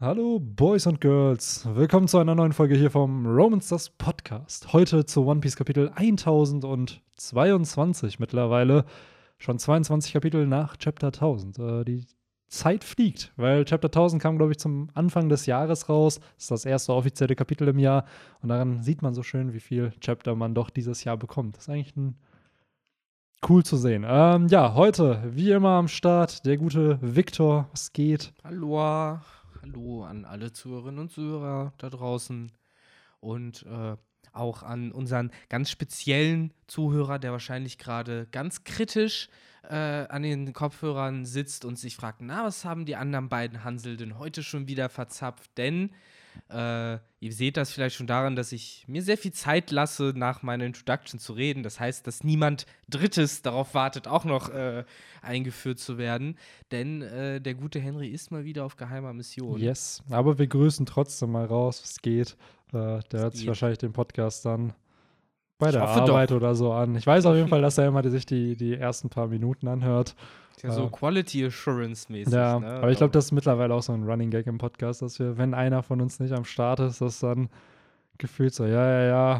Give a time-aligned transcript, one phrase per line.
[0.00, 4.72] Hallo Boys und Girls, willkommen zu einer neuen Folge hier vom Romans das Podcast.
[4.72, 8.84] Heute zu One Piece Kapitel 1022 mittlerweile.
[9.38, 11.58] Schon 22 Kapitel nach Chapter 1000.
[11.58, 12.06] Äh, die
[12.46, 16.20] Zeit fliegt, weil Chapter 1000 kam, glaube ich, zum Anfang des Jahres raus.
[16.20, 18.04] Das ist das erste offizielle Kapitel im Jahr.
[18.40, 21.56] Und daran sieht man so schön, wie viel Chapter man doch dieses Jahr bekommt.
[21.56, 22.14] Das ist eigentlich ein
[23.48, 24.04] cool zu sehen.
[24.06, 27.66] Ähm, ja, heute, wie immer am Start, der gute Victor.
[27.72, 28.32] Was geht?
[28.44, 29.18] Hallo.
[29.68, 32.50] Hallo an alle Zuhörerinnen und Zuhörer da draußen
[33.20, 33.96] und äh,
[34.32, 39.28] auch an unseren ganz speziellen Zuhörer, der wahrscheinlich gerade ganz kritisch
[39.68, 43.98] äh, an den Kopfhörern sitzt und sich fragt, na, was haben die anderen beiden Hansel
[43.98, 45.50] denn heute schon wieder verzapft?
[45.58, 45.90] Denn
[46.50, 50.42] äh, ihr seht das vielleicht schon daran, dass ich mir sehr viel Zeit lasse, nach
[50.42, 51.62] meiner Introduction zu reden.
[51.62, 54.84] Das heißt, dass niemand Drittes darauf wartet, auch noch äh,
[55.22, 56.38] eingeführt zu werden.
[56.70, 59.60] Denn äh, der gute Henry ist mal wieder auf geheimer Mission.
[59.60, 62.36] Yes, aber wir grüßen trotzdem mal raus, was geht.
[62.72, 64.74] Äh, der hört sich wahrscheinlich den Podcast dann
[65.58, 66.36] bei der Arbeit doch.
[66.36, 66.96] oder so an.
[66.96, 70.14] Ich weiß auf jeden Fall, dass er immer sich die, die ersten paar Minuten anhört.
[70.62, 72.32] Ja, so Quality Assurance-mäßig.
[72.32, 72.66] Ja, ne?
[72.66, 75.38] aber ich glaube, das ist mittlerweile auch so ein Running Gag im Podcast, dass wir,
[75.38, 77.48] wenn einer von uns nicht am Start ist, dass dann
[78.18, 79.34] gefühlt so, ja, ja, ja,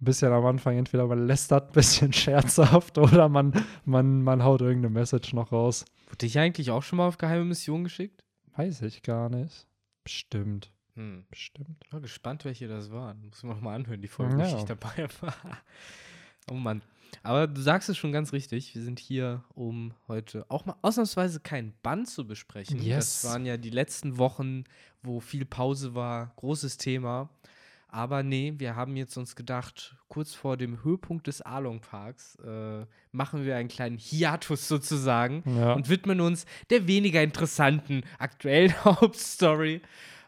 [0.00, 3.52] ein bisschen am Anfang entweder man lästert ein bisschen scherzhaft oder man,
[3.84, 5.84] man, man haut irgendeine Message noch raus.
[6.08, 8.24] Wurde ich eigentlich auch schon mal auf geheime Mission geschickt?
[8.56, 9.66] Weiß ich gar nicht.
[10.04, 10.70] Bestimmt.
[10.94, 11.24] Hm.
[11.30, 11.76] Bestimmt.
[11.84, 13.26] Ich bin gespannt, welche das waren.
[13.28, 14.58] Muss man noch mal anhören, die Folge, ja.
[14.58, 15.34] ich dabei war.
[16.50, 16.82] oh Mann.
[17.22, 18.74] Aber du sagst es schon ganz richtig.
[18.74, 22.80] Wir sind hier, um heute auch mal ausnahmsweise kein Band zu besprechen.
[22.82, 23.22] Yes.
[23.22, 24.64] Das waren ja die letzten Wochen,
[25.02, 26.32] wo viel Pause war.
[26.36, 27.28] Großes Thema.
[27.92, 32.86] Aber nee, wir haben jetzt uns gedacht, kurz vor dem Höhepunkt des Along Parks äh,
[33.10, 35.72] machen wir einen kleinen Hiatus sozusagen ja.
[35.72, 39.82] und widmen uns der weniger interessanten aktuellen Hauptstory.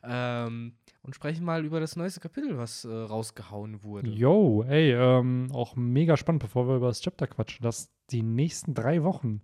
[0.05, 4.09] Ähm, und sprechen mal über das neueste Kapitel, was äh, rausgehauen wurde.
[4.09, 8.75] Yo, ey, ähm, auch mega spannend, bevor wir über das Chapter quatschen, dass die nächsten
[8.75, 9.41] drei Wochen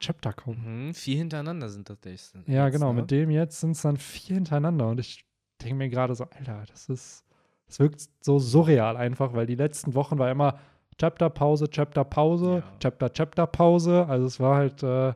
[0.00, 0.86] Chapter kommen.
[0.88, 2.42] Mhm, vier hintereinander sind das nächste.
[2.46, 3.02] Ja, genau, ne?
[3.02, 5.24] mit dem jetzt sind es dann vier hintereinander und ich
[5.62, 7.24] denke mir gerade so, Alter, das ist,
[7.66, 10.58] das wirkt so surreal einfach, weil die letzten Wochen war immer
[10.98, 12.72] Chapter, Pause, Chapter, Pause, ja.
[12.80, 14.06] Chapter, Chapter, Pause.
[14.08, 15.14] Also es war halt äh,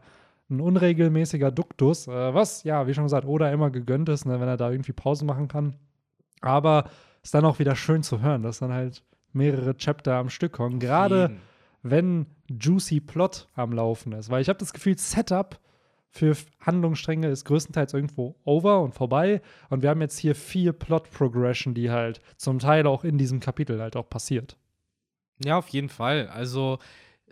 [0.50, 4.48] ein unregelmäßiger Duktus, äh, was, ja, wie schon gesagt, Oda immer gegönnt ist, ne, wenn
[4.48, 5.74] er da irgendwie Pausen machen kann.
[6.40, 6.90] Aber
[7.22, 10.78] ist dann auch wieder schön zu hören, dass dann halt mehrere Chapter am Stück kommen.
[10.78, 11.36] Gerade
[11.82, 14.30] wenn Juicy Plot am Laufen ist.
[14.30, 15.58] Weil ich habe das Gefühl, Setup
[16.10, 19.42] für Handlungsstränge ist größtenteils irgendwo over und vorbei.
[19.68, 23.80] Und wir haben jetzt hier vier Plot-Progression, die halt zum Teil auch in diesem Kapitel
[23.80, 24.56] halt auch passiert.
[25.44, 26.28] Ja, auf jeden Fall.
[26.28, 26.78] Also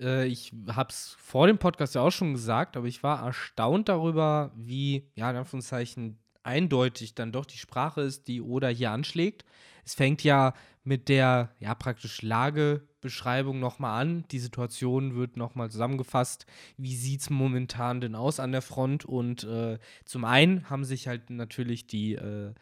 [0.00, 3.88] äh, ich habe es vor dem Podcast ja auch schon gesagt, aber ich war erstaunt
[3.88, 9.44] darüber, wie, ja, in Anführungszeichen, eindeutig dann doch die Sprache ist, die Oda hier anschlägt.
[9.84, 14.24] Es fängt ja mit der, ja, praktisch Lagebeschreibung nochmal an.
[14.30, 16.46] Die Situation wird nochmal zusammengefasst.
[16.76, 19.04] Wie sieht es momentan denn aus an der Front?
[19.04, 22.52] Und äh, zum einen haben sich halt natürlich die äh,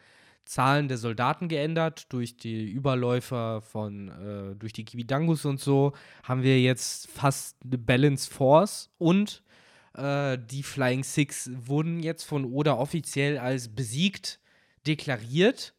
[0.45, 2.11] Zahlen der Soldaten geändert.
[2.13, 7.77] Durch die Überläufer von, äh, durch die Kibidangus und so, haben wir jetzt fast eine
[7.77, 9.43] Balance Force und
[9.95, 14.39] äh, die Flying Six wurden jetzt von Oda offiziell als besiegt
[14.87, 15.73] deklariert.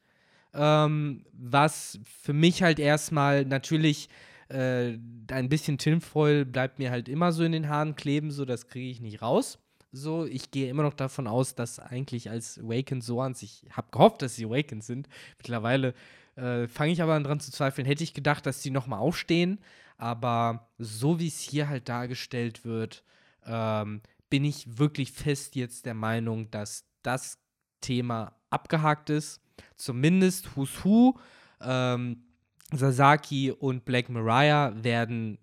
[0.55, 4.09] Ähm, was für mich halt erstmal natürlich
[4.49, 4.97] äh,
[5.31, 8.91] ein bisschen Tinfoil bleibt mir halt immer so in den Haaren kleben, so das kriege
[8.91, 9.59] ich nicht raus.
[9.93, 14.23] So, ich gehe immer noch davon aus, dass eigentlich als Awakened Soans, ich habe gehofft,
[14.23, 15.09] dass sie Awakened sind.
[15.39, 15.95] Mittlerweile
[16.37, 17.87] äh, fange ich aber dran zu zweifeln.
[17.87, 19.59] Hätte ich gedacht, dass sie nochmal aufstehen.
[19.97, 23.03] Aber so wie es hier halt dargestellt wird,
[23.47, 27.39] ähm, bin ich wirklich fest jetzt der Meinung, dass das
[27.81, 29.41] Thema abgehakt ist.
[29.77, 31.19] Zumindest Who's Who,
[31.61, 32.25] ähm,
[32.73, 35.39] Sasaki und Black Mariah werden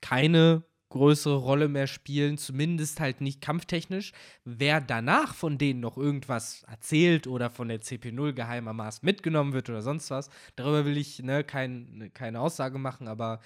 [0.00, 4.12] keine größere Rolle mehr spielen, zumindest halt nicht kampftechnisch.
[4.44, 9.82] Wer danach von denen noch irgendwas erzählt oder von der CP0 geheimermaßen mitgenommen wird oder
[9.82, 13.40] sonst was, darüber will ich ne, kein, keine Aussage machen, aber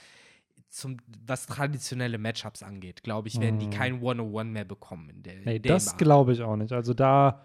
[0.68, 0.96] zum,
[1.26, 3.70] was traditionelle Matchups angeht, glaube ich, werden die mhm.
[3.72, 5.10] kein 101 mehr bekommen.
[5.10, 6.72] In der, nee, das glaube ich auch nicht.
[6.72, 7.44] Also da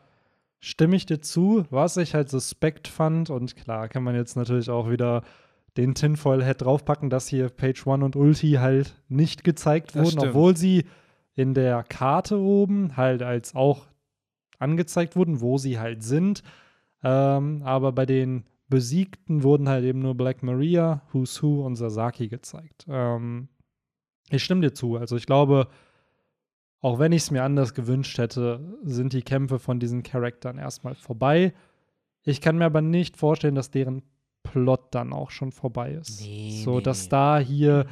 [0.60, 4.70] stimme ich dir zu, was ich halt suspekt fand und klar kann man jetzt natürlich
[4.70, 5.24] auch wieder
[5.78, 10.86] den Tinfoil-Head draufpacken, dass hier Page One und Ulti halt nicht gezeigt wurden, obwohl sie
[11.36, 13.86] in der Karte oben halt als auch
[14.58, 16.42] angezeigt wurden, wo sie halt sind.
[17.04, 22.28] Ähm, aber bei den Besiegten wurden halt eben nur Black Maria, Who's Who und Sasaki
[22.28, 22.86] gezeigt.
[22.90, 23.48] Ähm,
[24.30, 24.98] ich stimme dir zu.
[24.98, 25.68] Also ich glaube,
[26.82, 30.96] auch wenn ich es mir anders gewünscht hätte, sind die Kämpfe von diesen Charakteren erstmal
[30.96, 31.54] vorbei.
[32.24, 34.02] Ich kann mir aber nicht vorstellen, dass deren
[34.52, 36.22] Plot dann auch schon vorbei ist.
[36.22, 37.10] Nee, so, nee, dass nee.
[37.10, 37.88] da hier,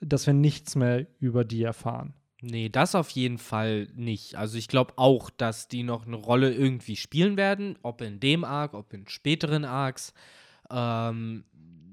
[0.00, 2.14] dass wir nichts mehr über die erfahren.
[2.40, 4.36] Nee, das auf jeden Fall nicht.
[4.36, 8.44] Also ich glaube auch, dass die noch eine Rolle irgendwie spielen werden, ob in dem
[8.44, 10.12] Arc, ob in späteren Arcs.
[10.70, 11.44] Ähm,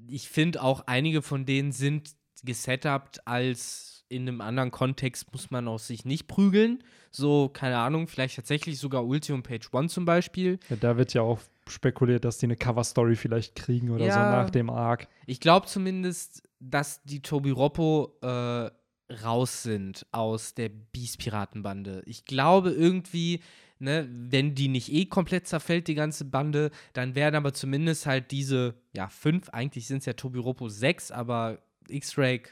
[0.08, 2.12] ich finde auch, einige von denen sind
[2.44, 6.84] gesetupt als in einem anderen Kontext muss man auch sich nicht prügeln.
[7.10, 10.60] So, keine Ahnung, vielleicht tatsächlich sogar Ulti und Page One zum Beispiel.
[10.70, 14.20] Ja, da wird ja auch spekuliert, dass die eine Cover-Story vielleicht kriegen oder ja, so
[14.20, 15.08] nach dem Arc.
[15.26, 18.70] Ich glaube zumindest, dass die Tobi Roppo äh,
[19.14, 22.04] raus sind aus der Beast-Piratenbande.
[22.06, 23.42] Ich glaube irgendwie,
[23.80, 28.32] ne, wenn die nicht eh komplett zerfällt, die ganze Bande, dann werden aber zumindest halt
[28.32, 32.44] diese, ja, fünf, eigentlich sind es ja Tobi Roppo sechs, aber X-Ray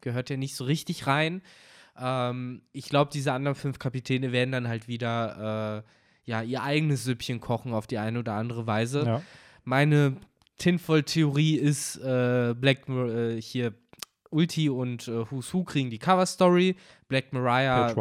[0.00, 1.42] gehört ja nicht so richtig rein.
[1.96, 5.88] Ähm, ich glaube, diese anderen fünf Kapitäne werden dann halt wieder, äh,
[6.24, 9.04] ja, ihr eigenes Süppchen kochen auf die eine oder andere Weise.
[9.04, 9.22] Ja.
[9.64, 10.16] Meine
[10.58, 13.74] Tinfoil-Theorie ist, äh, Black, äh, hier
[14.30, 16.76] Ulti und äh, Who's Who kriegen die Cover-Story.
[17.08, 17.94] Black Mariah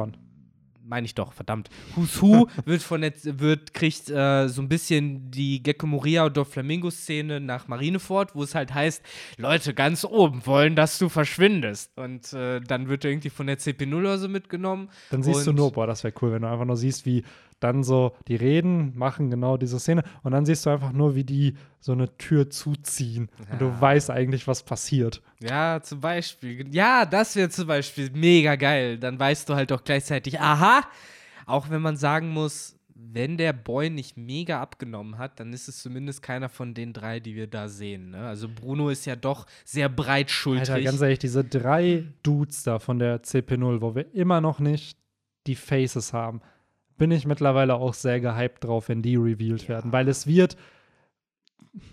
[0.92, 1.70] meine ich doch, verdammt.
[1.96, 6.46] Who's Who wird von der, wird, kriegt äh, so ein bisschen die Gecko Moria oder
[6.46, 9.02] Flamingo-Szene nach Marineford, wo es halt heißt,
[9.38, 11.98] Leute ganz oben wollen, dass du verschwindest.
[11.98, 14.90] Und äh, dann wird er irgendwie von der CP0 oder so mitgenommen.
[15.10, 17.24] Dann siehst du nur, boah, das wäre cool, wenn du einfach nur siehst, wie
[17.62, 21.24] dann so die reden, machen genau diese Szene und dann siehst du einfach nur, wie
[21.24, 23.54] die so eine Tür zuziehen ja.
[23.54, 25.22] und du weißt eigentlich, was passiert.
[25.40, 26.68] Ja, zum Beispiel.
[26.74, 28.98] Ja, das wäre zum Beispiel mega geil.
[28.98, 30.82] Dann weißt du halt auch gleichzeitig, aha,
[31.46, 32.76] auch wenn man sagen muss,
[33.14, 37.20] wenn der Boy nicht mega abgenommen hat, dann ist es zumindest keiner von den drei,
[37.20, 38.12] die wir da sehen.
[38.12, 38.20] Ne?
[38.20, 40.70] Also Bruno ist ja doch sehr breitschultrig.
[40.70, 44.98] Alter, ganz ehrlich, diese drei Dudes da von der CP0, wo wir immer noch nicht
[45.48, 46.42] die Faces haben,
[47.02, 49.70] bin ich mittlerweile auch sehr gehypt drauf, wenn die revealed ja.
[49.70, 50.56] werden, weil es wird,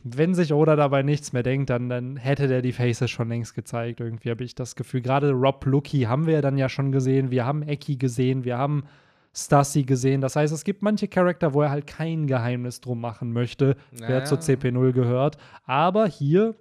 [0.05, 3.55] wenn sich Oda dabei nichts mehr denkt, dann, dann hätte der die Faces schon längst
[3.55, 4.01] gezeigt.
[4.01, 5.01] Irgendwie habe ich das Gefühl.
[5.01, 7.31] Gerade Rob Lucky haben wir ja dann ja schon gesehen.
[7.31, 8.45] Wir haben Eki gesehen.
[8.45, 8.85] Wir haben
[9.35, 10.21] Stassi gesehen.
[10.21, 14.09] Das heißt, es gibt manche Charakter, wo er halt kein Geheimnis drum machen möchte, naja.
[14.09, 15.39] wer zur CP0 gehört.
[15.65, 16.55] Aber hier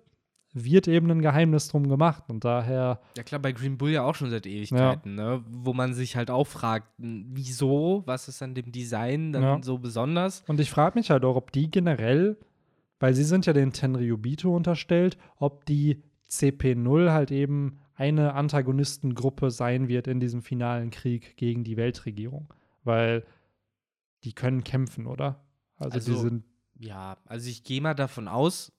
[0.63, 3.01] wird eben ein Geheimnis drum gemacht und daher.
[3.15, 5.37] Ja klar, bei Green Bull ja auch schon seit Ewigkeiten, ja.
[5.37, 5.43] ne?
[5.49, 9.59] wo man sich halt auch fragt, wieso, was ist an dem Design dann ja.
[9.61, 10.43] so besonders?
[10.47, 12.37] Und ich frage mich halt auch, ob die generell,
[12.99, 19.87] weil sie sind ja den Tenryubito unterstellt, ob die CP0 halt eben eine Antagonistengruppe sein
[19.87, 22.53] wird in diesem finalen Krieg gegen die Weltregierung,
[22.83, 23.25] weil
[24.23, 25.43] die können kämpfen, oder?
[25.77, 26.43] Also, also die sind
[26.79, 28.71] ja, also ich gehe mal davon aus,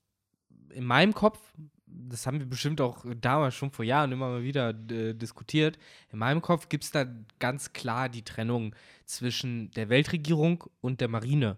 [0.73, 1.38] in meinem Kopf,
[1.87, 5.79] das haben wir bestimmt auch damals schon vor Jahren immer mal wieder äh, diskutiert,
[6.12, 7.06] in meinem Kopf gibt es da
[7.38, 8.75] ganz klar die Trennung
[9.05, 11.56] zwischen der Weltregierung und der Marine.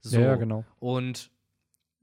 [0.00, 0.20] So.
[0.20, 0.64] Ja, genau.
[0.78, 1.30] Und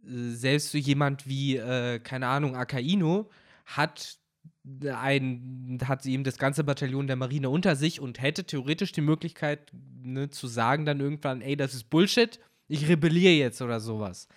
[0.04, 3.30] äh, selbst so jemand wie, äh, keine Ahnung, Akaino
[3.66, 4.18] hat
[4.86, 9.72] ein, hat eben das ganze Bataillon der Marine unter sich und hätte theoretisch die Möglichkeit,
[10.02, 14.28] ne, zu sagen dann irgendwann, ey, das ist Bullshit, ich rebelliere jetzt oder sowas.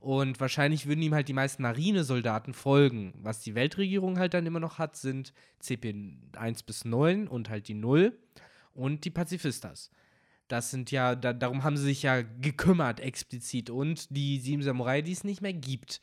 [0.00, 3.12] Und wahrscheinlich würden ihm halt die meisten Marinesoldaten folgen.
[3.22, 5.94] Was die Weltregierung halt dann immer noch hat, sind CP
[6.36, 8.18] 1 bis 9 und halt die 0
[8.72, 9.90] und die Pazifistas.
[10.48, 15.02] Das sind ja, da, darum haben sie sich ja gekümmert explizit und die sieben Samurai,
[15.02, 16.00] die es nicht mehr gibt.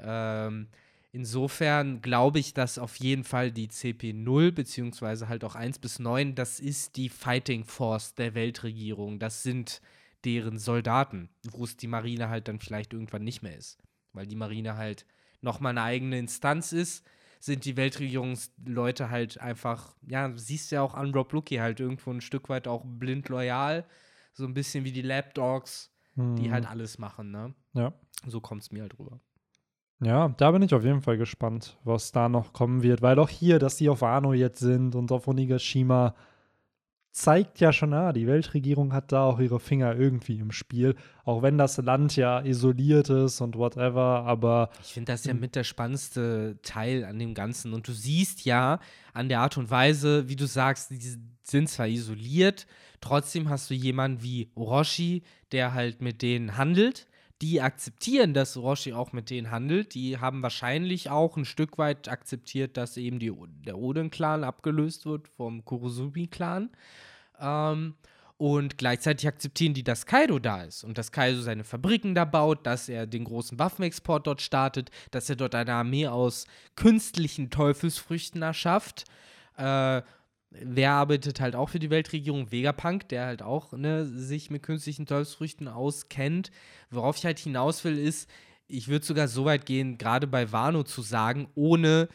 [0.00, 0.68] Ähm,
[1.12, 5.98] insofern glaube ich, dass auf jeden Fall die CP 0 beziehungsweise halt auch 1 bis
[5.98, 9.18] 9, das ist die Fighting Force der Weltregierung.
[9.18, 9.82] Das sind
[10.24, 13.78] deren Soldaten, wo es die Marine halt dann vielleicht irgendwann nicht mehr ist.
[14.12, 15.06] Weil die Marine halt
[15.40, 17.04] nochmal eine eigene Instanz ist,
[17.40, 22.10] sind die Weltregierungsleute halt einfach, ja, siehst du ja auch an Rob Lucky halt irgendwo
[22.10, 23.84] ein Stück weit auch blind loyal.
[24.32, 26.36] So ein bisschen wie die Lapdogs, mhm.
[26.36, 27.54] die halt alles machen, ne?
[27.74, 27.92] Ja.
[28.26, 29.20] So kommt es mir halt rüber.
[30.00, 33.28] Ja, da bin ich auf jeden Fall gespannt, was da noch kommen wird, weil auch
[33.28, 36.14] hier, dass die auf Wano jetzt sind und auf Onigashima,
[37.14, 41.42] zeigt ja schon, ah, die Weltregierung hat da auch ihre Finger irgendwie im Spiel, auch
[41.42, 45.62] wenn das Land ja isoliert ist und whatever, aber ich finde das ja mit der
[45.62, 47.72] spannendste Teil an dem Ganzen.
[47.72, 48.80] Und du siehst ja
[49.12, 52.66] an der Art und Weise, wie du sagst, die sind zwar isoliert,
[53.00, 57.06] trotzdem hast du jemanden wie Orochi, der halt mit denen handelt,
[57.44, 59.94] die akzeptieren, dass Orochi auch mit denen handelt.
[59.94, 63.32] Die haben wahrscheinlich auch ein Stück weit akzeptiert, dass eben die,
[63.66, 66.70] der Odin-Clan abgelöst wird vom Kurosubi-Clan.
[67.38, 67.94] Ähm,
[68.38, 72.66] und gleichzeitig akzeptieren die, dass Kaido da ist und dass Kaido seine Fabriken da baut,
[72.66, 76.46] dass er den großen Waffenexport dort startet, dass er dort eine Armee aus
[76.76, 79.04] künstlichen Teufelsfrüchten erschafft.
[79.58, 80.00] Äh,
[80.60, 82.50] wer arbeitet halt auch für die Weltregierung?
[82.52, 86.50] Vegapunk, der halt auch ne, sich mit künstlichen Teufelsfrüchten auskennt.
[86.90, 88.28] Worauf ich halt hinaus will, ist,
[88.66, 92.08] ich würde sogar so weit gehen, gerade bei Wano zu sagen, ohne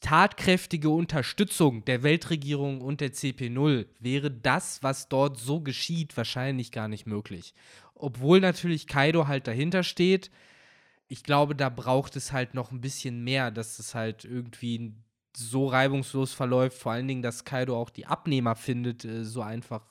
[0.00, 6.88] tatkräftige Unterstützung der Weltregierung und der CP0 wäre das, was dort so geschieht, wahrscheinlich gar
[6.88, 7.54] nicht möglich.
[7.94, 10.30] Obwohl natürlich Kaido halt dahinter steht.
[11.08, 14.92] Ich glaube, da braucht es halt noch ein bisschen mehr, dass es halt irgendwie
[15.36, 16.78] so reibungslos verläuft.
[16.78, 19.82] Vor allen Dingen, dass Kaido auch die Abnehmer findet, äh, so einfach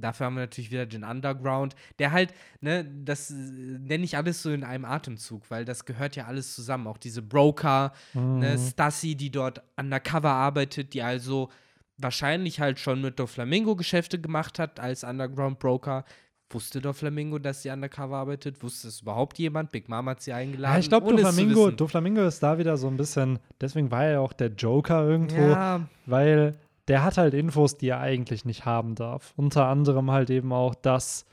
[0.00, 4.42] Dafür haben wir natürlich wieder den Underground, der halt, ne, das äh, nenne ich alles
[4.42, 6.86] so in einem Atemzug, weil das gehört ja alles zusammen.
[6.86, 8.38] Auch diese Broker, ne, mhm.
[8.38, 11.50] ne, Stassi, die dort undercover arbeitet, die also
[11.96, 16.04] wahrscheinlich halt schon mit Doflamingo Geschäfte gemacht hat als Underground Broker.
[16.50, 18.62] Wusste Doflamingo, dass sie undercover arbeitet?
[18.62, 19.70] Wusste es überhaupt jemand?
[19.70, 20.74] Big Mom hat sie eingeladen.
[20.74, 24.20] Ja, ich glaube, Doflamingo, Doflamingo ist da wieder so ein bisschen, deswegen war er ja
[24.20, 25.86] auch der Joker irgendwo, ja.
[26.06, 26.54] weil
[26.88, 29.34] der hat halt Infos, die er eigentlich nicht haben darf.
[29.36, 31.26] Unter anderem halt eben auch, dass,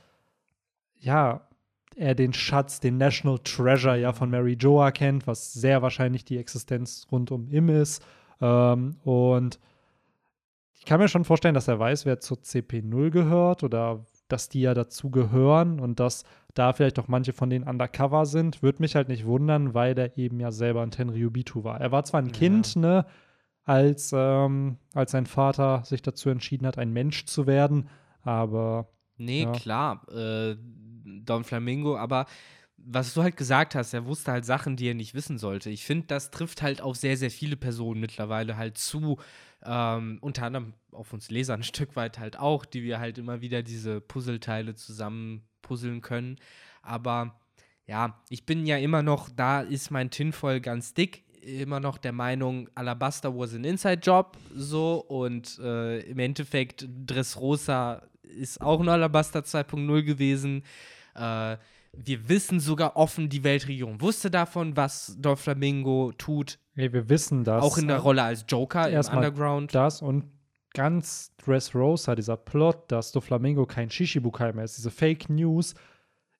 [0.98, 1.40] ja,
[1.96, 6.36] er den Schatz, den National Treasure ja von Mary Joa kennt, was sehr wahrscheinlich die
[6.36, 8.04] Existenz rund um ihm ist.
[8.42, 9.58] Ähm, und
[10.74, 14.60] ich kann mir schon vorstellen, dass er weiß, wer zur CP0 gehört oder dass die
[14.60, 18.62] ja dazu gehören und dass da vielleicht auch manche von denen undercover sind.
[18.62, 21.80] Würde mich halt nicht wundern, weil er eben ja selber ein Tenryubitu war.
[21.80, 22.32] Er war zwar ein ja.
[22.32, 23.06] Kind, ne,
[23.64, 27.88] als, ähm, als sein Vater sich dazu entschieden hat, ein Mensch zu werden.
[28.22, 28.88] Aber.
[29.16, 29.52] Nee, ja.
[29.52, 30.56] klar, äh,
[31.24, 32.26] Don Flamingo, aber
[32.76, 35.70] was du halt gesagt hast, er wusste halt Sachen, die er nicht wissen sollte.
[35.70, 39.18] Ich finde, das trifft halt auf sehr, sehr viele Personen mittlerweile halt zu.
[39.64, 43.40] Ähm, unter anderem auf uns Leser ein Stück weit halt auch, die wir halt immer
[43.40, 46.38] wieder diese Puzzleteile zusammen puzzeln können.
[46.82, 47.38] Aber
[47.86, 52.12] ja, ich bin ja immer noch, da ist mein Tinfoil ganz dick immer noch der
[52.12, 58.88] Meinung, Alabaster was an Inside Job, so und äh, im Endeffekt Dressrosa ist auch ein
[58.88, 60.64] Alabaster 2.0 gewesen.
[61.14, 61.56] Äh,
[61.96, 66.58] wir wissen sogar offen, die Weltregierung wusste davon, was Doflamingo tut.
[66.74, 67.62] Nee, wir wissen das.
[67.62, 69.74] Auch in der Rolle als Joker im Underground.
[69.74, 70.24] Das und
[70.74, 75.74] ganz Dressrosa, dieser Plot, dass Doflamingo kein Shishibukai mehr ist, diese Fake News,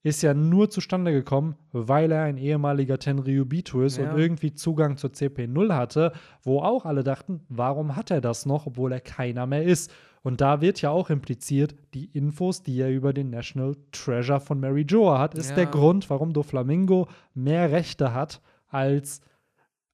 [0.07, 4.09] ist ja nur zustande gekommen, weil er ein ehemaliger Tenryubito ist ja.
[4.09, 6.13] und irgendwie Zugang zur CP0 hatte,
[6.45, 9.93] wo auch alle dachten, warum hat er das noch, obwohl er keiner mehr ist.
[10.23, 14.61] Und da wird ja auch impliziert, die Infos, die er über den National Treasure von
[14.61, 15.57] Mary Joa hat, ist ja.
[15.57, 19.23] der Grund, warum Doflamingo mehr Rechte hat als,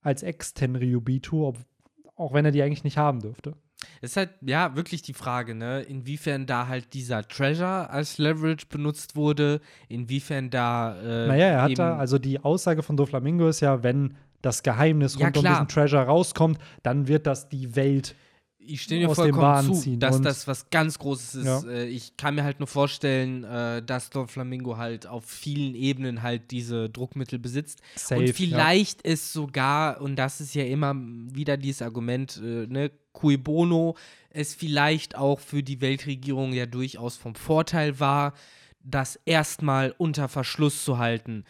[0.02, 1.54] als Ex-Tenryubito,
[2.16, 3.54] auch wenn er die eigentlich nicht haben dürfte.
[4.00, 8.66] Es ist halt, ja, wirklich die Frage, ne, inwiefern da halt dieser Treasure als Leverage
[8.68, 10.96] benutzt wurde, inwiefern da.
[11.00, 15.16] Äh, naja, er hat da, also die Aussage von Doflamingo ist ja, wenn das Geheimnis
[15.18, 15.44] ja, rund klar.
[15.44, 18.14] um diesen Treasure rauskommt, dann wird das die Welt
[18.64, 21.46] ich stehe dir vollkommen zu, dass das was ganz Großes ist.
[21.46, 21.62] Ja.
[21.68, 26.22] Äh, ich kann mir halt nur vorstellen, äh, dass Don Flamingo halt auf vielen Ebenen
[26.22, 27.80] halt diese Druckmittel besitzt.
[27.96, 29.12] Safe, und vielleicht ja.
[29.12, 33.96] ist sogar, und das ist ja immer wieder dieses Argument, äh, ne, cui bono,
[34.30, 38.34] es vielleicht auch für die Weltregierung ja durchaus vom Vorteil war,
[38.82, 41.44] das erstmal unter Verschluss zu halten.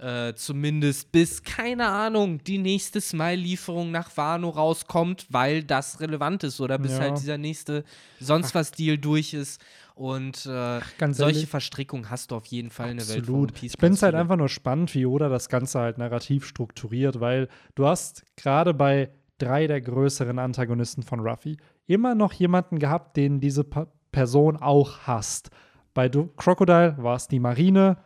[0.00, 6.60] Äh, zumindest bis, keine Ahnung, die nächste Smile-Lieferung nach Wano rauskommt, weil das relevant ist
[6.60, 7.00] oder bis ja.
[7.00, 7.82] halt dieser nächste
[8.20, 9.60] sonst was Deal durch ist.
[9.96, 10.78] Und äh,
[11.10, 13.72] solche ehrlich, Verstrickungen hast du auf jeden Fall in der Welt Peace.
[13.74, 17.48] Ich finde es halt einfach nur spannend, wie Oda das Ganze halt narrativ strukturiert, weil
[17.74, 23.40] du hast gerade bei drei der größeren Antagonisten von Ruffy immer noch jemanden gehabt, den
[23.40, 25.50] diese pa Person auch hasst.
[25.92, 27.98] Bei du Crocodile war es die Marine,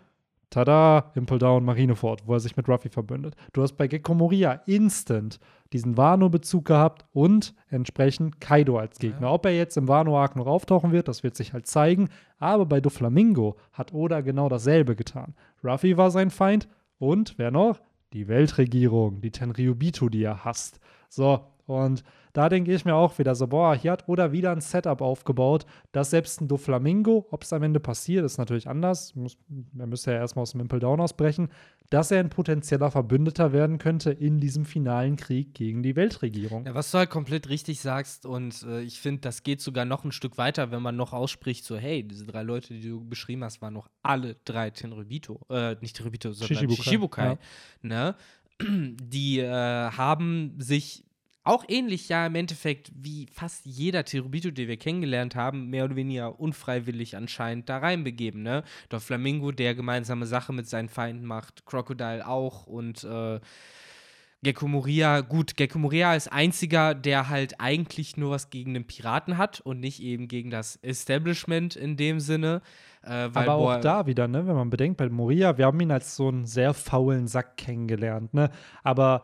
[0.51, 3.35] tada, Impel Down, Marineford, wo er sich mit Ruffy verbündet.
[3.53, 5.39] Du hast bei Gekko Moria instant
[5.73, 9.29] diesen Wano-Bezug gehabt und entsprechend Kaido als Gegner.
[9.29, 9.33] Ja.
[9.33, 12.09] Ob er jetzt im Wano-Arc noch auftauchen wird, das wird sich halt zeigen.
[12.39, 15.35] Aber bei Doflamingo hat Oda genau dasselbe getan.
[15.65, 17.81] Ruffy war sein Feind und wer noch?
[18.13, 20.81] Die Weltregierung, die Tenryubitu, die er hasst.
[21.13, 22.03] So, und
[22.33, 25.67] da denke ich mir auch wieder so, boah, hier hat Oda wieder ein Setup aufgebaut,
[25.93, 29.37] dass selbst ein Doflamingo, ob es am Ende passiert, ist natürlich anders, muss,
[29.79, 31.51] er müsste ja erstmal aus dem Impel Down ausbrechen,
[31.91, 36.65] dass er ein potenzieller Verbündeter werden könnte in diesem finalen Krieg gegen die Weltregierung.
[36.65, 40.05] Ja, was du halt komplett richtig sagst und äh, ich finde, das geht sogar noch
[40.05, 43.45] ein Stück weiter, wenn man noch ausspricht, so hey, diese drei Leute, die du beschrieben
[43.45, 47.39] hast, waren noch alle drei Tenryubito, äh, nicht Tenryubito, sondern Shishibukai, Shishibukai ja.
[47.83, 48.15] ne?
[49.01, 51.05] Die äh, haben sich
[51.45, 55.97] auch ähnlich ja im Endeffekt wie fast jeder Terubito, den wir kennengelernt haben, mehr oder
[55.97, 58.63] weniger unfreiwillig anscheinend da reinbegeben, ne?
[58.89, 63.41] Doch Flamingo, der gemeinsame Sache mit seinen Feinden macht, Crocodile auch und äh,
[64.45, 69.39] Gecko Moria, gut, Gecko Moria ist einziger, der halt eigentlich nur was gegen den Piraten
[69.39, 72.61] hat und nicht eben gegen das Establishment in dem Sinne.
[73.03, 75.91] Äh, weil, Aber auch da wieder, ne, wenn man bedenkt, bei Moria, wir haben ihn
[75.91, 78.51] als so einen sehr faulen Sack kennengelernt, ne?
[78.83, 79.23] Aber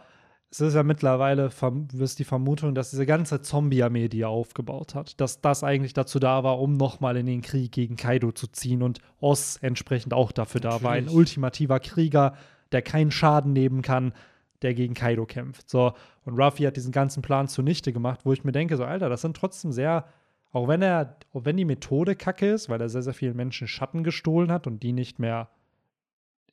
[0.51, 1.51] es ist ja mittlerweile
[1.99, 6.19] ist die Vermutung, dass diese ganze Zombie-Armee, die er aufgebaut hat, dass das eigentlich dazu
[6.19, 10.33] da war, um nochmal in den Krieg gegen Kaido zu ziehen und Oz entsprechend auch
[10.33, 10.93] dafür da war.
[10.93, 11.17] Ein Natürlich.
[11.17, 12.35] ultimativer Krieger,
[12.73, 14.15] der keinen Schaden nehmen kann,
[14.63, 15.69] der gegen Kaido kämpft.
[15.69, 15.93] So,
[16.25, 19.21] und Ruffy hat diesen ganzen Plan zunichte gemacht, wo ich mir denke, so, Alter, das
[19.21, 20.07] sind trotzdem sehr,
[20.53, 23.69] auch wenn er, auch wenn die Methode kacke ist, weil er sehr, sehr vielen Menschen
[23.69, 25.51] Schatten gestohlen hat und die nicht mehr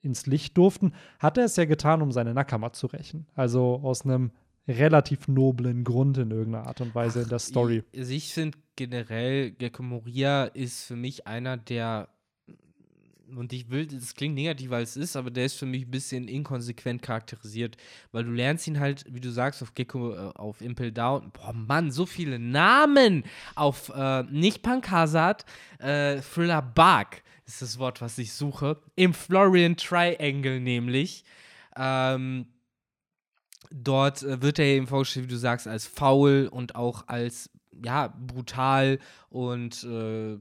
[0.01, 3.25] ins Licht durften, hat er es ja getan, um seine Nakama zu rächen.
[3.35, 4.31] Also aus einem
[4.67, 7.83] relativ noblen Grund in irgendeiner Art und Weise in der Story.
[7.91, 12.09] Ich, ich finde generell, Gecko Moria ist für mich einer der,
[13.35, 15.91] und ich will, das klingt negativ, weil es ist, aber der ist für mich ein
[15.91, 17.77] bisschen inkonsequent charakterisiert,
[18.11, 21.53] weil du lernst ihn halt, wie du sagst, auf Gecko, äh, auf Impel Down, boah
[21.53, 23.23] Mann, so viele Namen,
[23.55, 25.45] auf äh, nicht Pankasat,
[25.79, 31.23] äh, Thriller Bark ist das Wort, was ich suche, im Florian Triangle nämlich,
[31.75, 32.47] ähm,
[33.71, 37.49] dort äh, wird er eben vorgestellt, wie du sagst, als faul und auch als
[37.83, 40.37] ja brutal und äh,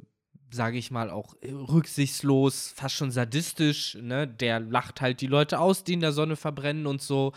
[0.51, 3.97] sage ich mal auch rücksichtslos, fast schon sadistisch.
[4.01, 4.27] Ne?
[4.29, 7.33] Der lacht halt die Leute aus, die in der Sonne verbrennen und so.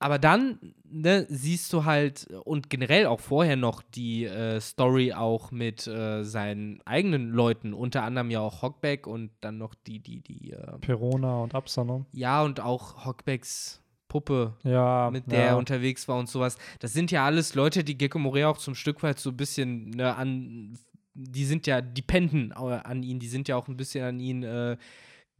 [0.00, 5.50] Aber dann ne, siehst du halt und generell auch vorher noch die äh, Story auch
[5.50, 10.20] mit äh, seinen eigenen Leuten, unter anderem ja auch Hockback und dann noch die, die,
[10.20, 12.06] die, äh, Perona und Absalom.
[12.12, 15.46] ja, und auch Hockbacks Puppe, Ja, mit der ja.
[15.46, 16.56] er unterwegs war und sowas.
[16.78, 19.90] Das sind ja alles Leute, die Gecko Morea auch zum Stück weit so ein bisschen
[19.90, 20.78] ne, an,
[21.20, 24.76] die sind ja dependen an ihn, die sind ja auch ein bisschen an ihn äh,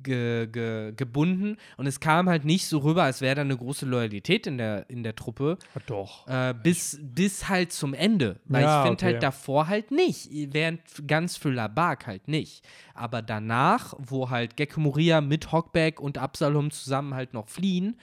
[0.00, 1.56] ge, ge, gebunden.
[1.76, 4.88] Und es kam halt nicht so rüber, als wäre da eine große Loyalität in der,
[4.90, 6.26] in der Truppe, Ja, doch.
[6.26, 8.40] äh, bis, bis halt zum Ende.
[8.46, 9.04] Weil Ja, ich finde okay.
[9.14, 12.64] halt davor halt nicht, während ganz für Labak halt nicht.
[12.94, 17.96] Aber danach, wo halt Gecko Moria mit Hockback und Absalom zusammen halt noch fliehen,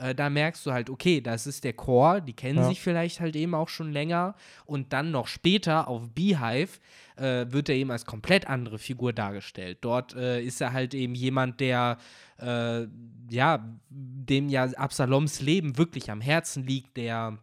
[0.00, 2.68] äh, da merkst du halt, okay, das ist der Chor, die kennen Ja.
[2.68, 4.34] sich vielleicht halt eben auch schon länger.
[4.64, 6.78] Und dann noch später auf Beehive
[7.16, 9.78] äh, wird er eben als komplett andere Figur dargestellt.
[9.82, 11.98] Dort äh, ist er halt eben jemand, der
[12.38, 12.86] äh,
[13.30, 17.38] ja, dem ja Absaloms Leben wirklich am Herzen liegt, der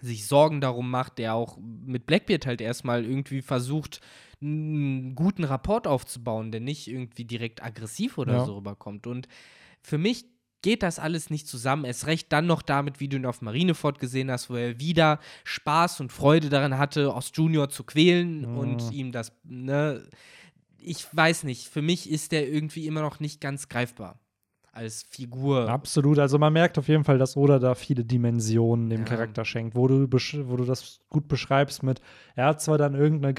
[0.00, 4.00] sich Sorgen darum macht, der auch mit Blackbeard halt erstmal irgendwie versucht,
[4.42, 8.44] einen guten Rapport aufzubauen, der nicht irgendwie direkt aggressiv oder Ja.
[8.44, 9.06] so rüberkommt.
[9.06, 9.28] Und
[9.80, 10.26] für mich
[10.64, 11.84] geht das alles nicht zusammen.
[11.84, 15.20] Es recht dann noch damit, wie du ihn auf Marineford gesehen hast, wo er wieder
[15.44, 18.58] Spaß und Freude daran hatte, Ost Junior zu quälen Mhm.
[18.58, 20.02] und ihm das, ne,
[20.78, 24.18] ich weiß nicht, für mich ist der irgendwie immer noch nicht ganz greifbar
[24.72, 25.68] als Figur.
[25.68, 26.18] Absolut.
[26.18, 29.04] Also man merkt auf jeden Fall, dass Oda da viele Dimensionen dem Ja.
[29.06, 32.00] Charakter schenkt, wo du, wo du das gut beschreibst mit,
[32.34, 33.34] er hat zwar dann irgendeine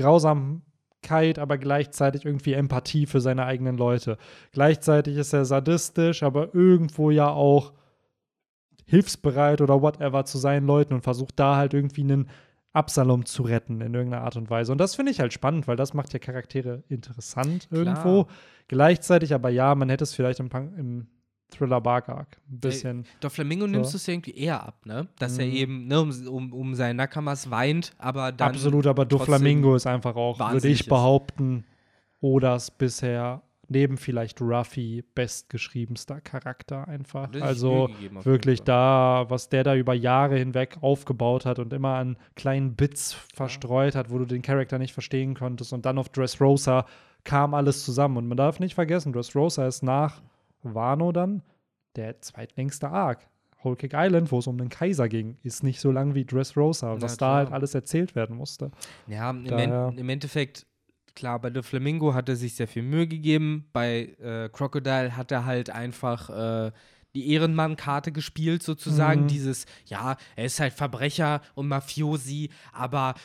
[1.05, 4.17] Grausamkeit, aber gleichzeitig irgendwie Empathie für seine eigenen Leute.
[4.51, 7.73] Gleichzeitig ist er sadistisch, aber irgendwo ja auch
[8.85, 12.29] hilfsbereit oder whatever zu seinen Leuten und versucht da halt irgendwie einen
[12.73, 14.71] Absalom zu retten in irgendeiner Art und Weise.
[14.71, 18.27] Und das finde ich halt spannend, weil das macht ja Charaktere interessant irgendwo.
[18.67, 21.07] Gleichzeitig aber ja, man hätte es vielleicht im, im
[21.57, 23.05] Thriller Bark Arc ein bisschen.
[23.19, 23.71] Doch Flamingo So.
[23.71, 25.07] nimmst du es ja irgendwie eher ab, ne?
[25.19, 25.51] Dass er Mhm.
[25.53, 28.49] eben ne, um, um, um seine Nakamas weint, aber dann.
[28.49, 31.65] Absolut, aber trotzdem Doflamingo ist einfach auch, würde ich behaupten,
[32.21, 37.33] Odas bisher neben vielleicht Ruffy bestgeschriebenster Charakter einfach.
[37.33, 37.89] Er Also
[38.23, 43.13] wirklich da, was der da über Jahre hinweg aufgebaut hat und immer an kleinen Bits
[43.33, 45.73] verstreut hat, wo du den Charakter nicht verstehen konntest.
[45.73, 46.85] Und dann auf Dressrosa
[47.23, 48.17] kam alles zusammen.
[48.17, 50.21] Und man darf nicht vergessen, Dressrosa ist nach
[50.73, 51.43] Wano dann
[51.95, 53.27] der zweitlängste Arc.
[53.63, 57.01] Whole Cake Island, wo es um den Kaiser ging, ist nicht so lang wie Dressrosa,
[57.01, 58.71] was da halt alles erzählt werden musste.
[59.07, 60.67] Ja, im, Daher- en im Endeffekt,
[61.15, 63.65] klar, bei The Flamingo hat er sich sehr viel Mühe gegeben.
[63.73, 66.71] Bei äh, Crocodile hat er halt einfach äh,
[67.15, 69.23] die Ehrenmann-Karte gespielt, sozusagen.
[69.23, 69.27] Mhm.
[69.29, 73.15] Dieses, ja, er ist halt Verbrecher und Mafiosi, aber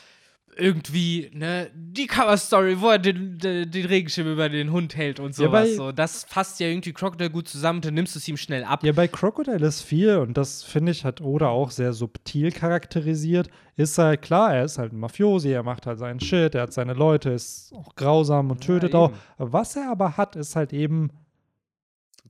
[0.57, 5.37] irgendwie, ne, die Cover-Story, wo er den, den, den Regenschirm über den Hund hält und
[5.37, 5.69] Ja, sowas.
[5.69, 8.63] bei- so, das fasst ja irgendwie Crocodile gut zusammen, dann nimmst du es ihm schnell
[8.63, 8.83] ab.
[8.83, 13.49] Ja, bei Crocodile ist viel, und das finde ich, hat Oda auch sehr subtil charakterisiert.
[13.77, 16.73] Ist halt klar, er ist halt ein Mafiosi, er macht halt seinen Shit, er hat
[16.73, 19.09] seine Leute, ist auch grausam und Ja, tötet auch.
[19.09, 19.17] eben.
[19.37, 21.09] Was er aber hat, ist halt eben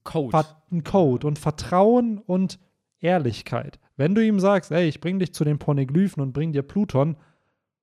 [0.04, 0.38] Code.
[0.72, 2.60] Ein Code und Vertrauen und
[3.00, 3.80] Ehrlichkeit.
[3.98, 7.18] Wenn du ihm sagst, ey, ich bring dich zu den Poneglyphen und bring dir Pluton,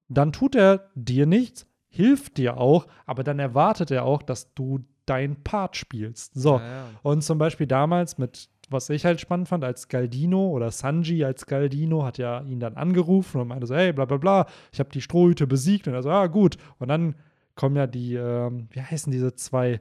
[0.08, 4.80] dann tut er dir nichts, hilft dir auch, aber dann erwartet er auch, dass du
[5.06, 6.34] deinen Part spielst.
[6.34, 6.58] So.
[6.58, 6.84] Ja, ja.
[7.02, 11.46] Und zum Beispiel damals mit was ich halt spannend fand, als Galdino oder Sanji als
[11.46, 14.90] Galdino hat ja ihn dann angerufen und meinte so, hey, bla bla bla, ich habe
[14.90, 15.88] die Strohhüte besiegt.
[15.88, 16.56] Und er so, ah, gut.
[16.78, 17.14] Und dann
[17.54, 19.80] kommen ja die, ähm, wie heißen diese zwei,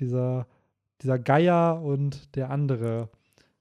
[0.00, 0.46] dieser,
[1.02, 3.08] dieser Geier und der andere.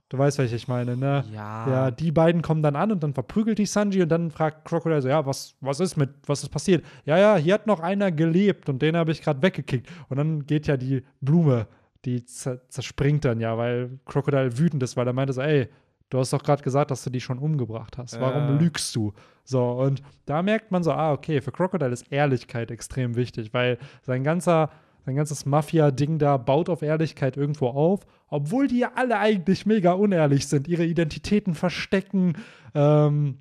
[0.10, 1.24] Du weißt, welche ich meine, ne?
[1.34, 1.68] Ja.
[1.70, 5.02] Ja, die beiden kommen dann an und dann verprügelt dich Sanji und dann fragt Crocodile
[5.02, 6.86] so, ja, was, was ist mit, was ist passiert?
[7.06, 9.90] Ja, ja, hier hat noch einer gelebt und den habe ich gerade weggekickt.
[10.10, 11.66] Und dann geht ja die Blume,
[12.06, 15.70] die zerspringt dann ja, weil Crocodile wütend ist, weil er meinte so, ey,
[16.12, 18.20] du hast doch gerade gesagt, dass du die schon umgebracht hast.
[18.22, 18.58] Warum Ja.
[18.60, 19.12] lügst du?
[19.44, 23.80] So, und da merkt man so, ah, okay, für Crocodile ist Ehrlichkeit extrem wichtig, weil
[24.04, 24.70] sein ganzer,
[25.06, 29.92] sein ganzes Mafia-Ding da baut auf Ehrlichkeit irgendwo auf, obwohl die ja alle eigentlich mega
[29.94, 32.38] unehrlich sind, ihre Identitäten verstecken,
[32.74, 33.38] ähm,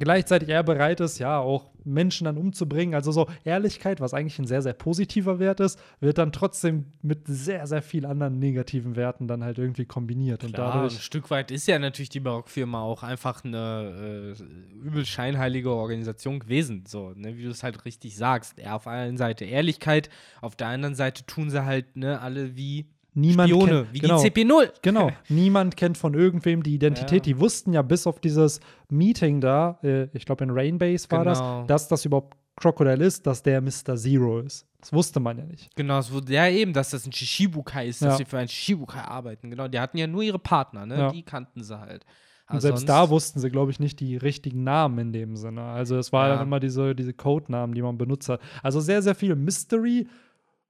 [0.00, 2.94] gleichzeitig er bereit ist, ja, auch Menschen dann umzubringen.
[2.94, 7.26] Also so Ehrlichkeit, was eigentlich ein sehr, sehr positiver Wert ist, wird dann trotzdem mit
[7.26, 10.42] sehr, sehr viel anderen negativen Werten dann halt irgendwie kombiniert.
[10.42, 11.02] Und Klar, ein dadurch.
[11.02, 16.84] Stück weit ist ja natürlich die Barockfirma auch einfach eine äh, übel scheinheilige Organisation gewesen.
[16.86, 18.60] So, ne, wie du es halt richtig sagst.
[18.66, 20.10] Auf der einen Seite Ehrlichkeit,
[20.40, 24.22] auf der anderen Seite tun sie halt ne, alle wie Niemand Spione, kennt, wie genau,
[24.22, 24.70] die CP0.
[24.82, 27.26] Genau, niemand kennt von irgendwem die Identität.
[27.26, 27.32] Ja.
[27.34, 31.62] Die wussten ja bis auf dieses Meeting da, äh, ich glaube in Rainbase war Genau.
[31.62, 33.96] das, dass das überhaupt Crocodile ist, dass der Mr.
[33.96, 34.66] Zero ist.
[34.80, 35.74] Das wusste man ja nicht.
[35.76, 38.16] Genau, es wurde ja eben, dass das ein Shishibukai ist, dass Ja.
[38.18, 39.50] sie für einen Shishibukai arbeiten.
[39.50, 40.98] Genau, die hatten ja nur ihre Partner, ne?
[40.98, 41.10] Ja.
[41.10, 42.04] Die kannten sie halt.
[42.04, 45.36] Und Aber selbst sonst- da wussten sie, glaube ich, nicht die richtigen Namen in dem
[45.36, 45.62] Sinne.
[45.62, 46.34] Also es war Ja.
[46.36, 48.40] dann immer diese, diese Codenamen, die man benutzt hat.
[48.62, 50.06] Also sehr, sehr viel Mystery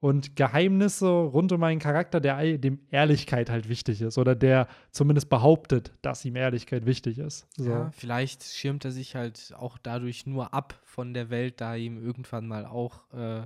[0.00, 4.16] und Geheimnisse rund um einen Charakter, der dem Ehrlichkeit halt wichtig ist.
[4.16, 7.46] Oder der zumindest behauptet, dass ihm Ehrlichkeit wichtig ist.
[7.56, 7.70] So.
[7.70, 12.02] Ja, vielleicht schirmt er sich halt auch dadurch nur ab von der Welt, da ihm
[12.02, 13.42] irgendwann mal auch äh,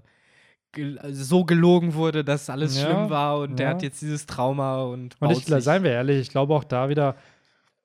[0.70, 3.74] gel also so gelogen wurde, dass alles Ja, schlimm war und der ja.
[3.74, 7.16] hat jetzt dieses Trauma und Und ich, seien wir ehrlich, ich glaube auch da wieder,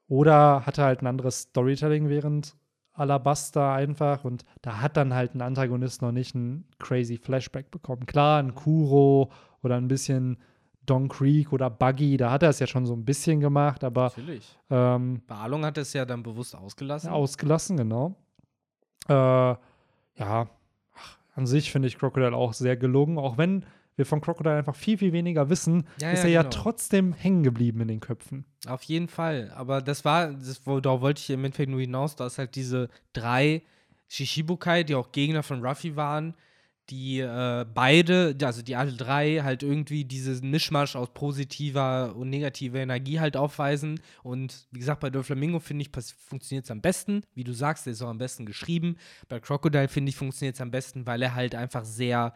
[0.08, 2.56] oder hatte halt ein anderes Storytelling während
[3.00, 8.06] Alabasta einfach und da hat dann halt ein Antagonist noch nicht ein crazy Flashback bekommen.
[8.06, 9.32] Klar, ein Kuro
[9.64, 10.38] oder ein bisschen
[10.86, 14.06] Don Creek oder Buggy, da hat er es ja schon so ein bisschen gemacht, aber
[14.06, 14.58] Natürlich.
[14.72, 17.10] ähm, Bei Along hat es ja dann bewusst ausgelassen.
[17.12, 18.16] ausgelassen, genau.
[19.08, 19.58] Äh, ja,
[20.18, 23.66] ach, an sich finde ich Crocodile auch sehr gelungen, auch wenn
[24.00, 26.56] wir von Crocodile einfach viel, viel weniger wissen, Ja, ist ja, er ja genau.
[26.56, 28.46] trotzdem hängen geblieben in den Köpfen.
[28.68, 29.52] Auf jeden Fall.
[29.56, 33.62] Aber das war, das, darauf wollte ich im Endeffekt nur hinaus, dass halt diese drei
[34.08, 36.34] Shishibukai, die auch Gegner von Ruffy waren,
[36.90, 42.80] die äh, beide, also die alle drei, halt irgendwie diesen Mischmasch aus positiver und negativer
[42.80, 44.00] Energie halt aufweisen.
[44.24, 47.22] Und wie gesagt, bei Doflamingo finde ich, funktioniert es am besten.
[47.36, 48.98] Wie du sagst, der ist auch am besten geschrieben.
[49.28, 52.34] Bei Crocodile finde ich, funktioniert es am besten, weil er halt einfach sehr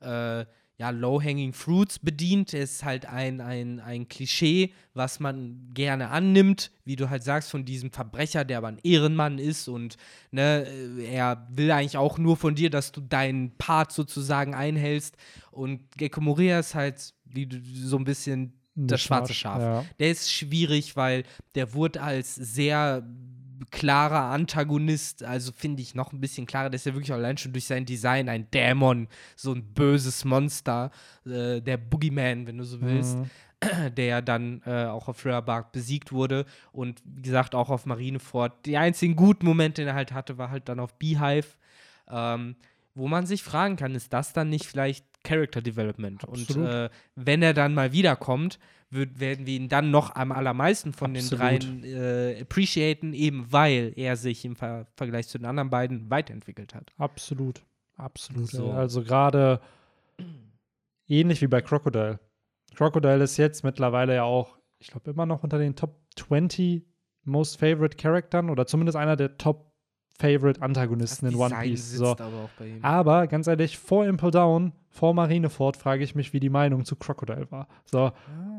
[0.00, 0.46] äh,
[0.80, 2.54] ja, Low-Hanging Fruits bedient.
[2.54, 7.50] Er ist halt ein, ein, ein Klischee, was man gerne annimmt, wie du halt sagst,
[7.50, 9.98] von diesem Verbrecher, der aber ein Ehrenmann ist und
[10.30, 15.18] ne, äh, er will eigentlich auch nur von dir, dass du deinen Part sozusagen einhältst.
[15.50, 19.60] Und Gecko Moria ist halt wie du, so ein bisschen das schwarze Schaf.
[19.60, 19.84] Ja.
[19.98, 21.24] Der ist schwierig, weil
[21.56, 23.06] der wurde als sehr
[23.70, 27.52] klarer Antagonist, also finde ich noch ein bisschen klarer, der ist ja wirklich allein schon
[27.52, 30.90] durch sein Design ein Dämon, so ein böses Monster,
[31.26, 33.30] äh, der Boogeyman, wenn du so willst, Mhm.
[33.96, 35.42] der ja dann äh, auch auf Thriller
[35.72, 38.64] besiegt wurde und wie gesagt auch auf Marineford.
[38.64, 41.46] Die einzigen guten Momente, den er halt hatte, war halt dann auf Beehive,
[42.08, 42.56] ähm,
[42.94, 46.24] wo man sich fragen kann, ist das dann nicht vielleicht Character Development?
[46.24, 46.68] Und Absolut.
[46.68, 48.58] äh, wenn er dann mal wiederkommt,
[48.90, 51.42] würd, werden wir ihn dann noch am allermeisten von den Absolut.
[51.42, 56.74] dreien äh, appreciaten, eben weil er sich im Ver Vergleich zu den anderen beiden weiterentwickelt
[56.74, 56.92] hat.
[56.98, 57.62] Absolut.
[57.96, 58.48] Absolut.
[58.48, 58.70] So.
[58.70, 59.60] Also gerade
[61.06, 62.18] ähnlich wie bei Crocodile.
[62.74, 66.84] Crocodile ist jetzt mittlerweile ja auch, ich glaube, immer noch unter den Top 20
[67.24, 69.69] Most Favorite Charaktern oder zumindest einer der Top
[70.20, 71.92] Favorite Antagonisten in One Piece.
[71.92, 72.08] So.
[72.12, 72.50] aber.
[72.82, 76.94] Aber ganz ehrlich, vor Impel Down, vor Marineford, frage ich mich, wie die Meinung zu
[76.96, 77.66] Crocodile war.
[77.86, 77.98] So.
[77.98, 78.12] Ah.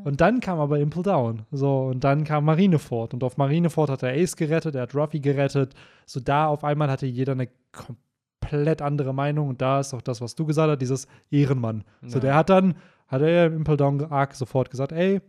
[0.04, 1.42] Und dann kam aber Impel Down.
[1.52, 3.14] So, und dann kam Marineford.
[3.14, 5.74] Und auf Marineford hat er Ace gerettet, er hat Ruffy gerettet.
[6.06, 9.48] So, da auf einmal hatte jeder eine komplett andere Meinung.
[9.48, 11.84] Und da ist auch das, was du gesagt hast, dieses Ehrenmann.
[12.06, 12.20] So, Ja.
[12.20, 12.74] der hat dann,
[13.06, 15.20] hat er im Impel Down Arc sofort gesagt, ey,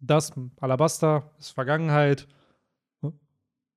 [0.00, 2.26] das Alabasta ist Vergangenheit.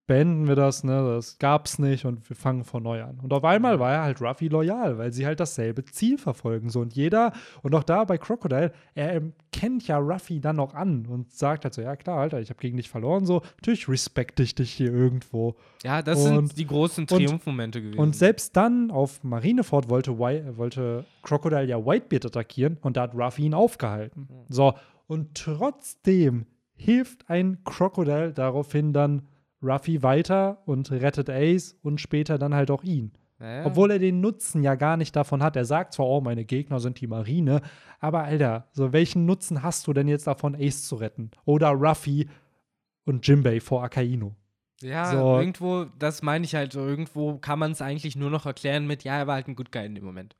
[0.10, 1.14] Beenden wir das, ne?
[1.14, 3.20] Das gab's nicht und wir fangen von neu an.
[3.22, 6.72] Und auf einmal war er halt Ruffy loyal, weil sie halt dasselbe Ziel verfolgen.
[6.72, 10.74] So und jeder, und auch da bei Crocodile, er ähm, kennt ja Ruffy dann noch
[10.74, 13.28] an und sagt halt so: Ja, klar, Alter, ich habe gegen dich verloren.
[13.28, 15.54] So, natürlich respekte ich dich hier irgendwo.
[15.84, 18.00] ja, das und- sind die großen Triumphmomente gewesen.
[18.00, 23.14] Und selbst dann auf Marineford wollte, Wy wollte Crocodile ja Whitebeard attackieren und da hat
[23.14, 24.28] Ruffy ihn aufgehalten.
[24.48, 24.74] So,
[25.06, 29.28] und trotzdem hilft ein Crocodile daraufhin dann
[29.62, 33.12] Ruffy weiter und rettet Ace und später dann halt auch ihn.
[33.40, 33.66] Ja.
[33.66, 35.56] Obwohl er den Nutzen ja gar nicht davon hat.
[35.56, 37.62] Er sagt zwar, oh, meine Gegner sind die Marine,
[38.00, 41.32] aber Alter, so welchen Nutzen hast du denn jetzt davon, Ace zu retten?
[41.46, 42.28] Oder Ruffy
[43.06, 44.34] und Jimbei vor Akainu?
[44.82, 45.38] Ja, so.
[45.38, 49.04] irgendwo, das meine ich halt so, irgendwo kann man es eigentlich nur noch erklären mit,
[49.04, 50.36] ja, er war halt ein Good Guy in dem Moment.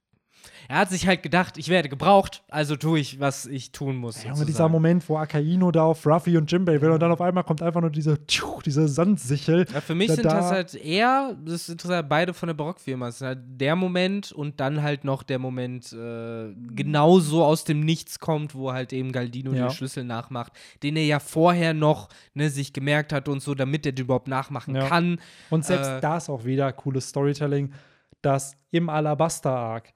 [0.70, 4.24] Er hat sich halt gedacht, ich werde gebraucht, also tue ich, was ich tun muss.
[4.24, 7.44] Ja, dieser Moment, wo Akaino da auf Ruffy und Jimbei will und dann auf einmal
[7.44, 9.66] kommt einfach nur diese, tschuh, diese Sandsichel.
[9.74, 13.08] Ja, für mich da, sind das halt eher, das sind halt beide von der Barockfirma.
[13.08, 17.80] Das ist halt der Moment und dann halt noch der Moment, äh, genauso aus dem
[17.80, 19.70] Nichts kommt, wo halt eben Galdino ja.
[19.70, 23.88] den Schlüssel nachmacht, den er ja vorher noch ne, sich gemerkt hat und so, damit
[23.88, 24.88] er den überhaupt nachmachen ja.
[24.88, 25.20] kann.
[25.50, 27.74] Und selbst äh, das auch wieder cooles Storytelling,
[28.22, 29.94] dass im Alabaster-Arc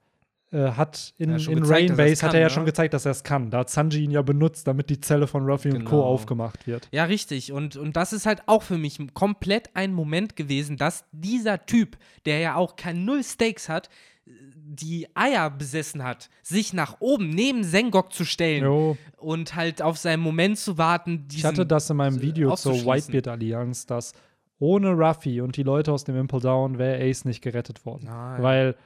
[0.54, 2.50] äh, hat in, in gezeigt, Rainbase hat er ja ne?
[2.50, 3.50] schon gezeigt, dass er es kann.
[3.50, 5.80] Da hat Sanji ihn ja benutzt, damit die Zelle von Ruffy genau.
[5.80, 5.96] und Co.
[5.96, 6.04] Genau.
[6.04, 6.88] aufgemacht wird.
[6.92, 7.52] Ja, richtig.
[7.52, 11.96] Und, und das ist halt auch für mich komplett ein Moment gewesen, dass dieser Typ,
[12.24, 13.90] der ja auch kein Null Stakes hat,
[14.26, 18.96] die Eier besessen hat, sich nach oben neben Sengok zu stellen jo.
[19.18, 21.26] und halt auf seinen Moment zu warten.
[21.32, 24.12] Ich hatte das in meinem Video zur Whitebeard Allianz, dass
[24.58, 28.04] ohne Ruffy und die Leute aus dem Impel Down wäre Ace nicht gerettet worden.
[28.06, 28.42] Nein.
[28.42, 28.76] Weil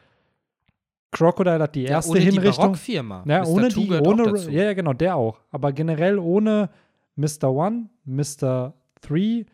[1.11, 2.73] Crocodile hat die erste ja, ohne Hinrichtung.
[2.75, 3.25] Die Firma.
[3.27, 5.41] Ja, ohne die, ohne, ja, ja, genau, der auch.
[5.51, 6.69] Aber generell ohne
[7.17, 7.51] Mr.
[7.51, 8.75] One, Mr.
[9.01, 9.45] Three,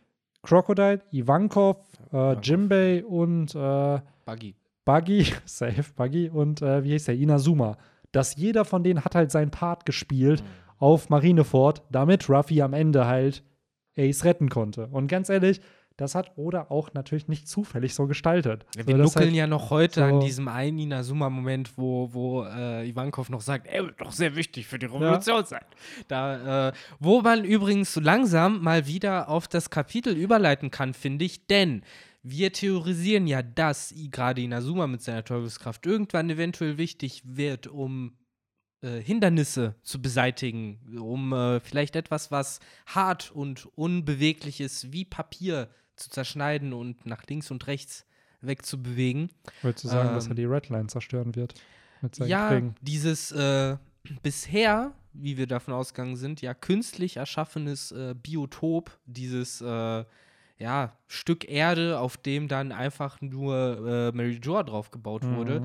[0.42, 1.76] Crocodile, Ivankov,
[2.12, 4.54] äh, Jimbei und äh, Buggy.
[4.84, 7.76] Buggy, safe, Buggy und äh, wie heißt der, Inazuma.
[8.12, 10.46] Dass jeder von denen hat halt seinen Part gespielt mhm.
[10.78, 13.42] auf Marineford, damit Ruffy am Ende halt
[13.96, 14.88] Ace retten konnte.
[14.88, 15.60] Und ganz ehrlich,
[15.96, 18.66] das hat Oda auch natürlich nicht zufällig so gestaltet.
[18.76, 22.44] Ja, wir so, nuckeln halt ja noch heute so an diesem einen Inazuma-Moment, wo, wo
[22.44, 25.44] äh, Ivankov noch sagt, er wird doch sehr wichtig für die Revolution ja.
[25.44, 25.64] sein.
[26.08, 31.24] Da, äh, wo man übrigens so langsam mal wieder auf das Kapitel überleiten kann, finde
[31.24, 31.82] ich, denn
[32.24, 38.16] wir theorisieren ja, dass gerade Inazuma mit seiner Teufelskraft irgendwann eventuell wichtig wird, um
[38.84, 45.68] äh, Hindernisse zu beseitigen, um äh, vielleicht etwas, was hart und unbeweglich ist, wie Papier
[45.96, 48.06] zu zerschneiden und nach links und rechts
[48.40, 49.30] wegzubewegen.
[49.62, 51.54] Wolltest du sagen, ähm, dass er ähm, die Redline zerstören wird?
[52.02, 52.74] Mit seinen ja, Kriegen?
[52.80, 53.76] dieses äh,
[54.22, 60.04] bisher, wie wir davon ausgegangen sind, ja künstlich erschaffenes äh, Biotop, dieses äh,
[60.58, 65.36] ja, Stück Erde, auf dem dann einfach nur äh, Mary Joa drauf gebaut mhm.
[65.36, 65.62] wurde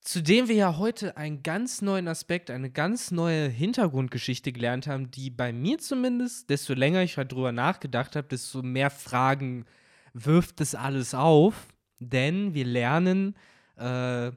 [0.00, 5.10] zu dem wir ja heute einen ganz neuen Aspekt, eine ganz neue Hintergrundgeschichte gelernt haben,
[5.10, 9.66] die bei mir zumindest, desto länger ich halt drüber nachgedacht habe, desto mehr Fragen
[10.14, 11.68] wirft das alles auf.
[11.98, 13.36] Denn wir lernen
[13.76, 14.32] äh,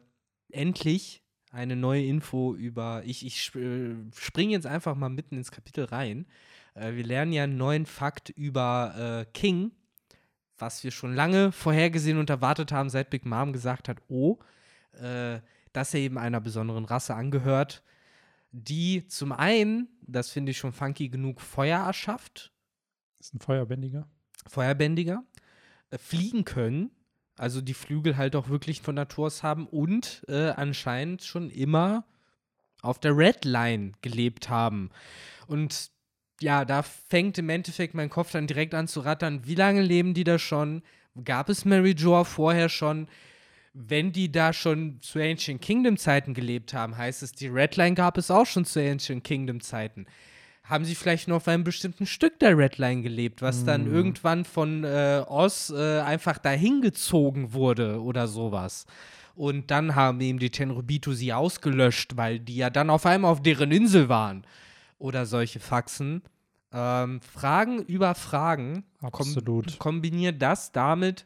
[0.51, 3.03] endlich eine neue Info über.
[3.05, 6.25] Ich, ich springe jetzt einfach mal mitten ins Kapitel rein.
[6.73, 9.71] Äh, wir lernen ja einen neuen Fakt über äh, King,
[10.57, 14.39] was wir schon lange vorhergesehen und erwartet haben, seit Big Mom gesagt hat: Oh,
[14.93, 15.39] äh,
[15.73, 17.83] dass er eben einer besonderen Rasse angehört,
[18.51, 22.53] die zum einen, das finde ich schon funky genug, Feuer erschafft.
[23.17, 24.07] Das ist ein Feuerbändiger.
[24.47, 25.23] Feuerbändiger.
[25.89, 26.91] Äh, fliegen können,
[27.37, 32.05] also die Flügel halt auch wirklich von Natur aus haben und äh, anscheinend schon immer
[32.81, 34.91] auf der Red Line gelebt haben.
[35.47, 35.91] Und
[36.41, 39.45] ja, da fängt im Endeffekt mein Kopf dann direkt an zu rattern.
[39.45, 40.83] Wie lange leben die da schon?
[41.23, 43.07] Gab es Mary Joa vorher schon?
[43.73, 48.17] Wenn die da schon zu Ancient Kingdom Zeiten gelebt haben, heißt es, die Redline gab
[48.17, 50.05] es auch schon zu Ancient Kingdom Zeiten.
[50.63, 53.65] Haben sie vielleicht nur auf einem bestimmten Stück der Redline gelebt, was mm.
[53.65, 58.85] dann irgendwann von äh, Oz äh, einfach dahin gezogen wurde oder sowas.
[59.35, 63.41] Und dann haben eben die Tenrubito sie ausgelöscht, weil die ja dann auf einmal auf
[63.41, 64.45] deren Insel waren.
[64.99, 66.21] Oder solche Faxen.
[66.71, 68.85] Ähm, Fragen über Fragen.
[69.01, 69.79] Absolut.
[69.79, 71.25] Kom kombiniert das damit,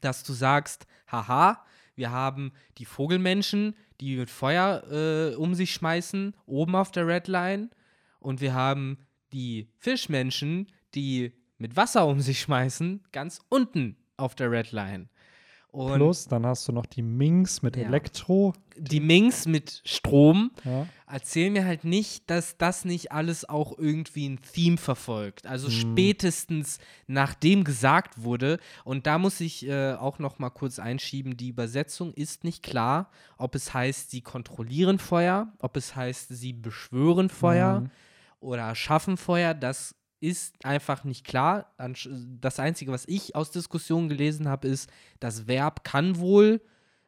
[0.00, 6.34] dass du sagst, haha, wir haben die Vogelmenschen, die mit Feuer äh, um sich schmeißen,
[6.46, 7.70] oben auf der Redline.
[8.18, 8.98] Und wir haben
[9.32, 15.08] die Fischmenschen, die mit Wasser um sich schmeißen, ganz unten auf der Redline.
[15.74, 17.82] Und Plus, dann hast du noch die Minks mit ja.
[17.82, 18.54] Elektro.
[18.76, 20.52] Die Minks mit Strom.
[20.62, 20.86] Ja.
[21.08, 25.48] Erzähl mir halt nicht, dass das nicht alles auch irgendwie ein Theme verfolgt.
[25.48, 25.72] Also hm.
[25.72, 31.48] spätestens nachdem gesagt wurde, und da muss ich äh, auch noch mal kurz einschieben, die
[31.48, 37.30] Übersetzung ist nicht klar, ob es heißt, sie kontrollieren Feuer, ob es heißt, sie beschwören
[37.30, 37.90] Feuer hm.
[38.38, 39.54] oder schaffen Feuer.
[39.54, 41.74] Das ist einfach nicht klar.
[42.40, 46.62] Das Einzige, was ich aus Diskussionen gelesen habe, ist, das Verb kann wohl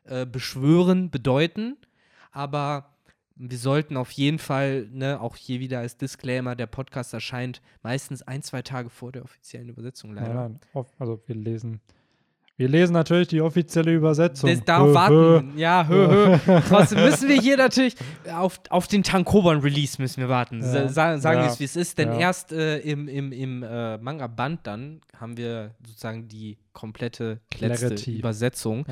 [0.04, 1.78] äh, beschwören bedeuten,
[2.30, 2.94] aber
[3.34, 8.22] wir sollten auf jeden Fall, ne, auch hier wieder als Disclaimer, der Podcast erscheint meistens
[8.22, 10.50] ein, zwei Tage vor der offiziellen Übersetzung leider.
[10.74, 11.80] Ja, also wir lesen
[12.58, 14.48] wir lesen natürlich die offizielle Übersetzung.
[14.48, 15.58] Das, darauf warten.
[15.58, 16.60] Ja, hö, hö.
[16.68, 17.96] Trotzdem müssen wir hier natürlich
[18.32, 20.62] auf, auf den Tankobon-Release müssen wir warten.
[20.62, 20.88] Ja.
[20.88, 21.98] Sa sagen wir es, wie es ist.
[21.98, 22.18] Denn ja.
[22.18, 28.18] erst äh, im, im, im äh, Manga-Band dann haben wir sozusagen die komplette letzte Clarity.
[28.18, 28.86] Übersetzung.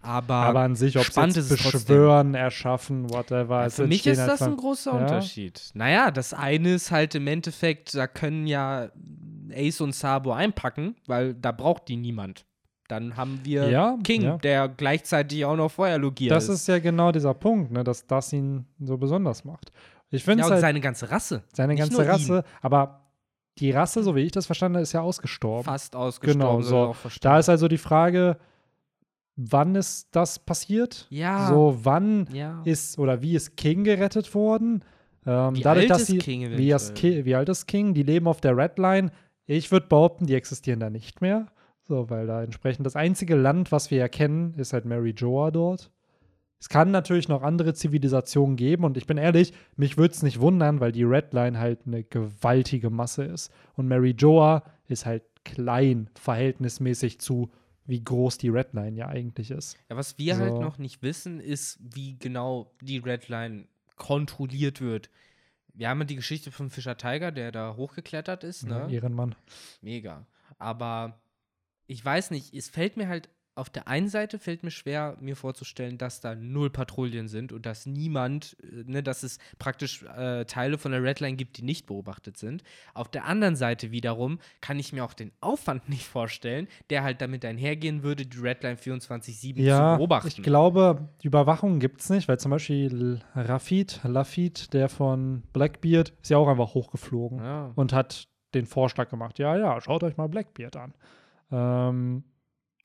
[0.00, 3.68] Aber, Aber an sich, ob spannend es beschwören, erschaffen, whatever.
[3.68, 5.70] Für mich ist das ein großer Unterschied.
[5.74, 8.90] Naja, das eine ist halt im Endeffekt, da können ja
[9.54, 12.46] Ace und Sabo einpacken, weil da braucht die niemand.
[12.90, 14.36] Dann haben wir ja, King, ja.
[14.38, 16.48] der gleichzeitig auch noch Feuerlogier ist.
[16.48, 19.70] Das ist ja genau dieser Punkt, ne, dass das ihn so besonders macht.
[20.10, 21.44] Ich finde ja, halt, seine ganze Rasse.
[21.52, 22.42] Seine ganze Rasse, ihn.
[22.62, 23.00] aber
[23.58, 25.64] die Rasse, so wie ich das verstanden habe, ist ja ausgestorben.
[25.64, 26.62] Fast ausgestorben.
[26.62, 26.96] Genau, so.
[27.20, 28.38] Da ist also die Frage,
[29.36, 31.06] wann ist das passiert?
[31.10, 31.46] Ja.
[31.46, 32.60] So, wann ja.
[32.64, 34.84] ist oder wie ist King gerettet worden?
[35.26, 37.94] Ähm, wie dadurch, alt dass ist sie, King wie, wie alt ist King?
[37.94, 39.12] Die leben auf der Red Line.
[39.46, 41.46] Ich würde behaupten, die existieren da nicht mehr.
[41.90, 45.50] So, weil da entsprechend das einzige Land, was wir ja kennen, ist halt Mary Joa
[45.50, 45.90] dort.
[46.60, 50.38] Es kann natürlich noch andere Zivilisationen geben und ich bin ehrlich, mich würde es nicht
[50.38, 53.52] wundern, weil die Red Line halt eine gewaltige Masse ist.
[53.74, 57.50] Und Mary Joa ist halt klein, verhältnismäßig zu,
[57.86, 59.76] wie groß die Red Line ja eigentlich ist.
[59.88, 60.54] Ja, was wir halt so.
[60.54, 65.10] halt noch nicht wissen, ist, wie genau die Red Line kontrolliert wird.
[65.74, 68.68] Wir haben ja die Geschichte von Fischer Tiger, der da hochgeklettert ist.
[68.68, 68.76] Ne?
[68.76, 69.34] Ja, Ehrenmann.
[69.82, 70.24] Mega.
[70.56, 71.18] Aber
[71.90, 75.36] ich weiß nicht, es fällt mir halt auf der einen Seite fällt mir schwer, mir
[75.36, 80.44] vorzustellen, dass da null Patrouillen sind und dass niemand, äh, ne, dass es praktisch äh,
[80.46, 82.62] Teile von der Redline gibt, die nicht beobachtet sind.
[82.94, 87.20] Auf der anderen Seite wiederum kann ich mir auch den Aufwand nicht vorstellen, der halt
[87.20, 90.28] damit einhergehen würde, die Redline 24-7 ja, zu beobachten.
[90.28, 96.14] Ich glaube, die Überwachung gibt es nicht, weil zum Beispiel Rafid, Lafid, der von Blackbeard,
[96.22, 97.72] ist ja auch einfach hochgeflogen ja.
[97.74, 100.94] und hat den Vorschlag gemacht: Ja, ja, schaut euch mal Blackbeard an.
[101.50, 102.24] Ähm,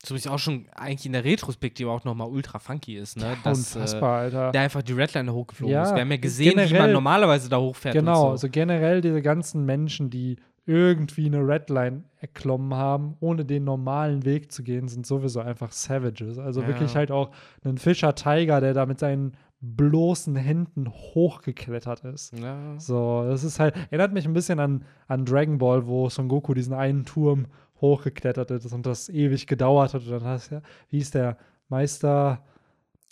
[0.03, 3.37] so ist auch schon eigentlich in der Retrospektive auch nochmal ultra funky ist, ne?
[3.43, 4.51] Dass, unfassbar, äh, Alter.
[4.51, 5.95] Der einfach die Redliner hochgeflogen ja, ist.
[5.95, 7.95] Wir haben ja gesehen, generell, wie man normalerweise da hochfährt.
[7.95, 8.29] Genau, so.
[8.29, 14.51] also generell diese ganzen Menschen, die irgendwie eine Redline erklommen haben, ohne den normalen Weg
[14.51, 16.39] zu gehen, sind sowieso einfach Savages.
[16.39, 16.67] Also ja.
[16.67, 17.31] wirklich halt auch
[17.63, 22.37] ein Fischer Tiger, der da mit seinen bloßen Händen hochgeklettert ist.
[22.37, 22.79] Ja.
[22.79, 26.53] So, das ist halt, erinnert mich ein bisschen an, an Dragon Ball, wo Son Goku
[26.53, 27.47] diesen einen Turm
[27.81, 30.03] hochgeklettert ist und das ewig gedauert hat.
[30.03, 32.43] Und dann hast ja, wie hieß der Meister,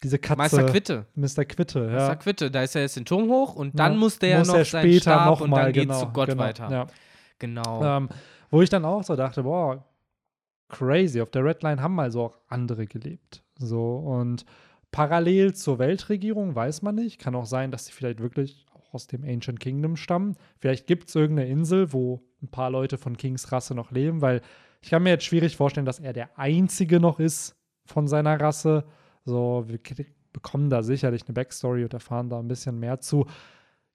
[0.03, 0.37] diese Katze.
[0.37, 1.05] Meister Quitte.
[1.15, 1.45] Mr.
[1.45, 1.91] Quitte, ja.
[1.91, 4.47] Meister Quitte, da ist er jetzt den Turm hoch und dann ja, muss der muss
[4.47, 6.69] ja noch er später Stab noch und mal, dann genau, zu Gott genau, weiter.
[6.69, 6.87] Ja.
[7.39, 7.83] Genau.
[7.83, 8.09] Ähm,
[8.51, 9.85] wo ich dann auch so dachte, boah,
[10.69, 13.43] crazy, auf der Redline haben also auch andere gelebt.
[13.57, 14.45] So und
[14.91, 17.19] parallel zur Weltregierung weiß man nicht.
[17.19, 20.35] Kann auch sein, dass sie vielleicht wirklich auch aus dem Ancient Kingdom stammen.
[20.59, 24.41] Vielleicht gibt es irgendeine Insel, wo ein paar Leute von Kings Rasse noch leben, weil
[24.81, 28.83] ich kann mir jetzt schwierig vorstellen, dass er der Einzige noch ist von seiner Rasse.
[29.25, 29.79] So, wir
[30.33, 33.25] bekommen da sicherlich eine Backstory und erfahren da ein bisschen mehr zu.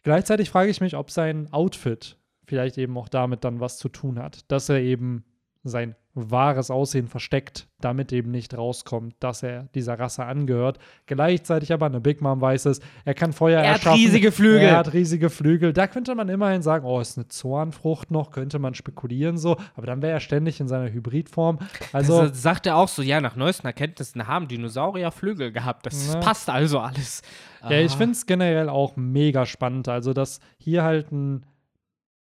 [0.03, 4.19] Gleichzeitig frage ich mich, ob sein Outfit vielleicht eben auch damit dann was zu tun
[4.19, 5.25] hat, dass er eben
[5.65, 10.79] sein wahres Aussehen versteckt, damit eben nicht rauskommt, dass er dieser Rasse angehört.
[11.07, 13.89] Gleichzeitig aber eine Big Mom weiß es, er kann Feuer er erschaffen.
[13.89, 14.61] Er hat riesige Flügel.
[14.63, 15.73] Er hat riesige Flügel.
[15.73, 19.87] Da könnte man immerhin sagen, oh, ist eine Zornfrucht noch, könnte man spekulieren so, aber
[19.87, 21.59] dann wäre er ständig in seiner Hybridform.
[21.93, 25.87] Also das sagt er auch so, ja, nach neuesten Erkenntnissen haben Dinosaurier Flügel gehabt.
[25.87, 26.21] Das ja.
[26.21, 27.23] passt also alles.
[27.63, 31.45] Ja, ich finde es generell auch mega spannend, also dass hier halt ein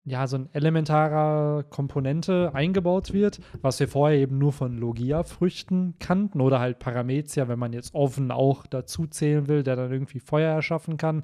[0.03, 6.41] ja, so ein elementarer Komponente eingebaut wird, was wir vorher eben nur von Logia-Früchten kannten
[6.41, 10.53] oder halt Paramecia, wenn man jetzt offen auch dazu zählen will, der dann irgendwie Feuer
[10.55, 11.23] erschaffen kann.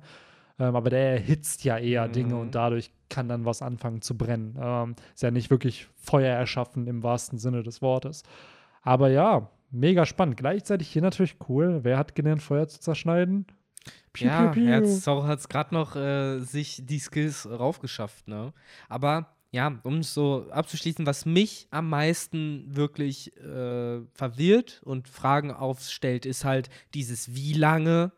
[0.60, 2.12] Ähm, aber der erhitzt ja eher mhm.
[2.12, 4.58] Dinge und dadurch kann dann was anfangen zu brennen.
[4.62, 8.24] Ähm, ist ja nicht wirklich Feuer erschaffen im wahrsten Sinne des Wortes.
[8.84, 10.38] Aber ja, mega spannend.
[10.38, 11.80] Gleichzeitig hier natürlich cool.
[11.84, 13.48] Wer hat gelernt, Feuer zu zerschneiden?
[14.18, 15.24] Piu, ja, piu, piu.
[15.24, 18.54] hat es gerade noch äh, sich die Skills raufgeschafft, ne?
[18.90, 25.52] Aber ja, um es so abzuschließen, was mich am meisten wirklich äh, verwirrt und Fragen
[25.52, 28.12] aufstellt, ist halt dieses, wie lange,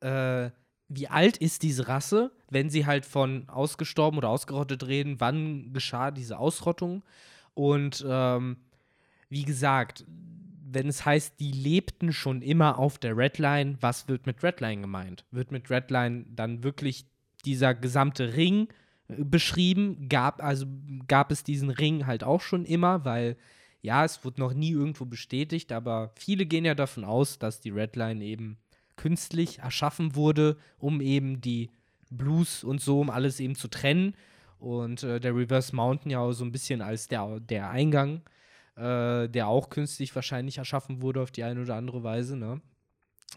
[0.00, 0.50] äh,
[0.88, 6.10] wie alt ist diese Rasse, wenn sie halt von ausgestorben oder ausgerottet reden, wann geschah
[6.10, 7.02] diese Ausrottung?
[7.54, 8.58] Und ähm,
[9.30, 10.04] wie gesagt,
[10.70, 15.24] wenn es heißt, die lebten schon immer auf der Redline, was wird mit Redline gemeint?
[15.30, 17.06] Wird mit Redline dann wirklich
[17.44, 18.68] dieser gesamte Ring
[19.08, 20.08] äh, beschrieben?
[20.08, 20.66] Gab, also
[21.06, 23.36] gab es diesen Ring halt auch schon immer, weil
[23.80, 27.70] ja, es wurde noch nie irgendwo bestätigt, aber viele gehen ja davon aus, dass die
[27.70, 28.58] Redline eben
[28.96, 31.70] künstlich erschaffen wurde, um eben die
[32.10, 34.14] Blues und so, um alles eben zu trennen.
[34.58, 38.22] Und äh, der Reverse Mountain ja auch so ein bisschen als der, der Eingang,
[38.78, 42.36] äh, der auch künstlich wahrscheinlich erschaffen wurde auf die eine oder andere Weise.
[42.36, 42.60] Ne?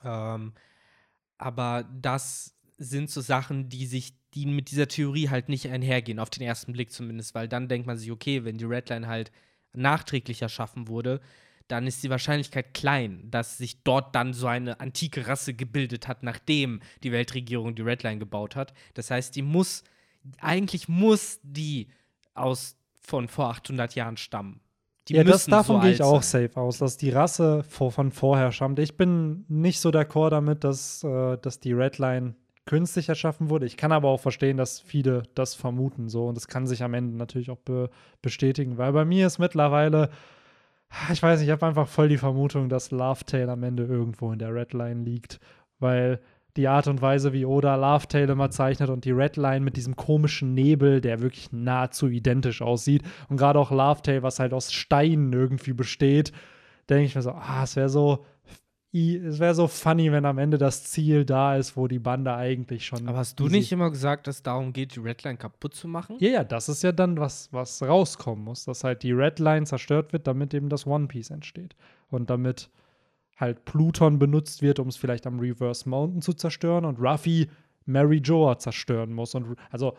[0.03, 0.53] Ähm,
[1.37, 6.29] aber das sind so Sachen, die sich, die mit dieser Theorie halt nicht einhergehen, auf
[6.29, 9.31] den ersten Blick zumindest, weil dann denkt man sich, okay, wenn die Redline halt
[9.73, 11.21] nachträglich erschaffen wurde,
[11.67, 16.21] dann ist die Wahrscheinlichkeit klein, dass sich dort dann so eine antike Rasse gebildet hat,
[16.21, 18.73] nachdem die Weltregierung die Redline gebaut hat.
[18.93, 19.83] Das heißt, die muss,
[20.39, 21.87] eigentlich muss die
[22.33, 24.60] aus von vor 800 Jahren stammen.
[25.07, 28.11] Die ja, das, davon so gehe ich auch safe aus, dass die Rasse vor, von
[28.11, 28.79] vorher stammt.
[28.79, 32.35] Ich bin nicht so d'accord damit, dass, äh, dass die Redline
[32.65, 33.65] künstlich erschaffen wurde.
[33.65, 36.93] Ich kann aber auch verstehen, dass viele das vermuten so und das kann sich am
[36.93, 37.89] Ende natürlich auch be
[38.21, 40.09] bestätigen, weil bei mir ist mittlerweile
[41.11, 44.39] ich weiß nicht, ich habe einfach voll die Vermutung, dass Lovetail am Ende irgendwo in
[44.39, 45.39] der Redline liegt,
[45.79, 46.19] weil
[46.57, 50.53] die Art und Weise, wie Oda Lovetail immer zeichnet und die Redline mit diesem komischen
[50.53, 55.73] Nebel, der wirklich nahezu identisch aussieht und gerade auch Lovetail, was halt aus Steinen irgendwie
[55.73, 56.31] besteht,
[56.89, 58.25] denke ich mir so, ah, es wäre so
[58.93, 62.85] es wäre so funny, wenn am Ende das Ziel da ist, wo die Bande eigentlich
[62.85, 63.07] schon.
[63.07, 66.17] Aber hast du nicht immer gesagt, dass es darum geht, die Redline kaputt zu machen?
[66.19, 70.11] Ja, ja, das ist ja dann was, was rauskommen muss, dass halt die Redline zerstört
[70.11, 71.73] wird, damit eben das One Piece entsteht.
[72.09, 72.69] Und damit
[73.41, 77.49] halt Pluton benutzt wird, um es vielleicht am Reverse Mountain zu zerstören und Ruffy
[77.85, 79.35] Mary Joa zerstören muss.
[79.35, 79.97] Und also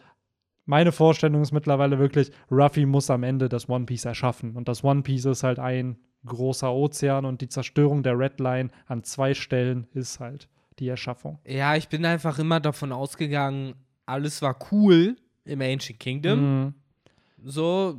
[0.64, 4.56] meine Vorstellung ist mittlerweile wirklich, Ruffy muss am Ende das One Piece erschaffen.
[4.56, 8.70] Und das One Piece ist halt ein großer Ozean und die Zerstörung der Red Line
[8.86, 11.38] an zwei Stellen ist halt die Erschaffung.
[11.44, 13.74] Ja, ich bin einfach immer davon ausgegangen,
[14.06, 16.64] alles war cool im Ancient Kingdom.
[16.64, 16.74] Mhm.
[17.44, 17.98] So,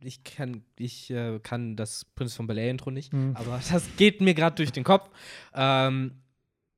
[0.00, 3.36] ich kann, ich äh, kann das Prince von Bel Air Intro nicht, mhm.
[3.36, 5.10] aber das geht mir gerade durch den Kopf.
[5.54, 6.12] Ähm,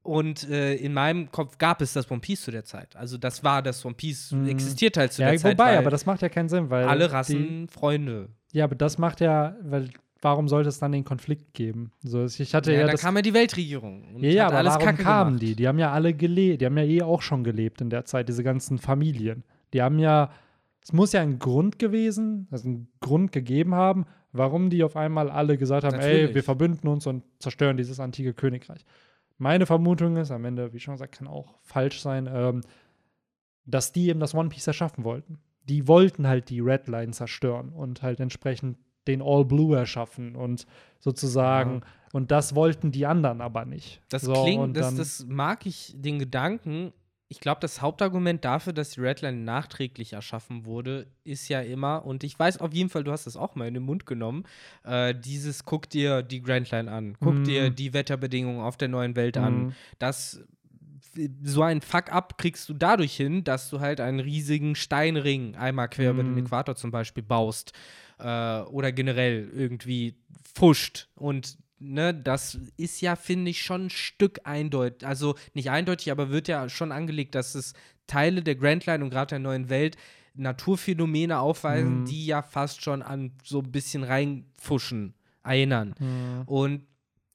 [0.03, 2.95] und äh, in meinem Kopf gab es das One Piece zu der Zeit.
[2.95, 4.49] Also das war das One Piece, mhm.
[4.49, 5.59] existiert halt zu ja, der Zeit.
[5.59, 6.85] Ja, wobei, aber das macht ja keinen Sinn, weil.
[6.85, 8.29] Alle Rassen die, Freunde.
[8.53, 9.91] Ja, aber das macht ja, weil
[10.23, 11.93] warum sollte es dann den Konflikt geben?
[12.03, 14.19] So, ich hatte ja, ja da kam ja die Weltregierung.
[14.19, 15.43] ja, ja, aber warum Kacke kamen gemacht.
[15.43, 15.57] die?
[15.57, 18.29] Die haben ja alle gelebt, die haben ja eh auch schon gelebt in der Zeit,
[18.29, 19.45] diese ganzen Familien.
[19.73, 20.31] Die haben ja,
[20.87, 25.29] es muss ja ein Grund gewesen, also einen Grund gegeben haben, warum die auf einmal
[25.29, 26.29] alle gesagt haben, Natürlich.
[26.29, 28.85] ey, wir verbünden uns und zerstören dieses antike Königreich.
[29.37, 32.61] Meine Vermutung ist, am Ende, wie schon gesagt, kann auch falsch sein, ähm,
[33.65, 35.41] dass die eben das One Piece erschaffen wollten.
[35.65, 38.79] Die wollten halt die Red Line zerstören und halt entsprechend
[39.09, 40.69] den All Blue erschaffen und
[41.01, 41.87] sozusagen, ja.
[42.13, 44.03] und das wollten die anderen aber nicht.
[44.09, 46.93] Das so, klingt, das, das mag ich den Gedanken.
[47.29, 52.23] Ich glaube, das Hauptargument dafür, dass die Redline nachträglich erschaffen wurde, ist ja immer, und
[52.23, 54.45] ich weiß auf jeden Fall, du hast das auch mal in den Mund genommen,
[54.85, 57.45] äh, dieses guck dir die Grand Line an, guck mm.
[57.45, 59.41] dir die Wetterbedingungen auf der neuen Welt mm.
[59.41, 59.59] an.
[59.59, 59.73] Mhm.
[59.99, 60.45] Das
[61.43, 66.13] so ein Fuck-up kriegst du dadurch hin, dass du halt einen riesigen Steinring einmal quer
[66.13, 66.15] mm.
[66.15, 66.47] über den mhm.
[66.47, 67.73] Äquator zum Beispiel baust
[68.19, 70.15] äh, oder generell irgendwie
[70.55, 71.09] fuscht.
[71.17, 76.31] Und ne, das ist ja, finde ich, schon ein Stück eindeutig, also nicht eindeutig, aber
[76.31, 77.75] wird ja schon angelegt, dass es
[78.07, 79.97] Teile der Grand Line und gerade der neuen Welt
[80.35, 82.05] Naturphänomene aufweisen, mhm.
[82.05, 85.95] die ja fast schon an so ein bisschen reinfuschen erinnern.
[85.99, 86.43] Mhm.
[86.47, 86.87] Und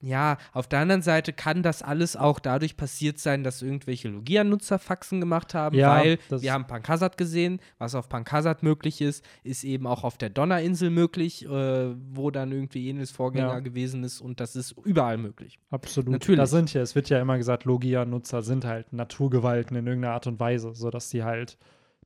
[0.02, 4.80] ja, auf der anderen Seite kann das alles auch dadurch passiert sein, dass irgendwelche Logia-Nutzer
[4.80, 7.60] Faxen gemacht haben, ja, weil wir haben Pankasat gesehen.
[7.78, 12.50] Was auf Pankasat möglich ist, ist eben auch auf der Donnerinsel möglich, äh, wo dann
[12.50, 13.60] irgendwie ähnliches Vorgänger ja.
[13.60, 15.60] gewesen ist und das ist überall möglich.
[15.70, 16.10] Absolut.
[16.10, 16.38] Natürlich.
[16.38, 20.26] Da sind ja, es wird ja immer gesagt, Logia-Nutzer sind halt Naturgewalten in irgendeiner Art
[20.26, 21.58] und Weise, sodass sie halt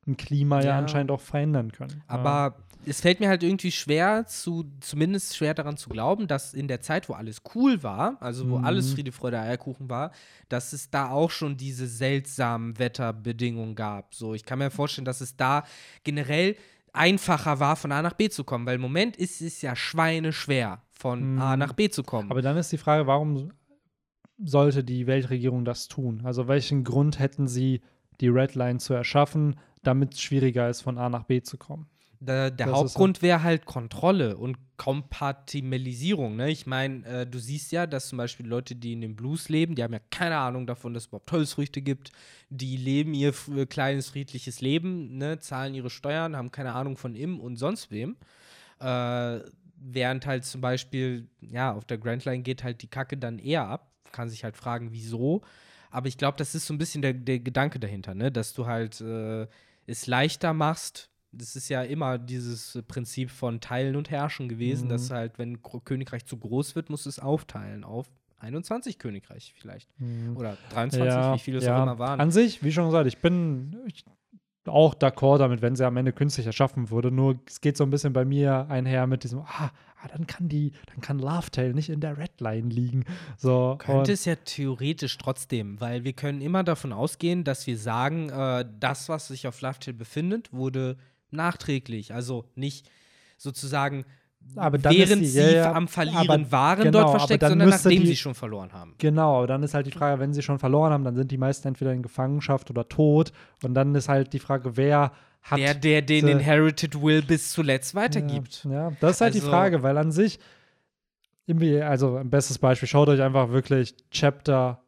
[0.05, 2.03] ein Klima ja, ja anscheinend auch verändern können.
[2.07, 2.57] Aber.
[2.87, 6.81] Es fällt mir halt irgendwie schwer, zu, zumindest schwer daran zu glauben, dass in der
[6.81, 8.65] Zeit, wo alles cool war, also wo mhm.
[8.65, 10.11] alles Friede, Freude, Eierkuchen war,
[10.49, 14.15] dass es da auch schon diese seltsamen Wetterbedingungen gab.
[14.15, 15.65] So, ich kann mir vorstellen, dass es da
[16.03, 16.55] generell
[16.93, 20.81] einfacher war, von A nach B zu kommen, weil im Moment ist es ja schweineschwer,
[20.91, 21.41] von mhm.
[21.41, 22.31] A nach B zu kommen.
[22.31, 23.51] Aber dann ist die Frage, warum
[24.37, 26.21] sollte die Weltregierung das tun?
[26.23, 27.81] Also welchen Grund hätten sie,
[28.21, 31.87] die Redline zu erschaffen, damit es schwieriger ist, von A nach B zu kommen.
[32.19, 36.35] Der, der Hauptgrund halt wäre halt Kontrolle und Kompatibilisierung.
[36.35, 36.49] Ne?
[36.49, 39.75] Ich meine, äh, du siehst ja, dass zum Beispiel Leute, die in den Blues leben,
[39.75, 42.11] die haben ja keine Ahnung davon, dass es überhaupt Holzfrüchte gibt.
[42.49, 43.33] Die leben ihr
[43.67, 45.39] kleines, friedliches Leben, ne?
[45.39, 48.17] zahlen ihre Steuern, haben keine Ahnung von ihm und sonst wem.
[48.79, 49.39] Äh,
[49.79, 53.67] während halt zum Beispiel, ja, auf der Grand Line geht halt die Kacke dann eher
[53.67, 53.91] ab.
[54.11, 55.41] Kann sich halt fragen, wieso.
[55.91, 58.31] Aber ich glaube, das ist so ein bisschen der, der Gedanke dahinter, ne?
[58.31, 59.01] dass du halt.
[59.01, 59.47] Äh,
[59.87, 61.09] es leichter machst.
[61.31, 64.89] Das ist ja immer dieses Prinzip von Teilen und Herrschen gewesen, mhm.
[64.89, 68.07] dass halt, wenn Königreich zu groß wird, musst du es aufteilen auf
[68.39, 69.89] 21 Königreich vielleicht.
[69.99, 70.37] Mhm.
[70.37, 71.77] Oder 23, Ja, wie viele es ja.
[71.77, 72.19] auch immer waren.
[72.19, 74.05] An sich, wie schon gesagt, ich bin ich,
[74.67, 77.11] auch d'accord damit, wenn sie am Ende künstlich erschaffen wurde.
[77.11, 79.71] Nur es geht so ein bisschen bei mir einher mit diesem, ah,
[80.01, 83.05] ah dann kann die, dann kann Laughtail nicht in der Redline liegen.
[83.37, 88.29] So, Könnte es ja theoretisch trotzdem, weil wir können immer davon ausgehen, dass wir sagen,
[88.29, 90.97] äh, das, was sich auf Love Tale befindet, wurde
[91.31, 92.89] nachträglich, also nicht
[93.37, 94.05] sozusagen
[94.39, 98.07] während die- sie ja, ja, am Verlieren aber waren genau, dort versteckt, sondern nachdem die-
[98.07, 98.95] sie schon verloren haben.
[98.97, 101.37] Genau, aber dann ist halt die Frage, wenn sie schon verloren haben, dann sind die
[101.37, 103.33] meisten entweder in Gefangenschaft oder tot.
[103.63, 105.11] Und dann ist halt die Frage, wer
[105.41, 105.59] hat.
[105.59, 108.63] Der, der den Inherited Will bis zuletzt weitergibt.
[108.65, 110.39] Ja, ja, das ist halt die Also- Frage, weil an sich,
[111.45, 114.81] irgendwie, also ein bestes Beispiel, schaut euch einfach wirklich Chapter,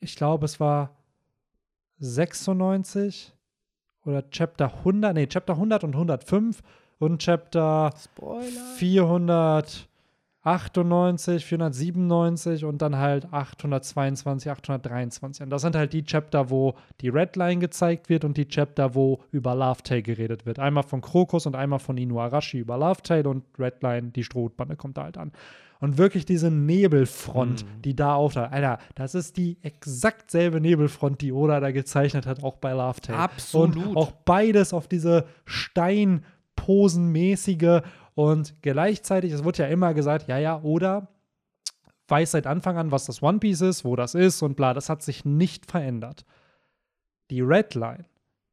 [0.00, 0.96] ich glaube, es war
[1.98, 3.32] 96
[4.06, 6.62] oder Chapter 100, nee, Chapter 100 und 105
[6.98, 8.74] und Chapter Spoiler.
[8.76, 15.44] 498, 497 und dann halt 822, 823.
[15.44, 19.20] Und das sind halt die Chapter, wo die Redline gezeigt wird und die Chapter, wo
[19.30, 20.58] über Lovetail geredet wird.
[20.58, 25.04] Einmal von Krokus und einmal von Inuarashi über Lovetail und Redline, die Strohbande kommt da
[25.04, 25.32] halt an.
[25.80, 27.82] Und wirklich diese Nebelfront, Mhm.
[27.82, 28.50] die da auftaucht.
[28.52, 33.16] Alter, das ist die exakt selbe Nebelfront, die Oda da gezeichnet hat, auch bei Lovetail.
[33.16, 33.76] Absolut.
[33.76, 35.26] Und auch beides auf diese
[36.56, 37.82] Steinposenmäßige
[38.14, 41.08] und gleichzeitig, es wird ja immer gesagt, ja, ja, Oda
[42.08, 44.88] weiß seit Anfang an, was das One Piece ist, wo das ist und bla, das
[44.88, 46.24] hat sich nicht verändert.
[47.30, 48.04] Die Redline,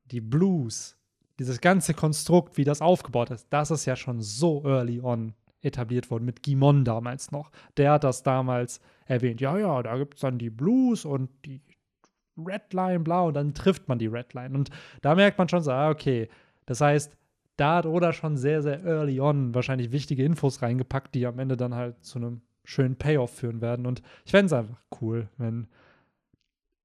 [0.05, 0.97] die Blues,
[1.39, 5.33] dieses ganze Konstrukt, wie das aufgebaut ist, das ist ja schon so early on
[5.63, 7.51] etabliert worden, mit Gimon damals noch.
[7.77, 9.41] Der hat das damals erwähnt.
[9.41, 11.61] Ja, ja, da gibt es dann die Blues und die
[12.37, 14.55] Redline, bla, und dann trifft man die Redline.
[14.55, 14.69] Und
[15.01, 16.29] da merkt man schon so, ah, okay,
[16.65, 17.15] das heißt,
[17.57, 21.57] da hat Oda schon sehr, sehr early on wahrscheinlich wichtige Infos reingepackt, die am Ende
[21.57, 23.85] dann halt zu einem schönen Payoff führen werden.
[23.85, 25.67] Und ich fände es einfach cool, wenn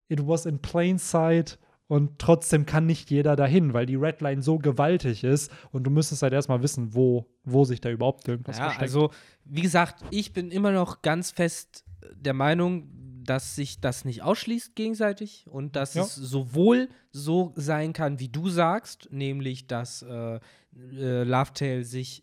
[0.08, 1.58] it was in plain sight
[1.88, 6.22] und trotzdem kann nicht jeder dahin, weil die Redline so gewaltig ist und du müsstest
[6.22, 8.82] halt erstmal wissen, wo, wo sich da überhaupt irgendwas Ja, versteckt.
[8.82, 9.10] also
[9.44, 11.84] wie gesagt, ich bin immer noch ganz fest
[12.14, 12.88] der Meinung,
[13.24, 16.02] dass sich das nicht ausschließt gegenseitig und dass Ja.
[16.04, 20.36] es sowohl so sein kann, wie du sagst, nämlich dass äh,
[20.74, 22.22] äh, Lovetail sich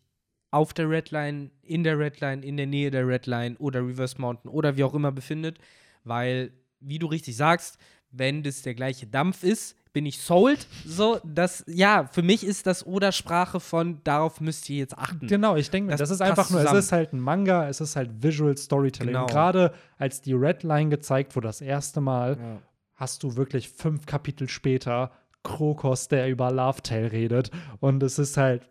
[0.51, 4.78] auf der Redline, in der Redline, in der Nähe der Redline oder Reverse Mountain oder
[4.78, 5.57] wie auch immer befindet,
[6.03, 7.78] weil, wie du richtig sagst,
[8.18, 10.68] wenn das der gleiche Dampf ist, bin ich sold.
[10.86, 15.26] So, das, ja, für mich ist das Oder-Sprache von, darauf müsst ihr jetzt achten.
[15.28, 16.80] Genau, ich denke, mir, Das das, ist einfach nur, zusammen.
[16.80, 19.13] es ist halt ein Manga, es ist halt Visual Storytelling.
[19.13, 19.26] Genau.
[19.28, 22.57] Gerade als die Redline gezeigt wurde, das erste Mal, Ja.
[22.95, 25.11] hast du wirklich fünf Kapitel später
[25.43, 27.51] Krokos, der über Lovetail redet.
[27.80, 28.68] Und es ist halt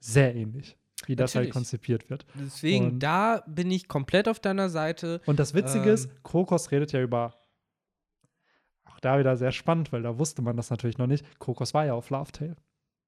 [0.00, 0.76] sehr ähnlich,
[1.06, 1.52] wie das halt Natürlich.
[1.54, 2.26] konzipiert wird.
[2.34, 5.20] Deswegen, Und- da bin ich komplett auf deiner Seite.
[5.26, 5.94] Und das Witzige Ähm.
[5.94, 7.34] ist, Krokos redet ja über.
[8.98, 11.24] Auch da wieder sehr spannend, weil da wusste man das natürlich noch nicht.
[11.38, 12.56] Krokos war ja auf Lovetail.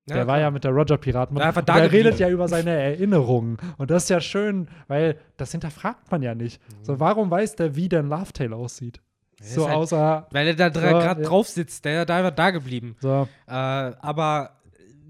[0.08, 1.36] Der war ja mit der Roger-Piraten.
[1.36, 3.58] Der einfach und der redet ja über seine Erinnerungen.
[3.76, 6.60] Und das ist ja schön, weil das hinterfragt man ja nicht.
[6.82, 9.00] So, warum weiß der, wie denn Lovetail aussieht?
[9.40, 10.26] ist So halt- außer.
[10.32, 11.28] Weil er da Ja, gerade ja.
[11.28, 12.96] drauf sitzt, der da einfach da geblieben.
[13.00, 14.60] So, Äh, aber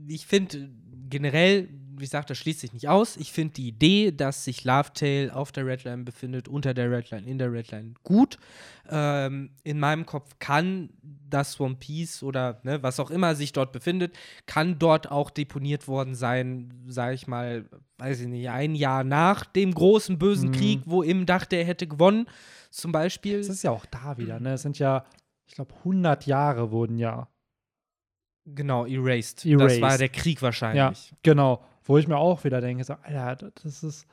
[0.06, 0.70] ich finde
[1.08, 1.68] generell,
[2.00, 3.16] wie gesagt, das schließt sich nicht aus.
[3.16, 7.38] Ich finde die Idee, dass sich Lovetail auf der Redline befindet, unter der Redline, in
[7.38, 8.38] der Redline, gut.
[8.88, 13.70] Ähm, in meinem Kopf kann das One Piece oder ne, was auch immer sich dort
[13.72, 19.04] befindet, kann dort auch deponiert worden sein, sage ich mal, weiß ich nicht, ein Jahr
[19.04, 20.54] nach dem großen bösen Mhm.
[20.54, 22.26] Krieg, wo im dachte, er hätte gewonnen,
[22.70, 23.38] zum Beispiel.
[23.38, 24.54] es ist ja auch da wieder, ne?
[24.54, 25.04] Es sind ja,
[25.46, 27.28] ich glaube, 100 Jahre wurden ja.
[28.46, 29.44] Genau, erased.
[29.44, 29.80] Das Erased.
[29.82, 31.10] war der Krieg wahrscheinlich.
[31.10, 31.62] Ja, genau.
[31.84, 34.06] Wo ich mir auch wieder denke, so, Alter, das ist.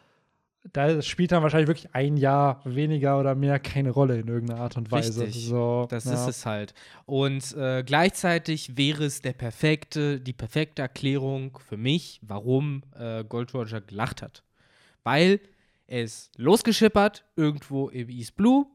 [0.74, 4.76] Da spielt dann wahrscheinlich wirklich ein Jahr weniger oder mehr keine Rolle in irgendeiner Art
[4.76, 5.24] und Weise.
[5.24, 5.46] Richtig.
[5.46, 6.14] So, Das ja.
[6.14, 6.74] ist es halt.
[7.06, 13.54] Und äh, gleichzeitig wäre es der perfekte, die perfekte Erklärung für mich, warum äh, Gold
[13.54, 14.44] Roger gelacht hat.
[15.04, 15.40] Weil
[15.86, 18.66] er ist losgeschippert, irgendwo im East Blue.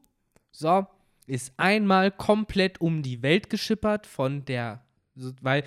[0.51, 0.87] So,
[1.27, 4.83] ist einmal komplett um die Welt geschippert von der,
[5.41, 5.63] weil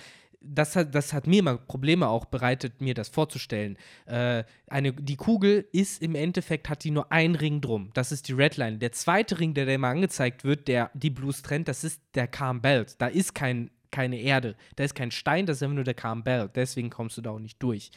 [0.48, 3.76] das hat, das hat mir immer Probleme auch bereitet, mir das vorzustellen.
[4.06, 7.90] Äh, eine, die Kugel ist im Endeffekt, hat die nur einen Ring drum.
[7.94, 8.78] Das ist die Redline.
[8.78, 12.28] Der zweite Ring, der da immer angezeigt wird, der die Blues trennt, das ist der
[12.28, 12.96] Calm Belt.
[12.98, 14.56] Da ist kein, keine Erde.
[14.76, 16.52] Da ist kein Stein, das ist einfach nur der Calm Belt.
[16.54, 17.90] Deswegen kommst du da auch nicht durch.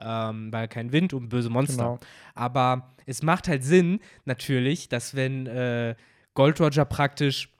[0.00, 1.76] Ähm, weil kein Wind und böse Monster.
[1.76, 2.00] Genau.
[2.34, 5.96] Aber es macht halt Sinn, natürlich, dass wenn äh,
[6.34, 7.50] Gold Roger praktisch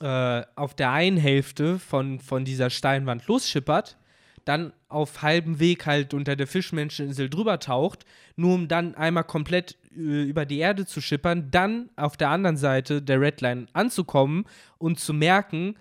[0.00, 3.98] äh, auf der einen Hälfte von, von dieser Steinwand losschippert,
[4.44, 8.04] dann auf halbem Weg halt unter der Fischmenscheninsel drüber taucht,
[8.36, 12.56] nur um dann einmal komplett äh, über die Erde zu schippern, dann auf der anderen
[12.56, 14.44] Seite der Redline anzukommen
[14.78, 15.76] und zu merken,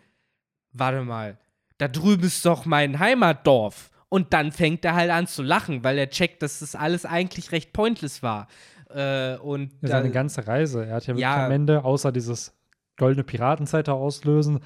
[0.73, 1.37] warte mal,
[1.77, 3.89] da drüben ist doch mein Heimatdorf.
[4.09, 7.53] Und dann fängt er halt an zu lachen, weil er checkt, dass das alles eigentlich
[7.53, 8.47] recht pointless war.
[8.89, 10.85] Äh, und ja, seine ganze Reise.
[10.85, 12.53] Er hat ja, ja am Ende, außer dieses
[13.01, 14.59] goldene Piratenzeitalter auslösen,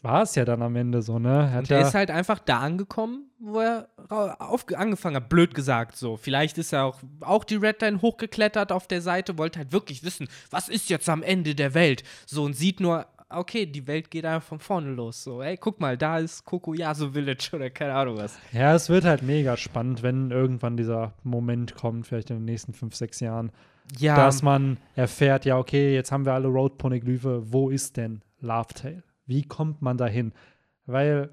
[0.00, 1.52] war es ja dann am Ende so, ne?
[1.58, 5.96] Und er ja ist halt einfach da angekommen, wo er auf, angefangen hat, blöd gesagt
[5.96, 6.16] so.
[6.16, 10.28] Vielleicht ist er auch, auch die Redline hochgeklettert auf der Seite, wollte halt wirklich wissen,
[10.50, 12.04] was ist jetzt am Ende der Welt?
[12.26, 15.22] So und sieht nur, okay, die Welt geht einfach von vorne los.
[15.24, 18.38] So, ey, guck mal, da ist Kokoyasu Village oder keine Ahnung was.
[18.52, 22.72] Ja, es wird halt mega spannend, wenn irgendwann dieser Moment kommt, vielleicht in den nächsten
[22.72, 23.50] fünf, sechs Jahren,
[23.98, 24.16] ja.
[24.16, 29.02] dass man erfährt, ja, okay, jetzt haben wir alle Road Poneglyphe, wo ist denn Lovetail?
[29.26, 30.32] Wie kommt man dahin?
[30.86, 31.30] Weil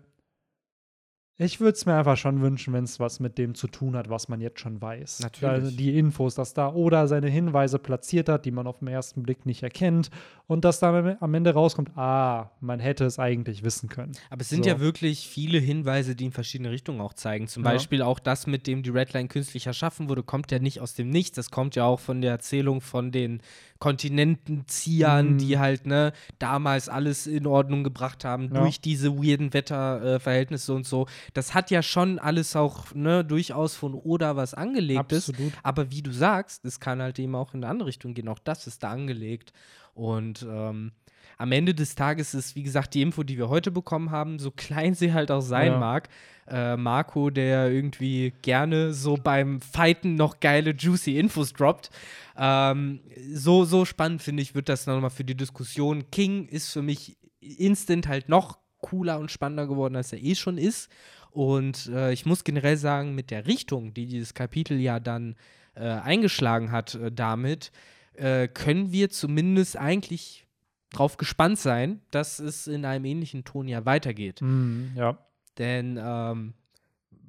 [1.39, 4.09] ich würde es mir einfach schon wünschen, wenn es was mit dem zu tun hat,
[4.09, 5.19] was man jetzt schon weiß.
[5.19, 5.49] Natürlich.
[5.49, 9.21] Also die Infos, dass da oder seine Hinweise platziert hat, die man auf den ersten
[9.21, 10.09] Blick nicht erkennt
[10.47, 14.13] und dass dann am Ende rauskommt, ah, man hätte es eigentlich wissen können.
[14.31, 14.69] Aber es sind so.
[14.71, 17.47] ja wirklich viele Hinweise, die in verschiedene Richtungen auch zeigen.
[17.47, 17.71] Zum ja.
[17.71, 21.11] Beispiel auch das, mit dem die Redline künstlich erschaffen wurde, kommt ja nicht aus dem
[21.11, 21.35] Nichts.
[21.35, 23.41] Das kommt ja auch von der Erzählung von den
[23.79, 25.37] Kontinentenziehern, mhm.
[25.37, 28.61] die halt ne, damals alles in Ordnung gebracht haben ja.
[28.61, 31.07] durch diese weirden Wetterverhältnisse äh, und so.
[31.33, 35.29] Das hat ja schon alles auch ne, durchaus von Oda was angelegtes.
[35.29, 35.53] Absolut.
[35.63, 38.27] Aber wie du sagst, es kann halt eben auch in eine andere Richtung gehen.
[38.27, 39.53] Auch das ist da angelegt.
[39.93, 40.91] Und ähm,
[41.37, 44.51] am Ende des Tages ist, wie gesagt, die Info, die wir heute bekommen haben, so
[44.51, 45.79] klein sie halt auch sein ja.
[45.79, 46.09] mag.
[46.47, 51.89] Äh, Marco, der irgendwie gerne so beim Fighten noch geile, juicy Infos droppt.
[52.37, 53.01] Ähm,
[53.33, 56.09] so, so spannend, finde ich, wird das nochmal für die Diskussion.
[56.09, 60.57] King ist für mich instant halt noch cooler und spannender geworden, als er eh schon
[60.57, 60.89] ist.
[61.31, 65.35] Und äh, ich muss generell sagen, mit der Richtung, die dieses Kapitel ja dann
[65.75, 67.71] äh, eingeschlagen hat, äh, damit,
[68.13, 70.46] äh, können wir zumindest eigentlich
[70.91, 74.41] drauf gespannt sein, dass es in einem ähnlichen Ton ja weitergeht.
[74.41, 75.17] Mm, ja.
[75.57, 76.53] Denn ähm,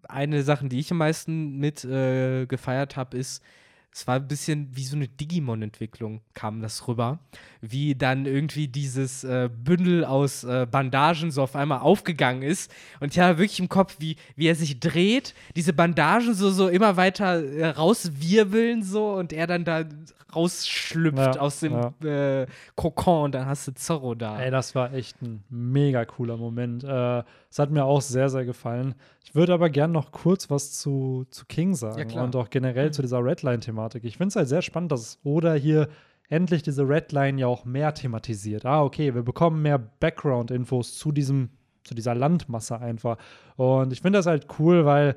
[0.09, 3.43] eine der Sachen, die ich am meisten mit äh, gefeiert habe, ist,
[3.91, 7.19] es war ein bisschen wie so eine Digimon-Entwicklung, kam das rüber.
[7.61, 12.73] Wie dann irgendwie dieses äh, Bündel aus äh, Bandagen so auf einmal aufgegangen ist.
[13.01, 16.69] Und ich habe wirklich im Kopf, wie, wie er sich dreht, diese Bandagen so, so
[16.69, 19.85] immer weiter äh, rauswirbeln so und er dann da
[20.35, 22.43] rausschlüpft ja, aus dem ja.
[22.43, 24.41] äh, Kokon und dann hast du Zorro da.
[24.41, 26.85] Ey, das war echt ein mega cooler Moment.
[26.85, 28.95] Äh, es hat mir auch sehr, sehr gefallen.
[29.24, 32.89] Ich würde aber gerne noch kurz was zu, zu King sagen ja, und auch generell
[32.89, 32.93] mhm.
[32.93, 34.05] zu dieser Redline-Thematik.
[34.05, 35.89] Ich finde es halt sehr spannend, dass Oda hier
[36.29, 38.66] endlich diese Redline ja auch mehr thematisiert.
[38.66, 41.51] Ah, okay, wir bekommen mehr Background-Infos zu diesem,
[41.85, 43.16] zu dieser Landmasse einfach.
[43.57, 45.16] Und ich finde das halt cool, weil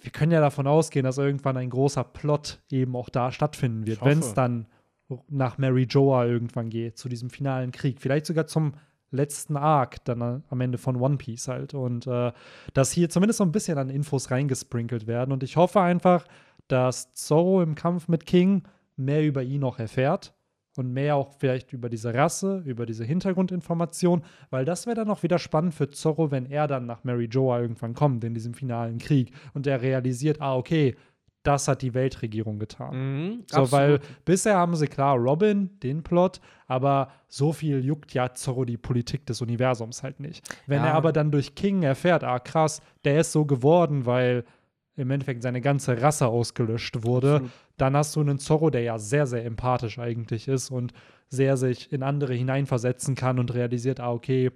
[0.00, 4.04] wir können ja davon ausgehen, dass irgendwann ein großer Plot eben auch da stattfinden wird,
[4.04, 4.66] wenn es dann
[5.28, 8.00] nach Mary Joa irgendwann geht, zu diesem finalen Krieg.
[8.00, 8.74] Vielleicht sogar zum
[9.10, 11.74] letzten Arc dann am Ende von One Piece halt.
[11.74, 12.32] Und äh,
[12.74, 15.32] dass hier zumindest so ein bisschen an Infos reingesprinkelt werden.
[15.32, 16.26] Und ich hoffe einfach,
[16.68, 18.64] dass Zorro im Kampf mit King
[18.96, 20.35] mehr über ihn noch erfährt
[20.78, 25.22] und mehr auch vielleicht über diese Rasse, über diese Hintergrundinformation, weil das wäre dann auch
[25.22, 28.98] wieder spannend für Zorro, wenn er dann nach Mary Joa irgendwann kommt in diesem finalen
[28.98, 30.96] Krieg und er realisiert, ah, okay,
[31.46, 32.96] das hat die Weltregierung getan.
[32.96, 33.72] Mhm, so, absolut.
[33.72, 38.76] weil bisher haben sie klar Robin, den Plot, aber so viel juckt ja Zorro die
[38.76, 40.48] Politik des Universums halt nicht.
[40.66, 40.88] Wenn ja.
[40.88, 44.44] er aber dann durch King erfährt, ah krass, der ist so geworden, weil
[44.96, 47.52] im Endeffekt seine ganze Rasse ausgelöscht wurde, Absolut.
[47.76, 50.92] Dann hast du einen Zorro, der ja sehr, sehr empathisch eigentlich ist und
[51.28, 54.50] sehr sich in andere hineinversetzen kann und realisiert, ah, okay,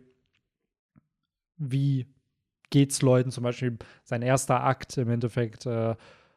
[1.57, 2.07] wie
[2.71, 5.97] geht's Leuten, zum Beispiel sein erster Akt im Endeffekt äh,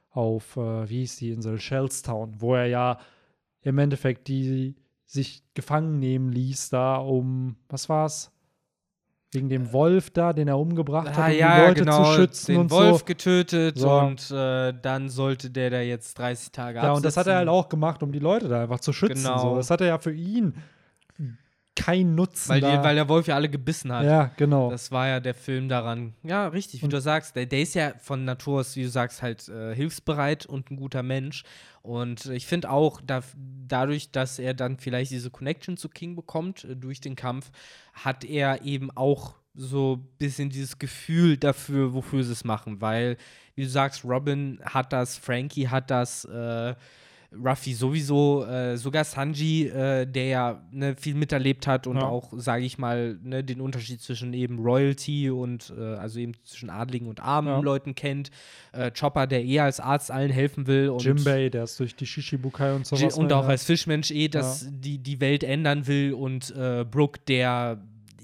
[0.10, 3.00] auf, äh, wie hieß die Insel, Shellstown, wo er ja
[3.62, 4.76] im Endeffekt die
[5.06, 8.33] sich gefangen nehmen ließ, da um, was war's?
[9.34, 12.12] Wegen dem Wolf da, den er umgebracht ah, hat, um ja, die Leute genau, zu
[12.14, 13.06] schützen den und Wolf so.
[13.06, 13.92] getötet so.
[13.92, 17.50] und äh, dann sollte der da jetzt 30 Tage Ja, und das hat er halt
[17.50, 19.24] auch gemacht, um die Leute da einfach zu schützen.
[19.24, 19.40] Genau.
[19.40, 19.56] So.
[19.56, 20.54] Das hat er ja für ihn
[21.76, 22.50] keinen Nutzen.
[22.50, 24.06] Weil, die, weil der Wolf ja alle gebissen hat.
[24.06, 24.70] Ja, genau.
[24.70, 26.14] Das war ja der Film daran.
[26.24, 27.36] Ja, richtig, wie und du sagst.
[27.36, 30.76] Der, der, ist ja von Natur aus, wie du sagst, halt äh, hilfsbereit und ein
[30.76, 31.44] guter Mensch.
[31.82, 33.22] Und ich finde auch, da,
[33.68, 37.52] dadurch, dass er dann vielleicht diese Connection zu King bekommt äh, durch den Kampf,
[37.94, 42.82] hat er eben auch so ein bisschen dieses Gefühl dafür, wofür sie es machen.
[42.82, 43.18] Weil,
[43.56, 46.76] wie du sagst, Robin hat das, Frankie hat das, äh,
[47.44, 52.04] Ruffy sowieso, äh, sogar Sanji, äh, der ja ne, viel miterlebt hat und ja.
[52.04, 56.70] auch, sage ich mal, ne, den Unterschied zwischen eben Royalty und äh, also eben zwischen
[56.70, 57.60] adligen und armen ja.
[57.60, 58.32] Leuten kennt.
[58.72, 60.90] Äh, Chopper, der eher als Arzt allen helfen will.
[60.90, 63.18] Und Jimbei, der ist durch die Shishibukai und sowas.
[63.18, 64.70] Und auch als Fischmensch eh, dass ja.
[64.72, 67.82] die, die Welt ändern will und äh, Brooke, der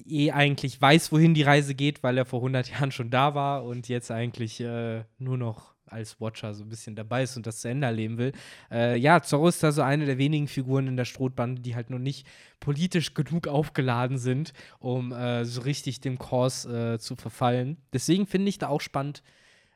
[0.10, 3.64] eh eigentlich weiß, wohin die Reise geht, weil er vor 100 Jahren schon da war
[3.64, 7.61] und jetzt eigentlich äh, nur noch als Watcher so ein bisschen dabei ist und das
[7.61, 8.31] zu Ende erleben will.
[8.71, 11.89] Äh, ja, Zorro ist da so eine der wenigen Figuren in der Strohbande, die halt
[11.89, 12.27] noch nicht
[12.59, 17.77] politisch genug aufgeladen sind, um äh, so richtig dem Kurs äh, zu verfallen.
[17.93, 19.23] Deswegen finde ich da auch spannend,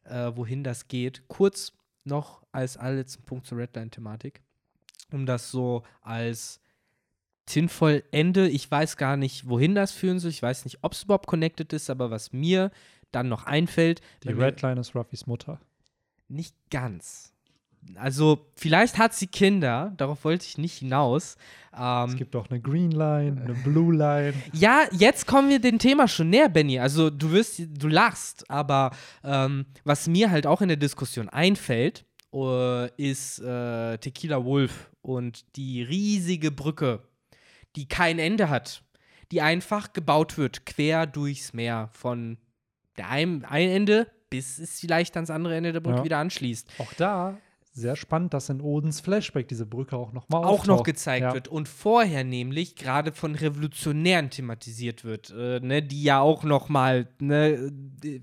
[0.05, 1.28] äh, wohin das geht.
[1.28, 4.41] Kurz noch als allerletzten Punkt zur Redline-Thematik,
[5.11, 6.59] um das so als
[7.49, 8.47] sinnvoll Ende.
[8.47, 10.32] Ich weiß gar nicht, wohin das führen soll.
[10.32, 12.72] Ich weiß nicht, ob es überhaupt connected ist, aber was mir
[13.11, 14.01] dann noch einfällt.
[14.24, 15.59] Die Redline ist Ruffys Mutter.
[16.34, 17.32] Nicht ganz.
[17.96, 21.36] Also, vielleicht hat sie Kinder, darauf wollte ich nicht hinaus.
[21.78, 24.34] Ähm, es gibt auch eine Green Line, eine Blue Line.
[24.54, 26.80] Ja, jetzt kommen wir dem Thema schon näher, Benny.
[26.80, 28.92] Also, du wirst, du lachst, aber
[29.24, 35.56] ähm, was mir halt auch in der Diskussion einfällt, uh, ist äh, Tequila Wolf und
[35.56, 37.04] die riesige Brücke,
[37.76, 38.82] die kein Ende hat,
[39.32, 42.38] die einfach gebaut wird, quer durchs Meer von
[42.98, 46.04] der einen, ein Ende bis es vielleicht ans andere Ende der Brücke ja.
[46.04, 46.68] wieder anschließt.
[46.80, 47.38] Auch da
[47.72, 50.68] sehr spannend, dass in Odens Flashback diese Brücke auch noch mal auch auftaucht.
[50.68, 51.34] noch gezeigt ja.
[51.36, 56.68] wird und vorher nämlich gerade von Revolutionären thematisiert wird, äh, ne, die ja auch noch
[56.70, 57.72] mal ne,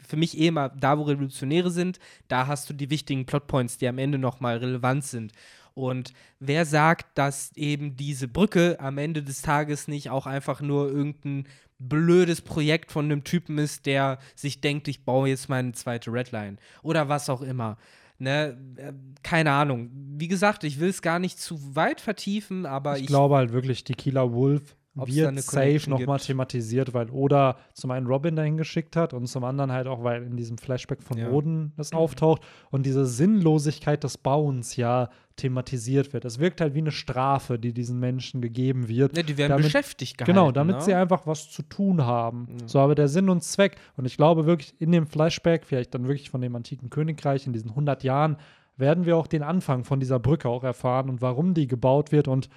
[0.06, 3.86] für mich eh immer da, wo Revolutionäre sind, da hast du die wichtigen Plotpoints, die
[3.86, 5.32] am Ende noch mal relevant sind.
[5.74, 10.88] Und wer sagt, dass eben diese Brücke am Ende des Tages nicht auch einfach nur
[10.88, 11.46] irgendein
[11.80, 16.58] blödes Projekt von einem Typen ist, der sich denkt, ich baue jetzt meine zweite Redline
[16.82, 17.76] oder was auch immer.
[18.18, 19.90] Ne, äh, keine Ahnung.
[19.94, 23.52] Wie gesagt, ich will es gar nicht zu weit vertiefen, aber ich, ich glaube halt
[23.52, 28.96] wirklich, die Kieler Wolf wird safe nochmal thematisiert, weil Oda zum einen Robin dahin geschickt
[28.96, 31.30] hat und zum anderen halt auch, weil in diesem Flashback von ja.
[31.30, 35.08] Oden das auftaucht und diese Sinnlosigkeit des Bauens ja
[35.40, 36.24] thematisiert wird.
[36.24, 39.16] Es wirkt halt wie eine Strafe, die diesen Menschen gegeben wird.
[39.16, 40.32] Ja, die werden damit, beschäftigt gehalten.
[40.32, 40.82] Genau, damit ne?
[40.82, 42.48] sie einfach was zu tun haben.
[42.50, 42.68] Ja.
[42.68, 43.76] So aber der Sinn und Zweck.
[43.96, 47.52] Und ich glaube wirklich in dem Flashback, vielleicht dann wirklich von dem antiken Königreich in
[47.52, 48.36] diesen 100 Jahren,
[48.76, 52.28] werden wir auch den Anfang von dieser Brücke auch erfahren und warum die gebaut wird
[52.28, 52.48] und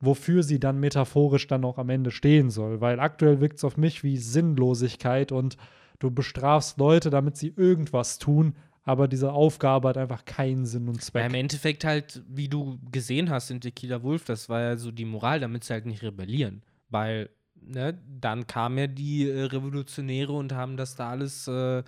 [0.00, 2.80] wofür sie dann metaphorisch dann auch am Ende stehen soll.
[2.80, 5.56] Weil aktuell wirkt es auf mich wie Sinnlosigkeit und
[5.98, 8.54] du bestrafst Leute, damit sie irgendwas tun,
[8.84, 11.22] aber diese Aufgabe hat einfach keinen Sinn und Zweck.
[11.22, 14.90] Ja, Im Endeffekt halt, wie du gesehen hast in Tequila Wolf, das war ja so
[14.90, 16.62] die Moral, damit sie halt nicht rebellieren.
[16.90, 21.48] Weil, ne, dann kamen ja die äh, Revolutionäre und haben das da alles.
[21.48, 21.82] Äh,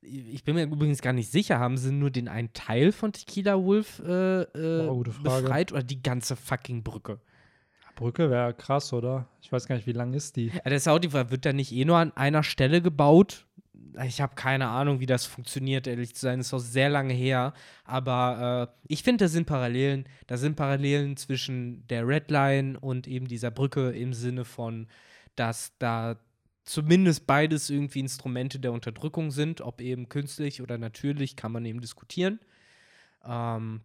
[0.00, 3.62] ich bin mir übrigens gar nicht sicher, haben sie nur den einen Teil von Tequila
[3.62, 4.46] Wolf äh,
[4.88, 7.20] oh, befreit oder die ganze fucking Brücke?
[7.94, 9.28] Brücke wäre krass, oder?
[9.42, 10.48] Ich weiß gar nicht, wie lang ist die?
[10.48, 13.46] Ja, der Saudi wird da nicht eh nur an einer Stelle gebaut.
[14.04, 16.38] Ich habe keine Ahnung, wie das funktioniert, ehrlich zu sein.
[16.38, 17.52] Das ist auch sehr lange her.
[17.84, 20.08] Aber äh, ich finde, da sind Parallelen.
[20.26, 24.88] Da sind Parallelen zwischen der Red Line und eben dieser Brücke im Sinne von,
[25.36, 26.16] dass da
[26.64, 29.60] zumindest beides irgendwie Instrumente der Unterdrückung sind.
[29.60, 32.40] Ob eben künstlich oder natürlich, kann man eben diskutieren.
[33.24, 33.82] Ähm,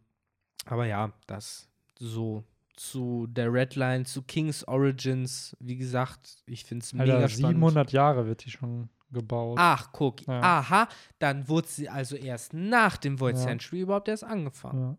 [0.66, 1.70] aber ja, das
[2.00, 2.44] so
[2.78, 5.58] zu der Redline, zu King's Origins.
[5.60, 7.58] Wie gesagt, ich finde es mega spannend.
[7.58, 9.58] 700 Jahre wird die schon gebaut.
[9.60, 10.26] Ach, guck.
[10.28, 10.42] Ja.
[10.42, 10.88] Aha,
[11.20, 13.44] dann wurde sie also erst nach dem Void ja.
[13.44, 14.82] Century überhaupt erst angefangen.
[14.82, 14.98] Ja.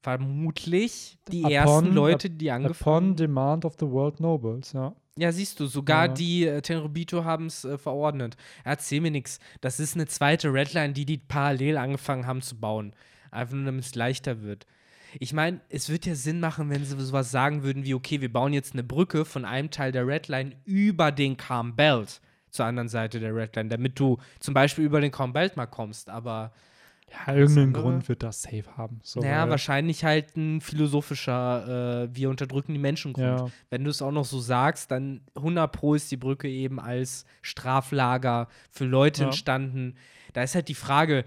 [0.00, 4.94] Vermutlich die upon, ersten Leute, die angefangen Upon demand of the world nobles, ja.
[5.18, 8.36] Ja, siehst du, sogar die äh, Tenrobito haben es äh, verordnet.
[8.64, 9.40] Erzähl mir nichts.
[9.62, 12.92] Das ist eine zweite Redline, die die parallel angefangen haben zu bauen.
[13.30, 14.66] Einfach nur, damit es leichter wird.
[15.18, 18.30] Ich meine, es wird ja Sinn machen, wenn sie sowas sagen würden wie, okay, wir
[18.30, 22.20] bauen jetzt eine Brücke von einem Teil der Redline über den Calm Belt
[22.56, 26.10] zur anderen Seite der Redline, damit du zum Beispiel über den Calm Belt mal kommst,
[26.10, 26.52] aber
[27.12, 29.00] ja, irgendeinen Grund wird das safe haben.
[29.02, 33.40] So, naja, wahrscheinlich halt ein philosophischer, äh, wir unterdrücken die Menschen Grund.
[33.40, 33.46] Ja.
[33.70, 37.24] Wenn du es auch noch so sagst, dann 100 Pro ist die Brücke eben als
[37.42, 39.26] Straflager für Leute ja.
[39.28, 39.94] entstanden.
[40.32, 41.24] Da ist halt die Frage,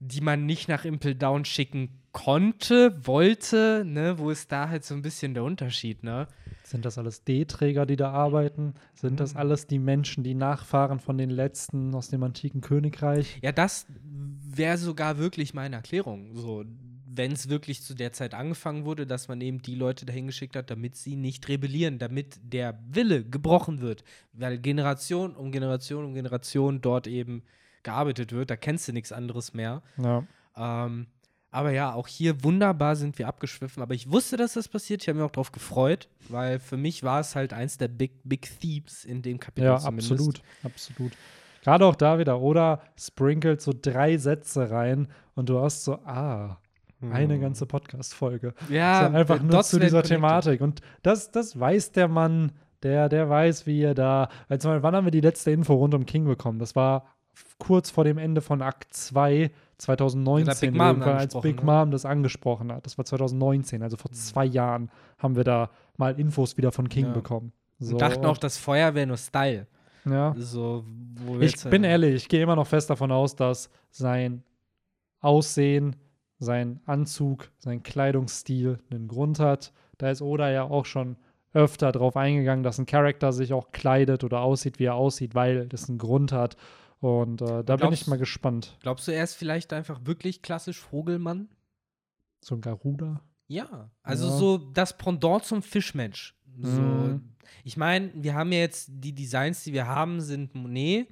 [0.00, 4.94] die man nicht nach Impel Down schicken konnte, wollte, ne, wo ist da halt so
[4.94, 6.28] ein bisschen der Unterschied, ne?
[6.66, 8.74] Sind das alles D-Träger, die da arbeiten?
[8.94, 9.40] Sind das mhm.
[9.40, 13.38] alles die Menschen, die Nachfahren von den letzten aus dem antiken Königreich?
[13.40, 16.34] Ja, das wäre sogar wirklich meine Erklärung.
[16.34, 16.64] So,
[17.06, 20.56] wenn es wirklich zu der Zeit angefangen wurde, dass man eben die Leute dahin geschickt
[20.56, 24.02] hat, damit sie nicht rebellieren, damit der Wille gebrochen wird,
[24.32, 27.44] weil Generation um Generation um Generation dort eben
[27.84, 29.84] gearbeitet wird, da kennst du nichts anderes mehr.
[30.02, 30.26] Ja.
[30.56, 31.06] Ähm,
[31.56, 33.82] Aber ja, auch hier wunderbar sind wir abgeschwiffen.
[33.82, 35.00] Aber ich wusste, dass das passiert.
[35.00, 38.12] Ich habe mich auch darauf gefreut, weil für mich war es halt eins der Big,
[38.24, 39.64] Big Themes in dem Kapitel.
[39.64, 40.12] Ja, zumindest.
[40.12, 41.12] absolut, absolut.
[41.62, 46.58] Gerade auch da wieder, oder sprinkelt so drei Sätze rein und du hast so, ah,
[47.00, 48.52] eine ganze Podcast-Folge.
[48.68, 50.16] Ja, so einfach äh, nur zu dieser connected.
[50.16, 50.60] Thematik.
[50.60, 52.52] Und das, das weiß der Mann,
[52.82, 54.28] der, der weiß, wie er da.
[54.48, 56.58] Weil zum Beispiel, wann haben wir die letzte Info rund um King bekommen?
[56.58, 57.06] Das war
[57.58, 61.64] kurz vor dem Ende von Akt 2 2019, Da hat Big Mom als Big ne?
[61.64, 62.86] Mom das angesprochen hat.
[62.86, 67.06] Das war 2019, also vor zwei Jahren haben wir da mal Infos wieder von King
[67.06, 67.12] Ja.
[67.12, 67.52] bekommen.
[67.78, 69.66] So, Und dachten auch, das Feuer wäre nur Style.
[70.06, 70.34] ja.
[70.38, 70.84] So,
[71.40, 74.42] Ich bin ehrlich, ich gehe immer noch fest davon aus, dass sein
[75.20, 75.96] Aussehen,
[76.38, 79.72] sein Anzug, sein Kleidungsstil einen Grund hat.
[79.98, 81.16] Da ist Oda ja auch schon
[81.52, 85.66] öfter drauf eingegangen, dass ein Charakter sich auch kleidet oder aussieht, wie er aussieht, weil
[85.68, 86.56] das einen Grund hat.
[87.00, 88.76] Und äh, da bin ich glaubst- mal gespannt.
[88.80, 91.48] Glaubst du, er ist vielleicht einfach wirklich klassisch Vogelmann?
[92.40, 93.20] So ein Garuda.
[93.48, 94.32] Ja, also Ja.
[94.36, 96.34] so das Pendant zum Fischmensch.
[96.60, 97.32] So, Mhm.
[97.62, 101.08] Ich meine, wir haben ja jetzt die Designs, die wir haben, sind Monet.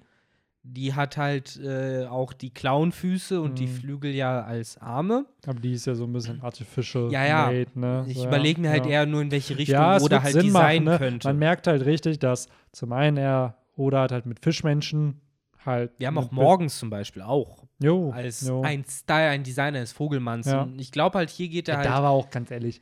[0.66, 3.74] Die hat halt äh, auch die Klauenfüße und die Mhm.
[3.76, 5.26] Flügel ja als Arme.
[5.46, 7.46] Aber die ist ja so ein bisschen artificial Ja, ja.
[7.46, 8.04] made, ne?
[8.08, 8.92] Ich so, überlege mir halt ja.
[8.92, 10.98] eher nur, in welche Richtung ja, oder halt Sinn designen machen, ne?
[11.10, 11.28] könnte.
[11.28, 15.20] Man merkt halt richtig, dass zum einen er Oda hat halt mit Fischmenschen
[15.66, 15.92] halt.
[15.98, 18.62] wir haben auch morgens zum Beispiel auch Jo, als jo.
[18.62, 20.46] ein Style, ein Designer des Vogelmanns.
[20.46, 20.62] Ja.
[20.62, 21.88] Und ich glaube halt, hier geht er Ja, halt.
[21.88, 22.80] da war auch ganz ehrlich,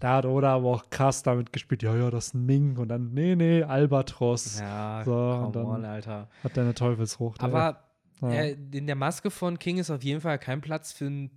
[0.00, 2.88] da hat Oda aber auch krass damit gespielt, ja, ja, das ist ein Ming und
[2.88, 6.28] dann, nee, nee, Albatros ja, So, come und dann- on, Alter.
[6.42, 7.42] hat der eine Teufelsfrucht.
[7.42, 7.80] Aber
[8.20, 8.28] ja.
[8.30, 11.30] äh, in der Maske von King ist auf jeden Fall kein Platz für einen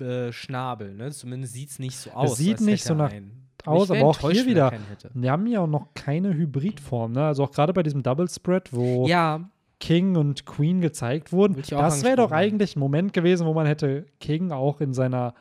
[0.00, 0.94] äh, Schnabel.
[0.94, 1.10] Ne?
[1.10, 2.36] Zumindest sieht es nicht so aus.
[2.36, 3.48] sieht als nicht hätte so nach- einen.
[3.64, 4.72] aus, aber auch hier er wieder.
[5.14, 7.24] Wir haben ja auch noch keine Hybridform, ne?
[7.26, 9.48] Also auch gerade bei diesem Double Spread, wo Ja,
[9.78, 11.62] King und Queen gezeigt wurden.
[11.68, 15.34] Das wäre doch eigentlich ein Moment gewesen, wo man hätte King auch in seiner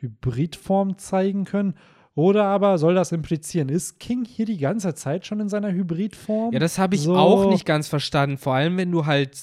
[0.00, 1.74] Hybridform zeigen können.
[2.14, 6.52] Oder aber soll das implizieren, ist King hier die ganze Zeit schon in seiner Hybridform?
[6.52, 7.16] ja, das habe ich So.
[7.16, 8.36] auch nicht ganz verstanden.
[8.36, 9.38] Vor allem, wenn du halt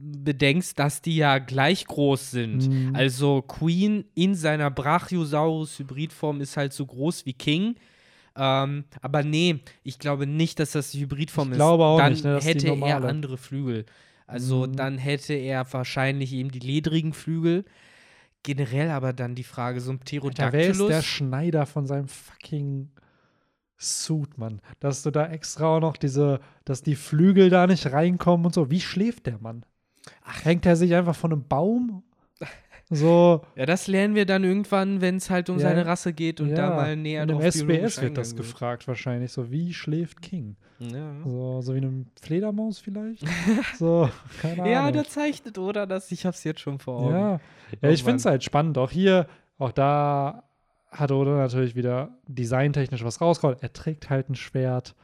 [0.00, 2.68] bedenkst, dass die ja gleich groß sind.
[2.68, 2.94] Mhm.
[2.94, 7.76] Also Queen in seiner Brachiosaurus-Hybridform ist halt so groß wie King.
[8.40, 11.56] Ähm, aber nee, ich glaube nicht, dass das die Hybridform Ich ist.
[11.58, 13.08] glaube auch dann nicht, ne, das ist hätte er normale.
[13.08, 13.84] andere Flügel.
[14.26, 14.76] Also Mhm.
[14.76, 17.64] dann hätte er wahrscheinlich eben die ledrigen Flügel.
[18.44, 20.88] Generell aber dann die Frage, so ein Alter, wer ist Pterodactylus.
[20.88, 22.90] der Schneider von seinem fucking
[23.76, 24.60] Suit, Mann?
[24.80, 28.70] Dass du da extra auch noch diese, dass die Flügel da nicht reinkommen und so.
[28.70, 29.64] Wie schläft der Mann?
[30.44, 32.02] Hängt er sich einfach von einem Baum?
[32.90, 36.40] So, ja, das lernen wir dann irgendwann, wenn es halt um Ja, seine Rasse geht
[36.40, 39.30] und da mal näher drauf SBS biologisch wird das gefragt wahrscheinlich.
[39.32, 40.56] So, wie schläft King?
[40.78, 41.12] Ja.
[41.24, 43.24] So, so wie eine Fledermaus vielleicht?
[43.78, 44.08] so,
[44.40, 44.94] keine Ja, Ahnung.
[44.94, 45.86] der zeichnet, oder?
[45.86, 47.14] Das, ich hab's jetzt schon vor Augen.
[47.14, 47.40] Ja,
[47.82, 48.32] ja ich finde es Mann.
[48.32, 48.78] halt spannend.
[48.78, 49.26] Auch hier,
[49.58, 50.44] auch da
[50.90, 53.58] hat Oda natürlich wieder designtechnisch was rausgehauen.
[53.60, 54.94] Er trägt halt ein Schwert.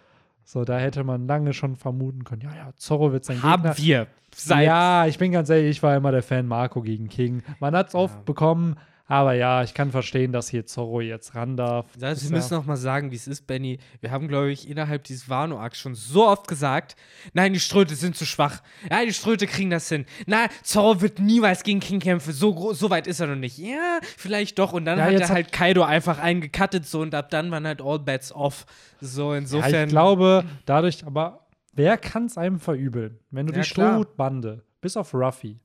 [0.45, 3.79] So, da hätte man lange schon vermuten können, ja, ja, Zorro wird sein Haben Gegner.
[3.79, 4.07] wir.
[4.35, 7.43] Seit Ja, ich bin ganz ehrlich, ich war immer der Fan Marco gegen King.
[7.61, 8.77] Man hat es oft bekommen,
[9.07, 11.87] aber ja, ich kann verstehen, dass hier Zorro jetzt ran darf.
[12.01, 13.79] Also, wir ja- müssen noch mal sagen, wie es ist, Benny.
[14.01, 16.97] Wir haben, glaube ich, innerhalb dieses Wano-Arcs schon so oft gesagt:
[17.35, 18.63] Nein, die Ströte sind zu schwach.
[18.91, 20.07] Ja, die Ströte kriegen das hin.
[20.27, 22.33] Nein, Zorro wird niemals gegen King kämpfen.
[22.33, 23.59] So, so weit ist er noch nicht.
[23.59, 24.73] Ja, vielleicht doch.
[24.73, 27.67] Und dann Ja, hat jetzt er halt Kaido einfach eingekattet so und ab dann waren
[27.67, 28.65] halt all bets off.
[29.01, 29.85] So, Ja, insofern.
[29.85, 33.65] ich glaube, dadurch, aber wer kann es einem verübeln, wenn du Ja, die.
[33.69, 35.59] Strohbande bis auf Ruffy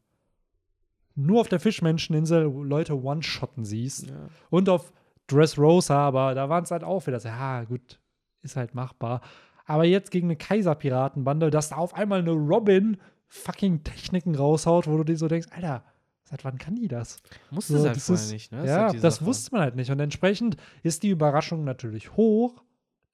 [1.20, 4.30] nur auf der Fischmenscheninsel Leute one-shotten siehst Ja.
[4.50, 4.92] und auf
[5.28, 8.00] Dressrosa, aber da waren es halt auch wieder so, ja, gut,
[8.42, 9.22] ist halt machbar.
[9.66, 12.98] Aber jetzt gegen eine Kaiserpiratenbande, dass da auf einmal eine Robin
[13.28, 15.84] fucking Techniken raushaut, wo du dir so denkst, Alter,
[16.24, 17.18] seit wann kann die das?
[17.52, 18.66] Musste So, es halt das ist- nicht, ne?
[18.66, 19.26] ja, halt das Sache.
[19.28, 19.92] wusste man halt nicht.
[19.92, 22.64] Und entsprechend ist die Überraschung natürlich hoch,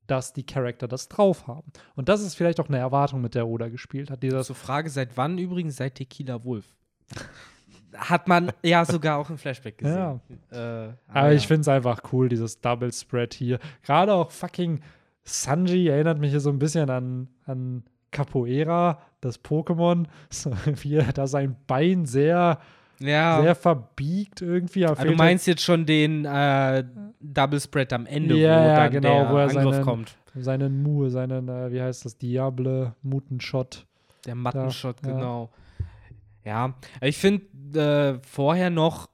[0.07, 1.71] dass die Charakter das drauf haben.
[1.95, 4.23] Und das ist vielleicht auch eine Erwartung, mit der Oda gespielt hat.
[4.23, 5.75] Dieser Zur Frage, seit wann übrigens?
[5.75, 6.75] Seit Tequila Wolf.
[7.97, 10.19] Hat man ja sogar auch im Flashback gesehen.
[10.51, 11.31] Äh, Aber ja.
[11.31, 13.59] ich finde es einfach cool, dieses Double Spread hier.
[13.83, 14.81] Gerade auch fucking
[15.23, 20.05] Sanji erinnert mich hier so ein bisschen an, an Capoeira, das Pokémon.
[20.29, 22.59] So, wie er da sein Bein sehr,
[22.99, 23.41] ja.
[23.41, 24.81] sehr verbiegt irgendwie.
[24.81, 26.83] Da Ah, du fehlt meinst jetzt schon den äh,
[27.19, 30.15] Double Spread am Ende, Ja, wo ja, dann genau, der wo er Angriff seinen- kommt.
[30.33, 33.85] halt seinen Mu, seinen, äh, wie heißt das, Diable, Mutenshot.
[34.25, 35.15] Der Mattenshot, Ja, ja.
[35.15, 35.49] genau.
[35.51, 35.64] Ja,
[37.01, 39.09] ich finde äh, vorher noch,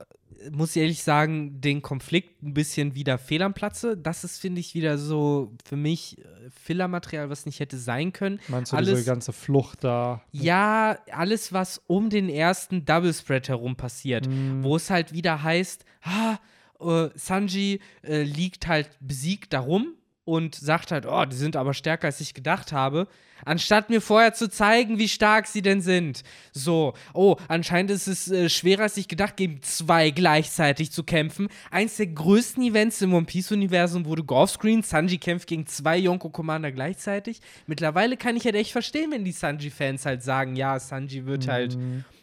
[0.51, 3.95] muss ich ehrlich sagen, den Konflikt ein bisschen wieder fehl am Platze.
[3.95, 6.23] Das ist, finde ich, wieder so für mich äh,
[6.63, 8.39] Filler-Material, was nicht hätte sein können.
[8.47, 10.21] Meinst du alles, diese ganze Flucht da?
[10.31, 14.63] Ja, alles, was um den ersten Double Spread herum passiert, Mhm.
[14.63, 16.37] wo es halt wieder heißt, ah,
[16.79, 19.93] äh, Sanji äh, liegt halt besiegt darum
[20.23, 23.07] und sagt halt, oh, die sind aber stärker, als ich gedacht habe,
[23.43, 26.21] anstatt mir vorher zu zeigen, wie stark sie denn sind.
[26.51, 31.47] So, oh, anscheinend ist es äh, schwerer, als ich gedacht, gegen zwei gleichzeitig zu kämpfen.
[31.71, 34.83] Eins der größten Events im One Piece-Universum wurde Golfscreen.
[34.83, 37.41] Sanji kämpft gegen zwei Yonko-Commander gleichzeitig.
[37.65, 41.77] Mittlerweile kann ich halt echt verstehen, wenn die Sanji-Fans halt sagen, ja, Sanji wird halt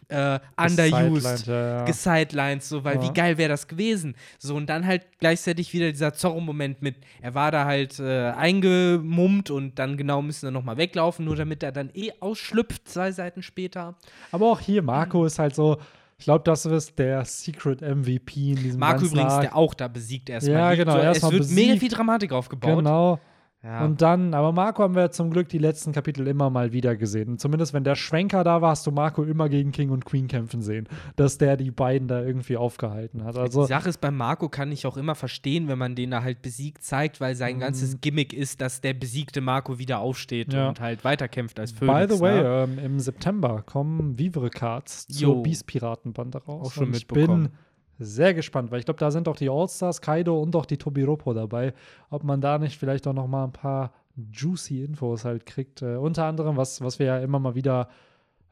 [0.09, 1.85] äh, underused, ja, ja.
[1.85, 3.03] gesidelined, so, weil Ja.
[3.03, 4.15] wie geil wäre das gewesen?
[4.39, 9.51] So, und dann halt gleichzeitig wieder dieser Zorro-Moment mit, er war da halt äh, eingemummt
[9.51, 13.43] und dann genau müssen wir nochmal weglaufen, nur damit er dann eh ausschlüpft, zwei Seiten
[13.43, 13.97] später.
[14.33, 15.79] Aber auch hier, Marco ist halt so,
[16.19, 19.43] ich glaube, das ist der Secret MVP in diesem Marco übrigens, Arc.
[19.43, 20.55] der auch da besiegt erstmal.
[20.57, 21.81] Ja, genau, So, es erstmal wird mega besiegt.
[21.81, 22.77] viel Dramatik aufgebaut.
[22.79, 23.21] Genau.
[23.65, 23.85] Ja.
[23.85, 27.31] Und dann, aber Marco haben wir zum Glück die letzten Kapitel immer mal wieder gesehen.
[27.31, 30.29] Und zumindest wenn der Schwenker da war, hast du Marco immer gegen King und Queen
[30.29, 33.37] kämpfen sehen, dass der die beiden da irgendwie aufgehalten hat.
[33.37, 36.23] Also die Sache ist, bei Marco kann ich auch immer verstehen, wenn man den da
[36.23, 40.55] halt besiegt zeigt, weil sein ganzes Gimmick ist, dass der besiegte Marco wieder aufsteht Mhm.
[40.55, 40.69] Ja.
[40.69, 42.07] und halt weiterkämpft als Phönix.
[42.09, 42.69] By the way, ne?
[42.71, 45.33] ähm, im September kommen Vivre-Cards Jo.
[45.35, 46.69] zur Beast-Piratenbande raus.
[46.69, 47.43] Auch schon und ich mitbekommen.
[47.49, 47.53] bin
[47.99, 51.35] sehr gespannt, weil ich glaube, da sind auch die All-Stars, Kaido und auch die Tobiropo
[51.35, 51.75] dabei.
[52.11, 53.93] Ob man da nicht vielleicht auch noch mal ein paar
[54.33, 55.83] juicy Infos halt kriegt.
[55.83, 57.89] Äh, unter anderem, was, was wir ja immer mal wieder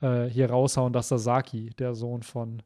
[0.01, 2.63] äh, hier raushauen, dass Sasaki, der Sohn von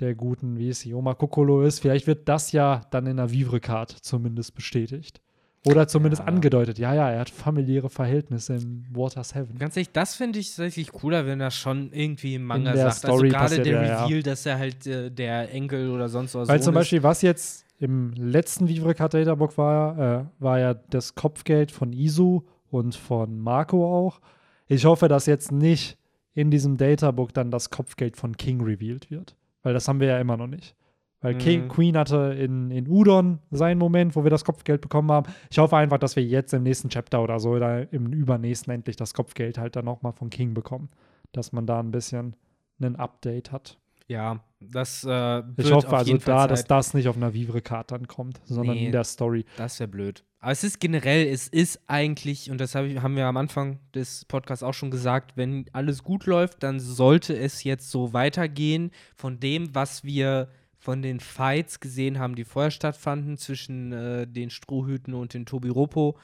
[0.00, 1.80] der guten, wie es Oma Kokolo ist.
[1.80, 5.20] Vielleicht wird das ja dann in der Vivre-Card zumindest bestätigt.
[5.66, 6.26] Oder zumindest Ja.
[6.28, 6.78] angedeutet.
[6.78, 9.58] Ja, ja, er hat familiäre Verhältnisse in Water 7.
[9.58, 12.90] Ganz ehrlich, das finde ich tatsächlich cooler, wenn er schon irgendwie im Manga In der
[12.92, 12.98] sagt.
[13.14, 14.04] Story also gerade der ja, ja.
[14.04, 16.80] Reveal, dass er halt äh, der Enkel oder sonst was Weil Sohn zum ist.
[16.80, 22.42] Beispiel, was jetzt im letzten Vivre Databook war, äh, war ja das Kopfgeld von Isu
[22.70, 24.20] und von Marco auch.
[24.66, 25.98] Ich hoffe, dass jetzt nicht
[26.32, 29.36] in diesem Databook dann das Kopfgeld von King revealed wird.
[29.62, 30.74] Weil das haben wir ja immer noch nicht.
[31.22, 31.68] Weil King, Mhm.
[31.68, 35.30] Queen hatte in, in Udon seinen Moment, wo wir das Kopfgeld bekommen haben.
[35.50, 38.96] Ich hoffe einfach, dass wir jetzt im nächsten Chapter oder so oder im übernächsten endlich
[38.96, 40.88] das Kopfgeld halt dann nochmal von King bekommen.
[41.32, 42.34] Dass man da ein bisschen
[42.82, 43.76] ein Update hat.
[44.08, 46.70] Ja, das äh, Ich hoffe also da, dass Zeit.
[46.70, 48.86] das nicht auf einer Vivre-Card dann kommt, sondern Nee.
[48.86, 49.44] in der Story.
[49.56, 50.24] Das wäre blöd.
[50.40, 53.78] Aber es ist generell, es ist eigentlich, und das hab ich, haben wir am Anfang
[53.94, 58.90] des Podcasts auch schon gesagt, wenn alles gut läuft, dann sollte es jetzt so weitergehen
[59.14, 60.48] von dem, was wir
[60.80, 66.18] von den Fights gesehen haben, die vorher stattfanden zwischen äh, den Strohhüten und den Tobiropo.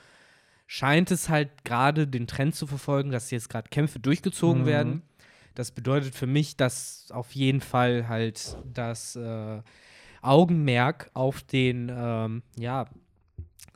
[0.67, 4.67] Scheint es halt gerade den Trend zu verfolgen, dass jetzt gerade Kämpfe durchgezogen Mhm.
[4.67, 5.03] werden.
[5.55, 9.61] Das bedeutet für mich, dass auf jeden Fall halt das äh,
[10.23, 12.87] Augenmerk auf den ähm, ja,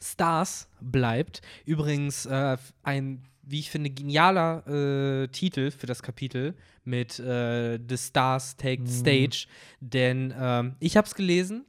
[0.03, 1.43] Stars bleibt.
[1.67, 7.97] Übrigens äh, ein, wie ich finde, genialer äh, Titel für das Kapitel mit äh, The
[7.97, 9.01] Stars Take the Mhm.
[9.01, 9.47] Stage.
[9.81, 11.65] Denn ähm, ich habe es gelesen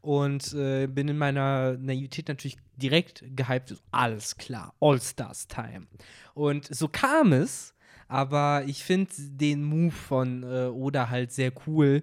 [0.00, 3.74] und äh, bin in meiner Naivität natürlich direkt gehypt.
[3.90, 5.86] Alles klar, All-Stars Time.
[6.34, 7.74] Und so kam es,
[8.08, 12.02] aber ich finde den Move von äh, Oda halt sehr cool,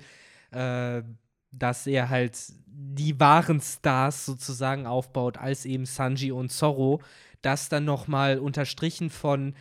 [0.51, 1.03] äh,
[1.51, 7.01] dass er halt die wahren Stars sozusagen aufbaut, als eben Sanji und Zorro.
[7.41, 9.53] Das dann nochmal unterstrichen von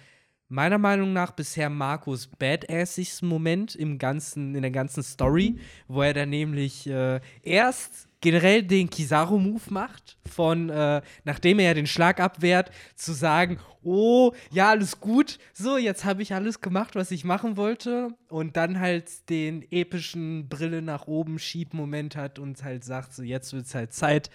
[0.49, 6.15] meiner Meinung nach bisher Marcos badassigsten Moment im ganzen, in der ganzen Story, wo er
[6.15, 12.19] dann nämlich äh, erst generell den Kizaru-Move macht, von äh, nachdem er ja den Schlag
[12.19, 17.25] abwehrt, zu sagen, oh, ja, alles gut, so, jetzt habe ich alles gemacht, was ich
[17.25, 23.15] machen wollte und dann halt den epischen Brille nach oben Schieb-Moment hat und halt sagt,
[23.15, 24.31] so, jetzt wird es halt Zeit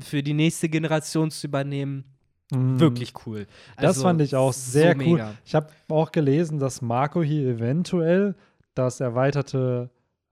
[0.00, 2.15] für die nächste Generation zu übernehmen.
[2.52, 2.78] Mhm.
[2.80, 3.46] Wirklich cool.
[3.76, 5.12] Das Also, fand ich auch sehr so cool.
[5.12, 5.34] mega.
[5.44, 8.34] Ich habe auch gelesen, dass Marco hier eventuell
[8.74, 9.90] das erweiterte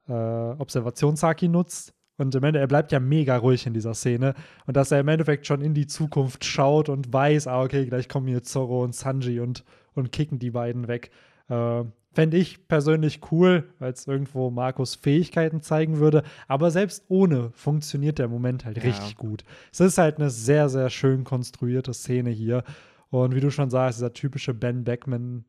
[0.08, 1.92] äh, Observationshaki nutzt.
[2.16, 4.34] Und im Endeffekt, er bleibt ja mega ruhig in dieser Szene.
[4.66, 8.08] Und dass er im Endeffekt schon in die Zukunft schaut und weiß, ah, okay, gleich
[8.08, 11.10] kommen hier Zorro und Sanji und, und kicken die beiden weg.
[11.48, 11.82] Äh,
[12.14, 16.22] Fände ich persönlich cool, weil es irgendwo Marcos Fähigkeiten zeigen würde.
[16.48, 18.84] Aber selbst ohne funktioniert der Moment halt Ja.
[18.84, 19.44] richtig gut.
[19.72, 22.62] Es ist halt eine sehr, sehr schön konstruierte Szene hier.
[23.10, 25.44] Und wie du schon sagst, dieser typische Ben Beckman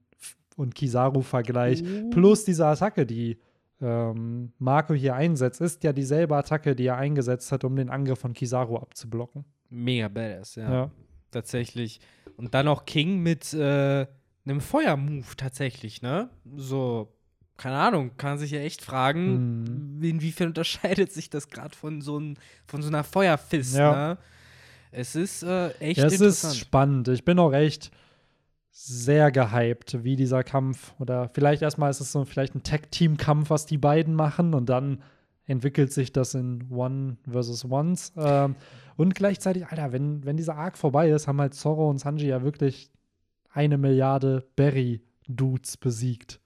[0.55, 1.83] und Kizaru-Vergleich.
[1.83, 2.09] Oh.
[2.09, 3.37] Plus diese Attacke, die
[3.81, 8.19] ähm, Marco hier einsetzt, ist ja dieselbe Attacke, die er eingesetzt hat, um den Angriff
[8.19, 9.45] von Kizaru abzublocken.
[9.69, 10.71] Mega badass, ja.
[10.71, 10.91] Ja.
[11.31, 11.99] Tatsächlich.
[12.37, 14.05] Und dann auch King mit äh,
[14.45, 16.29] einem Feuermove tatsächlich, ne?
[16.55, 17.11] So,
[17.57, 22.37] keine Ahnung, kann sich ja echt fragen, inwiefern unterscheidet sich das gerade von so, ein,
[22.67, 23.91] von so einer Feuerfist, Ja.
[24.09, 24.17] ne?
[24.91, 26.53] Es ist äh, echt Ja, es interessant.
[26.53, 27.07] ist spannend.
[27.09, 27.91] Ich bin auch echt
[28.71, 33.65] sehr gehypt, wie dieser Kampf oder vielleicht erstmal ist es so vielleicht ein Tag-Team-Kampf, was
[33.65, 35.01] die beiden machen und dann
[35.47, 38.13] entwickelt sich das in One versus Ones.
[38.17, 38.55] Ähm,
[38.97, 42.41] und gleichzeitig, Alter, wenn, wenn dieser Arc vorbei ist, haben halt Zorro und Sanji ja
[42.43, 42.89] wirklich
[43.55, 46.39] eine Milliarde Berry-Dudes besiegt.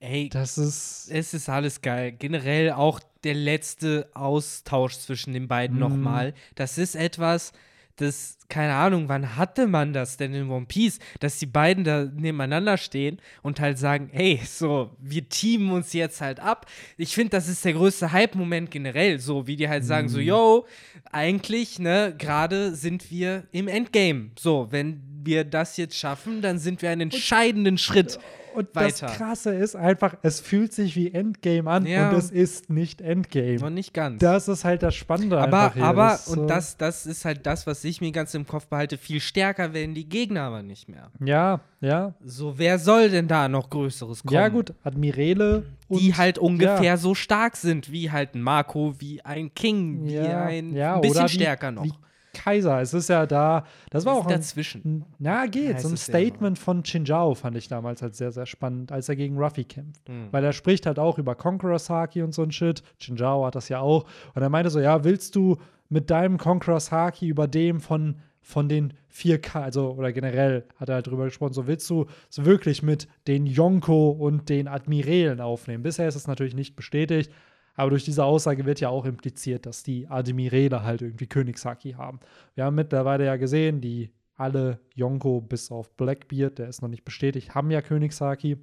[0.00, 1.08] Ey, Das ist.
[1.12, 2.10] es ist alles geil.
[2.10, 5.80] Generell auch der letzte Austausch zwischen den beiden Mhm.
[5.80, 6.34] nochmal.
[6.56, 7.52] Das ist etwas,
[7.96, 12.04] das, keine Ahnung, wann hatte man das denn in One Piece, dass die beiden da
[12.04, 16.66] nebeneinander stehen und halt sagen, hey, so, wir teamen uns jetzt halt ab.
[16.96, 20.24] Ich finde, das ist der größte Hype-Moment generell, so wie die halt sagen, so, Mhm.
[20.24, 20.66] yo,
[21.10, 24.30] eigentlich, ne, gerade sind wir im Endgame.
[24.38, 28.18] So, wenn wir das jetzt schaffen, dann sind wir einen entscheidenden Schritt.
[28.54, 29.06] Und weiter.
[29.06, 32.10] das Krasse ist einfach, es fühlt sich wie Endgame an Ja.
[32.10, 33.56] und es ist nicht Endgame.
[33.58, 34.20] Noch nicht ganz.
[34.20, 37.46] Das ist halt das Spannende aber, aber, Das ist so- und das, das ist halt
[37.46, 40.88] das, was ich mir ganz im Kopf behalte, viel stärker werden die Gegner aber nicht
[40.88, 41.10] mehr.
[41.24, 42.14] Ja, ja.
[42.24, 44.34] So, wer soll denn da noch Größeres kommen?
[44.34, 46.96] Ja, gut, Admirale und Die halt ungefähr ja.
[46.96, 51.00] so stark sind, wie halt ein Marco, wie ein King, wie ja, ein, ja, ein
[51.00, 51.84] bisschen wie, stärker noch.
[51.84, 51.92] Wie
[52.32, 52.80] Kaiser.
[52.80, 55.04] Es ist ja da, das war auch ein, dazwischen.
[55.18, 55.80] ja, geht.
[55.80, 55.96] So ein ja.
[55.96, 60.08] Statement von Chinjao fand ich damals halt sehr, sehr spannend, als er gegen Ruffy kämpft.
[60.08, 60.28] Mhm.
[60.30, 62.82] Weil er spricht halt auch über Conqueror Saki und so ein Shit.
[62.98, 64.04] Chinjao hat das ja auch.
[64.34, 65.58] Und er meinte so, ja, willst du
[65.88, 70.96] mit deinem Conqueror Saki über dem von, von den 4K, also oder generell hat er
[70.96, 75.82] halt drüber gesprochen, so willst du es wirklich mit den Yonko und den Admirälen aufnehmen?
[75.82, 77.30] Bisher ist es natürlich nicht bestätigt,
[77.74, 82.20] aber durch diese Aussage wird ja auch impliziert, dass die Admiräle halt irgendwie Königshaki haben.
[82.54, 87.04] Wir haben mittlerweile ja gesehen, die alle Yonko bis auf Blackbeard, der ist noch nicht
[87.04, 88.58] bestätigt, haben ja Königshaki.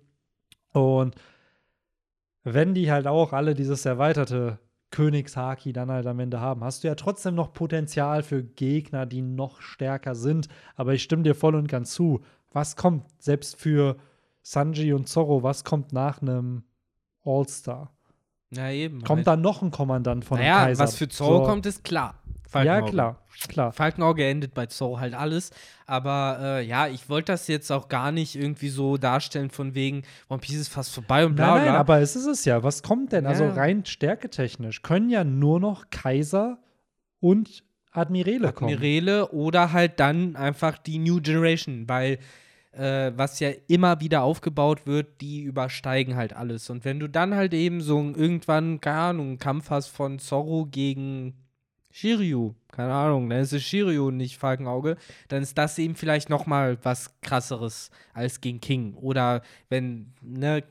[0.74, 1.16] Und
[2.44, 4.60] wenn die halt auch alle dieses erweiterte
[4.92, 9.22] Königshaki dann halt am Ende haben, hast du ja trotzdem noch Potenzial für Gegner, die
[9.22, 10.48] noch stärker sind.
[10.76, 12.22] Aber ich stimme dir voll und ganz zu.
[12.52, 13.98] Was kommt selbst für
[14.42, 16.64] Sanji und Zorro, was kommt nach einem
[17.24, 17.94] All-Star?
[18.52, 19.04] Ja, eben.
[19.04, 19.28] Kommt halt.
[19.28, 20.84] da noch ein Kommandant von naja, Kaiser?
[20.84, 21.44] was für Zorro So.
[21.52, 22.16] kommt, ist klar.
[22.46, 22.92] Ja, Falkenauge.
[22.92, 23.72] klar, klar.
[23.74, 25.52] Falkenauge endet bei Zorro halt alles.
[25.86, 30.02] Aber äh, ja, ich wollte das jetzt auch gar nicht irgendwie so darstellen, von wegen
[30.30, 31.66] One Piece ist fast vorbei und bla bla.
[31.66, 32.64] nein, aber es ist es ja.
[32.64, 33.28] Was kommt denn?
[33.28, 33.54] Also Ja.
[33.54, 36.58] rein stärketechnisch können ja nur noch Kaiser
[37.20, 38.74] und Admirale kommen.
[38.74, 42.18] Admirale oder halt dann einfach die New Generation, weil
[42.80, 46.70] äh, was ja immer wieder aufgebaut wird, die übersteigen halt alles.
[46.70, 50.66] Und wenn du dann halt eben so irgendwann, keine Ahnung, einen Kampf hast von Zorro
[50.66, 51.34] gegen
[51.92, 54.96] Shiryu, keine Ahnung, dann ist es Shiryu nicht Falkenauge,
[55.28, 58.94] dann ist das eben vielleicht noch mal was krasseres als gegen King.
[58.94, 60.64] Oder wenn, ne,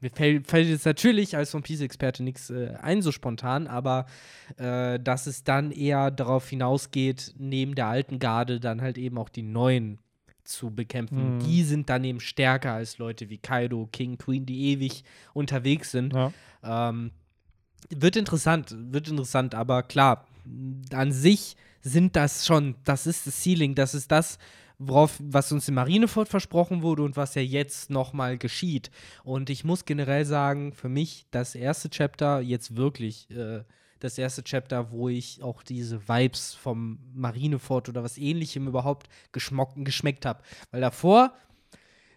[0.00, 4.06] mir fällt, fällt jetzt natürlich als One Piece-Experte nichts äh, ein so spontan, aber
[4.56, 9.28] äh, dass es dann eher darauf hinausgeht, neben der alten Garde dann halt eben auch
[9.28, 9.98] die neuen
[10.44, 11.36] zu bekämpfen.
[11.36, 11.38] Mhm.
[11.40, 16.12] Die sind dann eben stärker als Leute wie Kaido, King, Queen, die ewig unterwegs sind.
[16.12, 16.32] Ja.
[16.62, 17.10] Ähm,
[17.90, 20.26] wird interessant, wird interessant, aber klar,
[20.92, 24.38] an sich sind das schon, das ist das Ceiling, das ist das,
[24.78, 28.90] worauf, was uns in Marineford versprochen wurde und was ja jetzt nochmal geschieht.
[29.22, 33.64] Und ich muss generell sagen, für mich das erste Chapter jetzt wirklich äh,
[34.04, 40.26] das erste Chapter, wo ich auch diese Vibes vom Marineford oder was ähnlichem überhaupt geschmeckt
[40.26, 40.42] habe.
[40.70, 41.32] Weil davor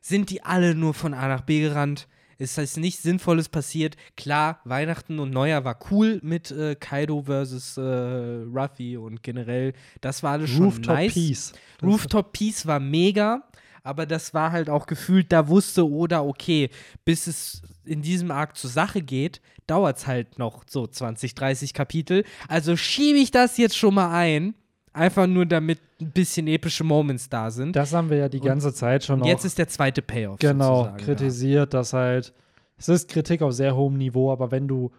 [0.01, 2.07] sind die alle nur von A nach B gerannt.
[2.39, 3.97] Es ist nichts Sinnvolles passiert.
[4.15, 9.73] Klar, Weihnachten und Neujahr war cool mit äh, Kaido versus äh, Ruffy und generell.
[10.01, 11.13] Das war alles schon Rooftop nice.
[11.13, 11.53] Peace.
[11.81, 13.41] Rooftop Peace war mega,
[13.87, 16.69] aber das war halt auch gefühlt, da wusste Oda, okay,
[17.05, 21.73] bis es in diesem Arc zur Sache geht, dauert es halt noch so 20, 30
[21.73, 22.23] Kapitel.
[22.47, 24.55] Also schiebe ich das jetzt schon mal ein,
[24.91, 27.75] einfach nur damit ein bisschen epische Moments da sind.
[27.75, 30.39] Das haben wir ja die ganze Zeit schon Und jetzt ist der zweite Payoff.
[30.39, 32.33] genau kritisiert, dass halt
[32.77, 34.91] es ist Kritik auf sehr hohem Niveau, aber wenn du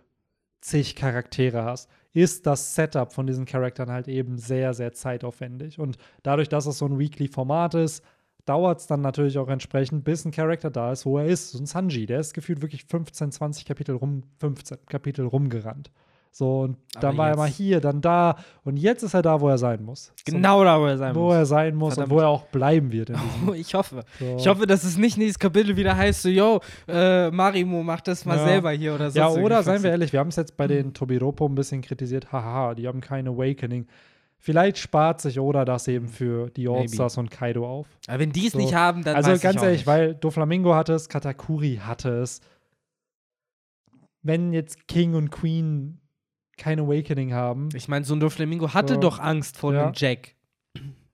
[0.60, 5.78] zig Charaktere hast, ist das Setup von diesen Charakteren halt eben sehr, sehr zeitaufwendig.
[5.78, 8.02] Und dadurch, dass es so ein Weekly-Format ist,
[8.48, 11.52] dauert es dann natürlich auch entsprechend, bis ein Charakter da ist, wo er ist.
[11.52, 15.90] So ein Sanji, der ist gefühlt wirklich 15, 20 Kapitel rum, 15 Kapitel rumgerannt.
[16.30, 18.36] So, und Aber dann war er mal hier, dann da.
[18.62, 20.12] Und jetzt ist er da, wo er sein muss.
[20.26, 21.34] Genau da, wo er sein wo muss.
[21.34, 22.12] er sein muss Verdammt.
[22.12, 23.08] und wo er auch bleiben wird.
[23.42, 24.04] Diesem, Ich hoffe.
[24.20, 24.36] so.
[24.36, 28.24] Ich hoffe, dass es nicht nächstes Kapitel wieder heißt, so, yo, äh, Marimo, mach das
[28.26, 28.44] mal Ja.
[28.44, 29.18] selber hier oder so.
[29.18, 32.30] Ja, oder seien wir ehrlich, wir haben es jetzt bei den Tobiropo ein bisschen kritisiert.
[32.30, 33.86] Haha, die haben kein Awakening.
[34.40, 36.68] Vielleicht spart sich Oda das eben für die.
[36.68, 37.88] Allstars und Kaido auf.
[38.06, 38.58] Aber wenn die es So.
[38.58, 39.86] nicht haben, dann also ganz ehrlich, nicht.
[39.86, 42.40] weil Doflamingo hatte es, Katakuri hatte es.
[44.22, 46.00] Wenn jetzt King und Queen
[46.56, 49.00] kein Awakening haben, Ich meine, so ein Doflamingo hatte So.
[49.00, 49.90] doch Angst vor Ja.
[49.90, 50.34] dem Jack.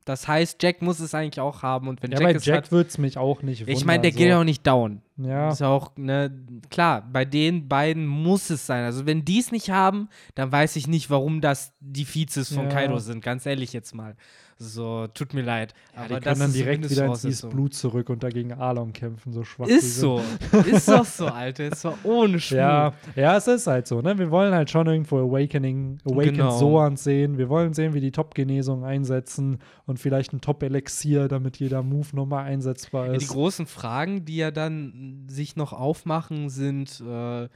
[0.05, 1.89] Das heißt, Jack muss es eigentlich auch haben.
[1.89, 3.77] Und wenn Ja, Jack bei es Jack hat, würde es mich auch nicht wundern.
[3.77, 4.19] ich meine, der so.
[4.19, 5.01] geht ja auch nicht down.
[5.17, 6.31] Ja, Ist auch, ne,
[6.71, 8.85] klar, bei den beiden muss es sein.
[8.85, 12.65] Also, wenn die es nicht haben, dann weiß ich nicht, warum das die Vizes von
[12.65, 12.71] Ja.
[12.71, 13.23] Kaido sind.
[13.25, 14.17] Ganz ehrlich jetzt mal.
[14.57, 15.75] So, tut mir leid.
[15.95, 17.43] ja aber die können dann ist direkt wieder ins.
[17.43, 19.67] Blut zurück und dagegen Alon kämpfen, so schwach.
[19.67, 20.21] Ist so.
[20.67, 21.73] ist doch so, Alter.
[21.73, 22.59] Ist doch ohne Schmuck.
[22.59, 24.17] Ja, ja, es ist halt so, ne?
[24.19, 26.57] Wir wollen halt schon irgendwo Awakening, Awakened Genau.
[26.59, 27.37] Zoans sehen.
[27.37, 32.45] Wir wollen sehen, wie die Top-Genesung einsetzen und vielleicht ein Top-Elixier, damit jeder Move nochmal
[32.45, 33.29] einsetzbar Ja, die ist.
[33.33, 37.49] großen Fragen, die ja dann sich noch aufmachen, sind: äh,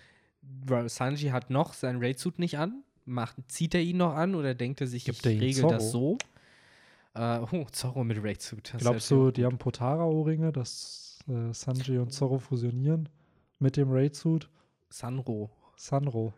[0.89, 2.83] Sanji hat noch seinen Raid-Suit nicht an.
[3.05, 5.73] Macht, zieht er ihn noch an oder denkt er sich, Gibt ich regel Zorro?
[5.73, 6.19] das so?
[7.15, 8.75] Äh, oh, Zorro mit Raid-Suit.
[8.79, 13.09] Glaubst du, die haben Potara-Ohrringe, dass äh, Sanji und Zorro fusionieren
[13.59, 14.49] mit dem Raid-Suit?
[14.89, 15.51] Sanro.
[15.77, 16.33] Sanro.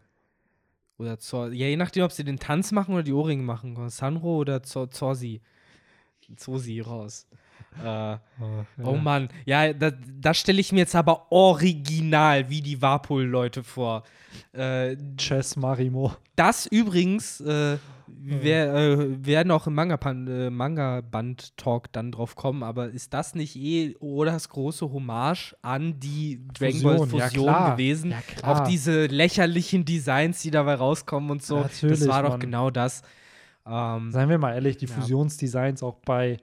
[0.98, 3.88] Oder Zor ja, je nachdem, ob sie den Tanz machen oder die Ohrringe machen.
[3.88, 5.40] Sanro oder Zor Zorsi.
[6.36, 7.26] Zosi raus.
[7.84, 8.16] Äh,
[8.82, 9.90] Oh Mann, ja, da,
[10.20, 14.02] das stelle ich mir jetzt aber original wie die Warpol-Leute vor.
[14.52, 16.12] Äh, Chess Marimo.
[16.36, 23.14] das übrigens, äh, wir äh, werden auch im äh, Manga-Band-Talk dann drauf kommen, aber ist
[23.14, 27.70] das nicht eh oder das große Hommage an die Dragon Ball Fusion, ja, Fusion klar.
[27.72, 28.10] gewesen?
[28.10, 28.18] Ja.
[28.42, 31.62] Auch diese lächerlichen Designs, die dabei rauskommen und so.
[31.82, 32.40] Das war doch Mann.
[32.40, 33.02] genau das.
[33.66, 34.94] Ähm, Seien wir mal ehrlich, die Ja.
[34.94, 36.38] Fusionsdesigns auch bei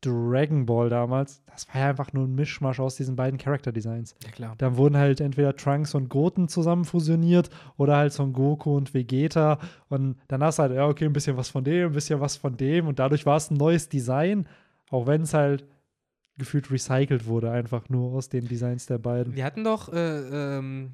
[0.00, 4.14] Dragon Ball damals, das war ja einfach nur ein Mischmasch aus diesen beiden Charakter-Designs.
[4.24, 4.54] ja, klar.
[4.58, 9.58] Dann wurden halt entweder Trunks und Goten zusammen fusioniert oder halt Son Goku und Vegeta.
[9.88, 12.36] Und dann hast du halt, ja, okay, ein bisschen was von dem, ein bisschen was
[12.36, 12.86] von dem.
[12.86, 14.48] Und dadurch war es ein neues Design,
[14.90, 15.66] auch wenn es halt
[16.36, 19.34] gefühlt recycelt wurde, einfach nur aus den Designs der beiden.
[19.34, 20.92] Wir hatten doch äh, ähm,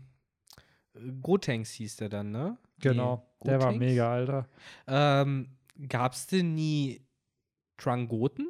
[1.20, 2.56] Gotenks hieß der dann, ne?
[2.80, 4.48] Genau, Nee, der war mega, Alter.
[4.86, 5.48] Ähm,
[5.88, 7.02] gab's denn nie
[7.76, 8.48] Trangoten?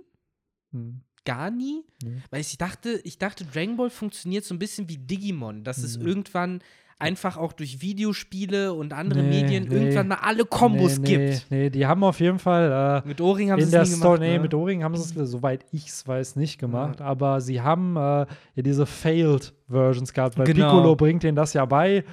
[0.75, 1.01] Hm.
[1.25, 1.85] Gar nie?
[2.03, 2.19] Nee.
[2.31, 5.99] Weil ich dachte, ich dachte, Dragon Ball funktioniert so ein bisschen wie Digimon, dass es
[5.99, 6.07] Mhm.
[6.07, 6.61] irgendwann
[6.99, 9.75] einfach auch durch Videospiele und andere Nee, Medien nee.
[9.75, 11.47] irgendwann mal alle Kombos nee, nee, gibt.
[11.51, 14.21] Nee, die haben auf jeden Fall äh, Mit Ohrring haben sie es nie Story, gemacht.
[14.21, 14.43] nee, ne?
[14.43, 17.01] mit Ohrring haben sie es, soweit ich es weiß, nicht gemacht.
[17.01, 18.27] Aber sie haben äh, ja
[18.57, 20.71] diese Failed Versions gehabt, weil Genau.
[20.71, 22.05] Piccolo bringt denen das ja bei.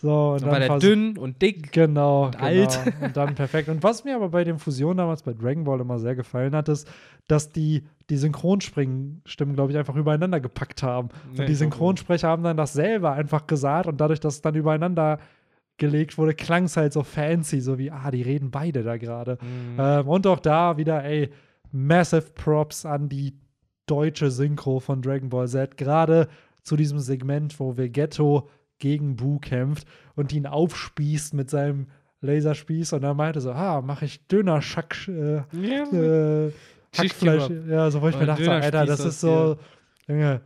[0.00, 1.72] So, und Dann war der dünn und dick.
[1.72, 2.44] Genau, und genau.
[2.44, 2.80] alt.
[3.02, 3.68] Und dann perfekt.
[3.68, 6.70] Und was mir aber bei den Fusionen damals bei Dragon Ball immer sehr gefallen hat,
[6.70, 6.88] ist,
[7.28, 9.22] dass die die Synchronstimmen,
[9.54, 11.10] glaube ich, einfach übereinander gepackt haben.
[11.32, 14.54] Nee, und die Synchronsprecher haben dann das selber einfach gesagt und dadurch, dass es dann
[14.54, 15.18] übereinander
[15.76, 19.38] gelegt wurde, klang es halt so fancy, so wie, ah, die reden beide da gerade.
[19.42, 19.76] Mhm.
[19.78, 21.30] Ähm, und auch da wieder, ey,
[21.72, 23.34] massive Props an die
[23.86, 25.76] deutsche Synchro von Dragon Ball Z.
[25.76, 26.28] Gerade
[26.62, 28.48] zu diesem Segment, wo Vegetto
[28.80, 29.86] gegen Buu kämpft
[30.16, 31.86] und ihn aufspießt mit seinem
[32.22, 35.84] Laserspieß und dann meinte so, ah, mache ich Döner Schack, äh, ja,
[36.46, 36.52] äh,
[36.96, 37.48] Hackfleisch.
[37.68, 39.56] Ja, so wo ich mir Oder dachte, Alter, das ist so,
[40.08, 40.40] Junge,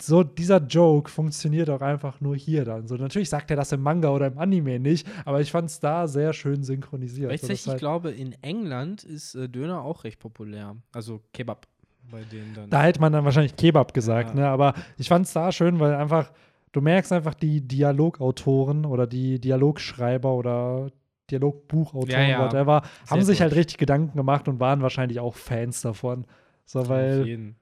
[0.00, 2.86] so dieser Joke funktioniert auch einfach nur hier dann.
[2.86, 5.78] So, natürlich sagt er das im Manga oder im Anime nicht, aber ich fand es
[5.80, 7.32] da sehr schön synchronisiert.
[7.32, 10.76] Ich So, tatsächlich halt- glaube, in England ist äh, Döner auch recht populär.
[10.92, 11.66] Also Kebab
[12.10, 12.70] bei denen dann.
[12.70, 14.34] Da hätte man dann wahrscheinlich Kebab gesagt, Ja.
[14.36, 14.48] ne?
[14.48, 16.32] Aber ich fand es da schön, weil einfach,
[16.72, 20.90] du merkst einfach die Dialogautoren oder die Dialogschreiber oder
[21.30, 22.44] Dialogbuchautoren, Ja, ja.
[22.44, 23.58] whatever, haben Sehr sich halt deutsch.
[23.58, 26.26] richtig Gedanken gemacht und waren wahrscheinlich auch Fans davon.
[26.64, 27.56] So, Auf weil, jeden.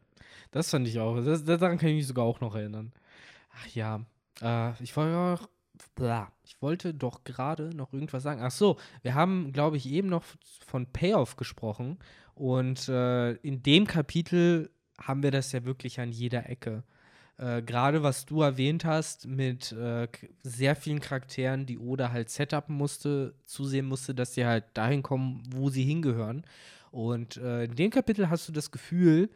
[0.50, 1.20] Das fand ich auch.
[1.22, 2.92] Das, daran kann ich mich sogar auch noch erinnern.
[3.54, 4.00] Ach ja.
[4.40, 5.48] Äh, ich wollte auch.
[5.94, 6.32] Bla.
[6.44, 8.40] Ich wollte doch gerade noch irgendwas sagen.
[8.42, 10.24] Ach so, wir haben, glaube ich, eben noch
[10.66, 11.98] von Payoff gesprochen.
[12.34, 14.70] Und äh, in dem Kapitel
[15.00, 16.82] haben wir das ja wirklich an jeder Ecke.
[17.38, 20.08] Äh, Gerade was du erwähnt hast, mit äh,
[20.42, 25.42] sehr vielen Charakteren, die Oda halt setupen musste, zusehen musste, dass sie halt dahin kommen,
[25.50, 26.44] wo sie hingehören.
[26.90, 29.30] Und äh, in dem Kapitel hast du das Gefühl,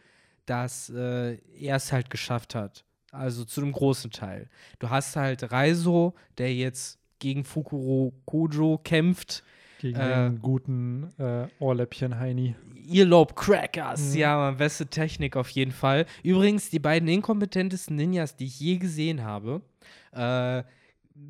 [0.46, 2.84] dass äh, er es halt geschafft hat.
[3.12, 4.48] Also zu einem großen Teil.
[4.78, 9.44] Du hast halt Raizo, der jetzt gegen Fukuro Kojo kämpft.
[9.82, 12.54] Gegen äh, den guten äh, Ohrläppchen Heini.
[12.88, 14.18] Earlobe Crackers, Mhm.
[14.18, 16.06] ja, man, beste Technik auf jeden Fall.
[16.22, 19.60] Übrigens, die beiden inkompetentesten Ninjas, die ich je gesehen habe.
[20.12, 20.62] Äh,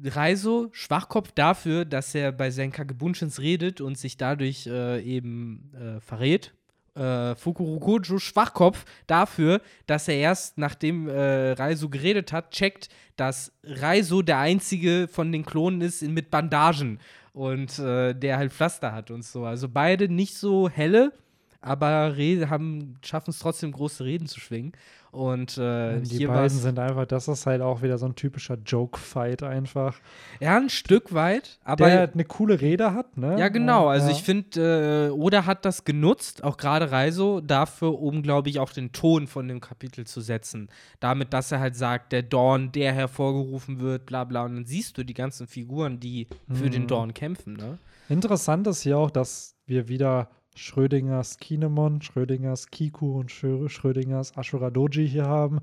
[0.05, 6.01] Raizo, Schwachkopf dafür, dass er bei seinen Kagebunshins redet und sich dadurch äh, eben äh,
[6.01, 6.55] verrät.
[6.95, 13.53] Äh, Fukuro Kojo, Schwachkopf dafür, dass er erst nachdem äh, Raizo geredet hat, checkt, dass
[13.65, 16.99] Raizo der einzige von den Klonen ist mit Bandagen
[17.33, 19.45] und äh, der halt Pflaster hat und so.
[19.45, 21.13] Also beide nicht so helle,
[21.62, 24.72] aber schaffen es trotzdem, große Reden zu schwingen.
[25.12, 29.43] Und äh, die beiden sind einfach, das ist halt auch wieder so ein typischer Joke-Fight
[29.43, 29.98] einfach.
[30.40, 31.86] Ja, ein Stück weit, aber.
[31.86, 33.39] Der eine coole Rede hat, ne?
[33.39, 33.89] Ja, genau.
[33.89, 34.12] Also ja.
[34.12, 38.72] ich finde, äh, Oda hat das genutzt, auch gerade Reiso, dafür, um, glaube ich, auch
[38.72, 40.70] den Ton von dem Kapitel zu setzen.
[40.98, 44.47] Damit, dass er halt sagt, der Dorn, der hervorgerufen wird, bla bla.
[44.47, 46.89] Und dann siehst du die ganzen Figuren, die für den hm.
[46.89, 47.78] Dorn kämpfen, ne?
[48.09, 55.09] Interessant ist hier auch, dass wir wieder Schrödingers Kinemon, Schrödingers Kiku und Schrödingers Ashura Doji
[55.09, 55.61] hier haben.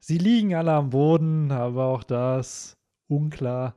[0.00, 2.76] Sie liegen alle am Boden, aber auch das
[3.08, 3.74] unklar,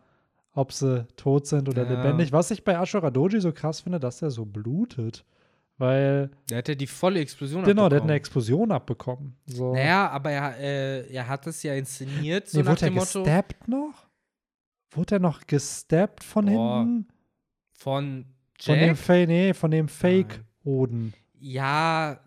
[0.53, 1.89] ob sie tot sind oder ja.
[1.89, 2.31] lebendig.
[2.31, 5.25] Was ich bei Ashura Doji so krass finde, dass er so blutet.
[5.77, 6.29] Weil.
[6.49, 7.89] Der hat ja die volle Explosion Genau, abbekommen.
[7.89, 9.35] der hat eine Explosion abbekommen.
[9.47, 9.73] So.
[9.73, 12.99] Naja, aber er, äh, er hat es ja inszeniert, so nee, nach wurde dem er
[12.99, 13.23] Motto.
[13.23, 14.07] Gestappt noch?
[14.91, 16.79] Wurde er noch gestappt von Boah.
[16.81, 17.07] hinten?
[17.71, 18.25] Von
[18.61, 18.77] Jack?
[18.77, 21.13] Von dem, Fa nee, von dem Fake-Oden.
[21.39, 22.19] Ja.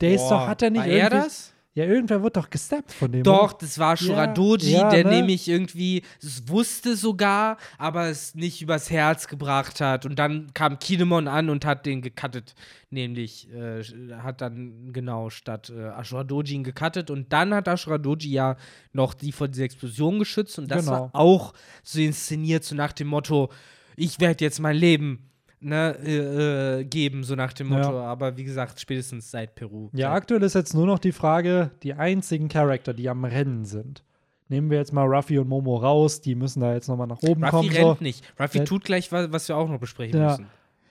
[0.00, 1.52] Der ist doch, hat er nicht war er das?
[1.76, 3.22] Ja, irgendwer wird doch gesteppt von dem.
[3.22, 5.10] Doch, das war Shuradoji, ja, ja, der ne?
[5.10, 10.06] nämlich irgendwie es wusste sogar, aber es nicht übers Herz gebracht hat.
[10.06, 12.54] Und dann kam Kinemon an und hat den gecuttet.
[12.88, 13.82] Nämlich, äh,
[14.22, 17.10] hat dann genau statt äh, Ashura Doji ihn gecuttet.
[17.10, 18.56] Und dann hat Ashura Doji ja
[18.94, 20.58] noch die vor dieser Explosion geschützt.
[20.58, 20.92] Und das genau.
[20.92, 23.50] war auch so inszeniert, so nach dem Motto:
[23.96, 25.28] Ich werde jetzt mein Leben
[25.60, 27.92] ne, äh, äh, geben, so nach dem Motto.
[27.92, 28.04] Ja.
[28.04, 29.90] Aber wie gesagt, spätestens seit Peru.
[29.92, 34.04] Ja, aktuell ist jetzt nur noch die Frage, die einzigen Charakter, die am Rennen sind.
[34.48, 37.42] Nehmen wir jetzt mal Ruffy und Momo raus, die müssen da jetzt nochmal nach oben
[37.42, 37.68] Ruffy kommen.
[37.68, 38.04] Ruffy rennt so.
[38.04, 38.24] nicht.
[38.38, 40.30] Ruffy tut gleich was, was wir auch noch besprechen ja.
[40.30, 40.46] müssen.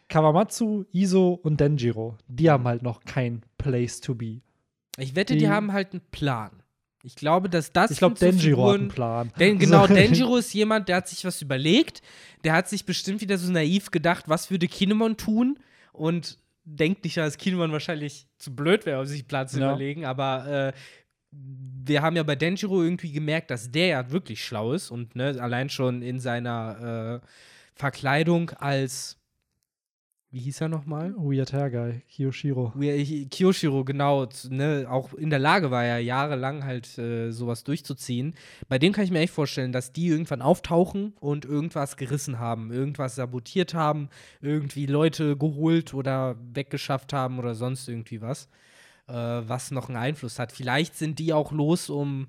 [0.09, 4.41] Kawamatsu, Iso und Denjiro, die haben halt noch kein Place to be.
[4.97, 6.51] Ich wette, die, die haben halt einen Plan.
[7.05, 7.91] Ich glaube, dass das.
[7.91, 9.31] Ich glaube, Denjiro Figuren, hat einen Plan.
[9.39, 12.01] Den, genau, Denjiro ist jemand, der hat sich was überlegt.
[12.43, 15.59] Der hat sich bestimmt wieder so naiv gedacht, was würde Kinemon tun?
[15.93, 19.69] Und denkt nicht, dass Kinemon wahrscheinlich zu blöd wäre, um sich einen Plan zu ja.
[19.69, 20.05] überlegen.
[20.05, 20.73] Aber äh,
[21.31, 25.37] wir haben ja bei Denjiro irgendwie gemerkt, dass der ja wirklich schlau ist und ne,
[25.39, 27.27] allein schon in seiner äh,
[27.75, 29.19] Verkleidung als
[30.35, 31.15] wie hieß er nochmal?
[31.15, 32.73] Weird Hair Guy, Kiyoshiro.
[33.31, 34.27] Kiyoshiro, genau.
[34.49, 38.33] Ne, auch in der Lage war er jahrelang halt äh, sowas durchzuziehen.
[38.67, 42.69] Bei dem kann ich mir echt vorstellen, dass die irgendwann auftauchen und irgendwas gerissen haben,
[42.69, 44.09] irgendwas sabotiert haben,
[44.41, 48.49] irgendwie Leute geholt oder weggeschafft haben oder sonst irgendwie was,
[49.07, 50.51] äh, was noch einen Einfluss hat.
[50.51, 52.27] Vielleicht sind die auch los, um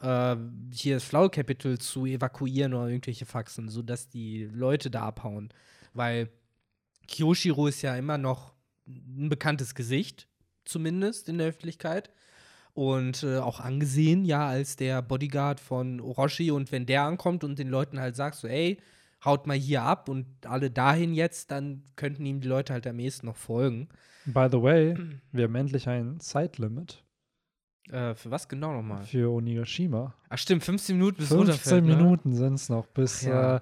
[0.00, 0.34] äh,
[0.72, 5.50] hier das Flower Capital zu evakuieren oder irgendwelche Faxen, sodass die Leute da abhauen.
[5.92, 6.30] Weil
[7.08, 8.54] Kyoshiro ist ja immer noch
[8.86, 10.28] ein bekanntes Gesicht,
[10.64, 12.10] zumindest in der Öffentlichkeit.
[12.74, 16.50] Und äh, auch angesehen, ja, als der Bodyguard von Orochi.
[16.50, 18.78] Und wenn der ankommt und den Leuten halt sagt, so, ey,
[19.24, 22.98] haut mal hier ab und alle dahin jetzt, dann könnten ihm die Leute halt am
[22.98, 23.88] ehesten noch folgen.
[24.26, 24.96] By the way,
[25.32, 27.04] wir haben endlich ein Zeitlimit.
[27.90, 29.04] Äh, für was genau nochmal?
[29.04, 30.14] Für Onigashima.
[30.28, 31.96] Ach stimmt, 15 Minuten bis 15 runterfällt, ne?
[31.96, 32.36] Minuten ne?
[32.36, 33.56] sind es noch, bis ja.
[33.56, 33.60] uh,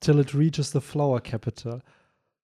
[0.00, 1.82] till it reaches the flower capital.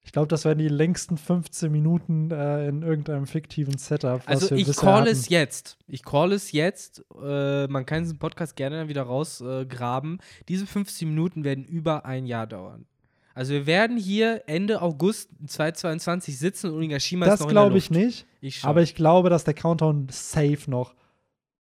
[0.04, 4.20] Ich glaube, das wären die längsten 15 Minuten äh, in irgendeinem fiktiven Setup.
[4.26, 5.78] also ich call es jetzt.
[5.88, 7.02] Ich call es jetzt.
[7.20, 10.18] Äh, man kann diesen Podcast gerne dann wieder rausgraben.
[10.18, 12.86] Äh, Diese 15 Minuten werden über ein Jahr dauern.
[13.34, 17.64] Also wir werden hier Ende August 2022 sitzen und Onigashima das ist noch in der
[17.64, 17.76] Luft.
[17.76, 18.26] Das glaube ich nicht.
[18.40, 20.94] Ich aber ich glaube, dass der Countdown safe noch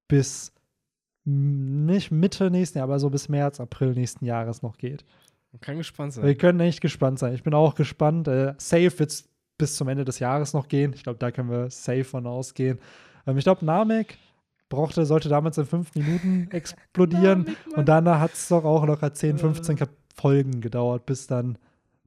[0.06, 0.52] bis
[1.24, 5.04] nicht Mitte nächsten Jahr, aber so bis März, April nächsten Jahres noch geht.
[5.54, 6.24] Man kann gespannt sein.
[6.24, 7.32] Wir können echt gespannt sein.
[7.32, 8.26] Ich bin auch gespannt.
[8.26, 10.92] Äh, safe wird es bis zum Ende des Jahres noch gehen.
[10.94, 12.80] Ich glaube, da können wir safe von ausgehen.
[13.24, 14.18] Ähm, ich glaube, Namek
[14.68, 17.56] brauchte, sollte damals in fünf Minuten explodieren.
[17.76, 19.86] und danach hat es doch auch locker 10, 15 äh.
[20.16, 21.56] Folgen gedauert, bis dann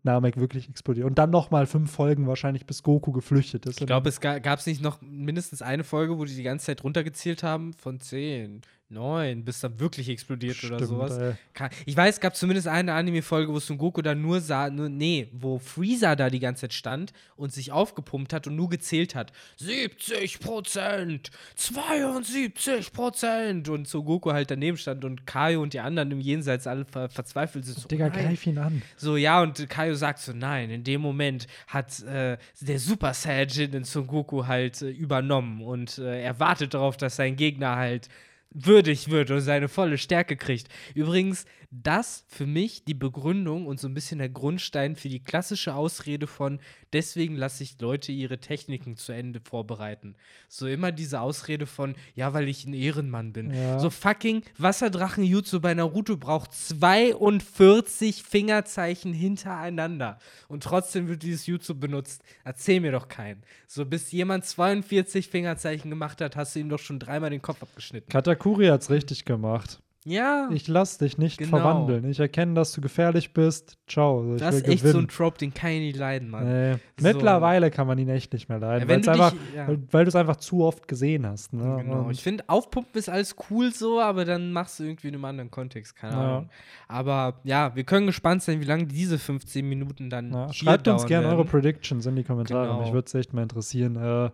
[0.03, 1.07] Namek wirklich explodiert.
[1.07, 3.79] Und dann noch mal fünf Folgen wahrscheinlich, bis Goku geflüchtet ist.
[3.79, 6.83] Ich glaube, es gab es nicht noch mindestens eine Folge, wo die die ganze Zeit
[6.83, 11.17] runtergezählt haben von zehn, neun, bis dann wirklich explodiert Stimmt, oder sowas.
[11.17, 11.69] Ey.
[11.85, 15.27] Ich weiß, es gab zumindest eine Anime-Folge, wo Son Goku da nur sah, nur, nee,
[15.33, 19.33] wo Freezer da die ganze Zeit stand und sich aufgepumpt hat und nur gezählt hat.
[19.57, 26.11] 70 Prozent, 72 Prozent und Son Goku halt daneben stand und Kaio und die anderen
[26.11, 27.77] im Jenseits alle ver verzweifelt sind.
[27.77, 28.81] So, Digga, greif ihn an.
[28.95, 33.73] So, ja, und Kaio sagt so, nein, in dem Moment hat äh, der Super Saiyajin
[33.73, 38.07] in Son Goku halt äh, übernommen und äh, er wartet darauf, dass sein Gegner halt
[38.51, 40.67] würdig wird und seine volle Stärke kriegt.
[40.95, 45.75] Übrigens, das für mich die Begründung und so ein bisschen der Grundstein für die klassische
[45.75, 46.59] Ausrede von
[46.93, 50.15] Deswegen lasse ich Leute ihre Techniken zu Ende vorbereiten.
[50.47, 53.53] So immer diese Ausrede von, ja, weil ich ein Ehrenmann bin.
[53.53, 53.79] Ja.
[53.79, 60.17] So fucking Wasserdrachen-Jutsu bei Naruto braucht 42 Fingerzeichen hintereinander.
[60.47, 62.23] Und trotzdem wird dieses Jutsu benutzt.
[62.45, 63.43] Erzähl mir doch keinen.
[63.67, 67.61] So, bis jemand 42 Fingerzeichen gemacht hat, hast du ihm doch schon dreimal den Kopf
[67.61, 68.09] abgeschnitten.
[68.09, 69.81] Katakuri hat's richtig gemacht.
[70.09, 70.47] Ja.
[70.53, 71.57] Ich lass dich nicht Genau.
[71.57, 72.09] verwandeln.
[72.09, 73.77] Ich erkenne, dass du gefährlich bist.
[73.87, 74.21] Ciao.
[74.21, 75.07] Also das ist echt so ein gewinnen.
[75.09, 76.45] Trope, den kann ich nicht leiden, Mann.
[76.47, 76.73] Nee.
[76.73, 76.79] So.
[77.07, 79.67] Mittlerweile kann man ihn echt nicht mehr leiden, Ja, weil's du einfach, ja.
[79.67, 81.51] weil, weil du es einfach zu oft gesehen hast.
[81.51, 81.83] Ne?
[81.83, 82.03] Genau.
[82.03, 85.25] Und- Ich finde, aufpumpen ist alles cool so, aber dann machst du irgendwie in einem
[85.25, 86.19] anderen Kontext, keine Ja.
[86.37, 86.49] Ahnung.
[86.87, 91.05] Aber ja, wir können gespannt sein, wie lange diese 15 Minuten dann Ja, schreibt uns
[91.05, 91.43] gerne eure.
[91.43, 92.67] Predictions in die Kommentare.
[92.67, 92.81] Genau.
[92.81, 93.97] Mich würde es echt mal interessieren.
[93.97, 94.31] Äh,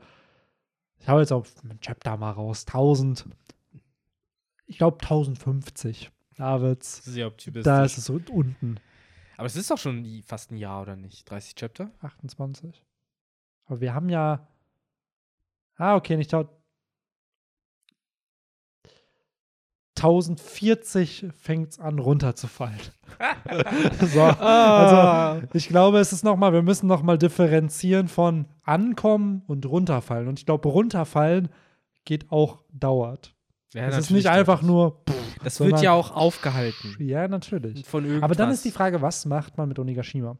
[0.99, 2.65] ich hau jetzt auch ein Chapter mal raus.
[2.65, 3.25] 1000.
[4.65, 6.11] Ich glaube 1050.
[6.37, 7.03] Da wird's.
[7.05, 7.63] Sehr optimistisch.
[7.65, 8.79] Da ist es so unten.
[9.37, 11.29] aber es ist doch schon fast ein Jahr, oder nicht?
[11.29, 11.91] 30 Chapter?
[12.01, 12.83] 28.
[13.65, 14.47] Aber wir haben ja.
[15.75, 16.49] Ah, okay, nicht 1000.
[19.95, 22.79] 1040 fängt es an runterzufallen.
[24.01, 25.33] so, Ah.
[25.33, 30.27] also ich glaube, es ist nochmal, wir müssen nochmal differenzieren von ankommen und runterfallen.
[30.27, 31.49] Und ich glaube, runterfallen
[32.05, 33.32] geht auch dauert.
[33.73, 35.01] Ja, es ist nicht einfach nur.
[35.43, 36.95] Das sondern- wird ja auch aufgehalten.
[36.99, 37.85] Ja, natürlich.
[37.85, 38.23] Von irgendwas.
[38.23, 40.37] Aber dann ist die Frage, was macht man mit Onigashima?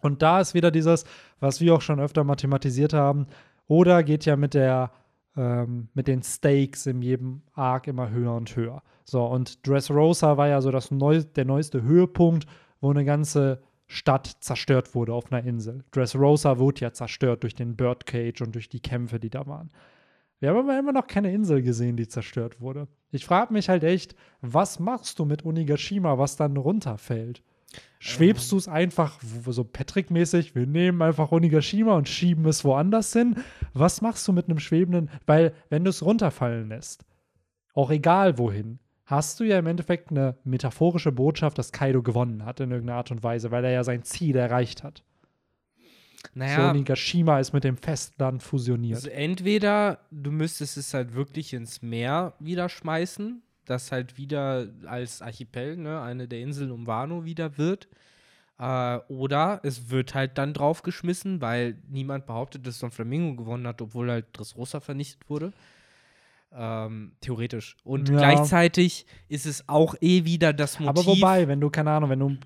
[0.00, 1.04] Und da ist wieder dieses,
[1.40, 3.26] was wir auch schon öfter mathematisiert haben,
[3.66, 4.90] oder geht ja mit der
[5.36, 8.82] ähm, mit den Stakes in jedem Arc immer höher und höher.
[9.04, 12.46] So, und Dressrosa war ja so das neu, der neueste Höhepunkt,
[12.80, 15.84] wo eine ganze Stadt zerstört wurde auf einer Insel.
[15.90, 19.70] Dressrosa wurde ja zerstört durch den Birdcage und durch die Kämpfe, die da waren.
[20.42, 22.88] Wir haben aber immer noch keine Insel gesehen, die zerstört wurde.
[23.12, 27.44] Ich frage mich halt echt, was machst du mit Onigashima, was dann runterfällt?
[28.00, 30.56] Schwebst du es einfach so Patrick-mäßig?
[30.56, 33.36] Wir nehmen einfach Onigashima und schieben es woanders hin.
[33.72, 35.10] Was machst du mit einem schwebenden?
[35.26, 37.04] Weil, wenn du es runterfallen lässt,
[37.72, 42.58] auch egal wohin, hast du ja im Endeffekt eine metaphorische Botschaft, dass Kaido gewonnen hat
[42.58, 45.04] in irgendeiner Art und Weise, weil er ja sein Ziel erreicht hat.
[46.24, 48.96] So naja, Onigashima ist mit dem Festland fusioniert.
[48.96, 55.22] also entweder du müsstest es halt wirklich ins Meer wieder schmeißen, das halt wieder als
[55.22, 57.88] Archipel, ne, eine der Inseln um Wano wieder wird.
[58.58, 63.80] Äh, oder es wird halt dann draufgeschmissen, weil niemand behauptet, dass Don Flamingo gewonnen hat,
[63.82, 65.52] obwohl halt Dressrosa vernichtet wurde.
[66.54, 67.76] Ähm, theoretisch.
[67.82, 68.16] Und Ja.
[68.18, 70.88] gleichzeitig ist es auch eh wieder das Motiv.
[70.88, 72.36] Aber wobei, wenn du, keine Ahnung, wenn du,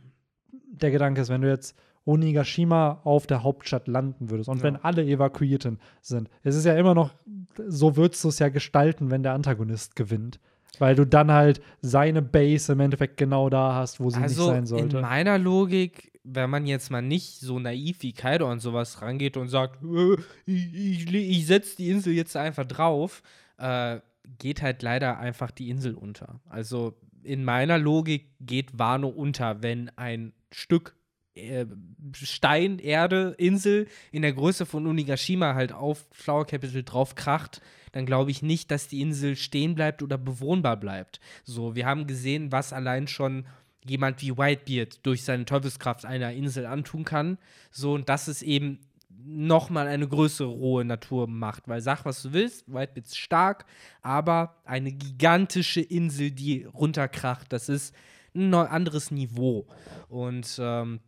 [0.52, 4.62] der Gedanke ist, wenn du jetzt Onigashima auf der Hauptstadt landen würdest und Ja.
[4.64, 7.10] wenn alle Evakuierten sind, es ist ja immer noch,
[7.68, 10.38] so würdest du es ja gestalten, wenn der Antagonist gewinnt.
[10.78, 14.50] Weil du dann halt seine Base im Endeffekt genau da hast, wo sie also nicht
[14.50, 15.00] sein in sollte.
[15.00, 19.48] meiner Logik, wenn man jetzt mal nicht so naiv wie Kaido an sowas rangeht und
[19.48, 23.22] sagt, äh, ich, ich, ich setze die Insel jetzt einfach drauf,
[23.56, 24.00] äh,
[24.38, 26.40] geht halt leider einfach die Insel unter.
[26.48, 30.95] Also in meiner Logik geht Wano unter, wenn ein Stück
[31.36, 31.66] äh,
[32.14, 37.60] Stein, Erde, Insel in der Größe von Unigashima halt auf Flower Capital drauf kracht,
[37.92, 41.20] dann glaube ich nicht, dass die Insel stehen bleibt oder bewohnbar bleibt.
[41.44, 43.46] So, wir haben gesehen, was allein schon
[43.84, 47.38] jemand wie Whitebeard durch seine Teufelskraft einer Insel antun kann.
[47.70, 51.68] So, und das ist eben nochmal eine größere rohe Natur macht.
[51.68, 53.66] Weil sag, was du willst, Whitebeard ist stark,
[54.02, 57.94] aber eine gigantische Insel, die runterkracht, das ist
[58.34, 59.66] ein anderes Niveau.
[60.08, 61.00] Und ähm,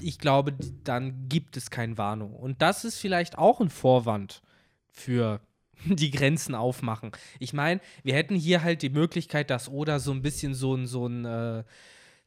[0.00, 0.54] ich glaube,
[0.84, 2.26] dann gibt es kein Wano.
[2.26, 4.42] Und das ist vielleicht auch ein Vorwand
[4.90, 5.40] für
[5.84, 7.12] die Grenzen aufmachen.
[7.38, 10.86] Ich meine, wir hätten hier halt die Möglichkeit, dass Oda so ein bisschen so ein,
[10.86, 11.64] so ein äh,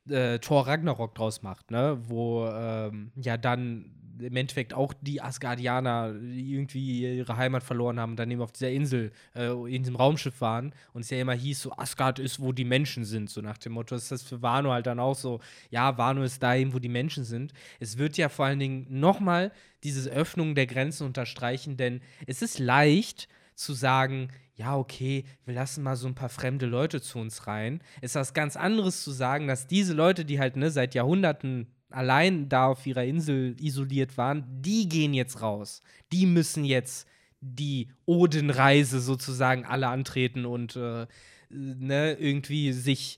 [0.09, 1.99] äh, Thor Ragnarok draus macht, ne?
[2.07, 8.15] Wo ähm, ja dann im Endeffekt auch die Asgardianer die irgendwie ihre Heimat verloren haben,
[8.15, 11.61] dann eben auf dieser Insel, äh, in diesem Raumschiff waren und es ja immer hieß,
[11.61, 13.95] so Asgard ist, wo die Menschen sind, so nach dem Motto.
[13.95, 16.89] Ist das für Wano halt dann auch so, ja, Wano ist da eben, wo die
[16.89, 17.53] Menschen sind.
[17.79, 19.51] Es wird ja vor allen Dingen nochmal
[19.83, 24.29] diese Öffnung der Grenzen unterstreichen, denn es ist leicht zu sagen,
[24.59, 27.81] ja, okay, wir lassen mal so ein paar fremde Leute zu uns rein.
[28.01, 32.49] Ist was ganz anderes zu sagen, dass diese Leute, die halt ne, seit Jahrhunderten allein
[32.49, 35.81] da auf ihrer Insel isoliert waren, die gehen jetzt raus.
[36.11, 37.07] Die müssen jetzt
[37.39, 41.07] die Odenreise sozusagen alle antreten und äh,
[41.49, 43.17] ne, irgendwie sich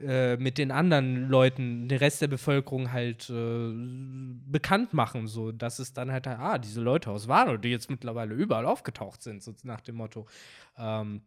[0.00, 3.72] äh, mit den anderen Leuten, den Rest der Bevölkerung halt äh,
[4.46, 8.34] bekannt machen, so dass es dann halt, ah, diese Leute aus Wano, die jetzt mittlerweile
[8.34, 10.26] überall aufgetaucht sind, so nach dem Motto.
[10.76, 11.22] Ähm,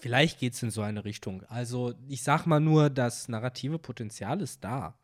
[0.00, 1.42] vielleicht geht es in so eine Richtung.
[1.48, 4.96] Also ich sag mal nur, das narrative Potenzial ist da,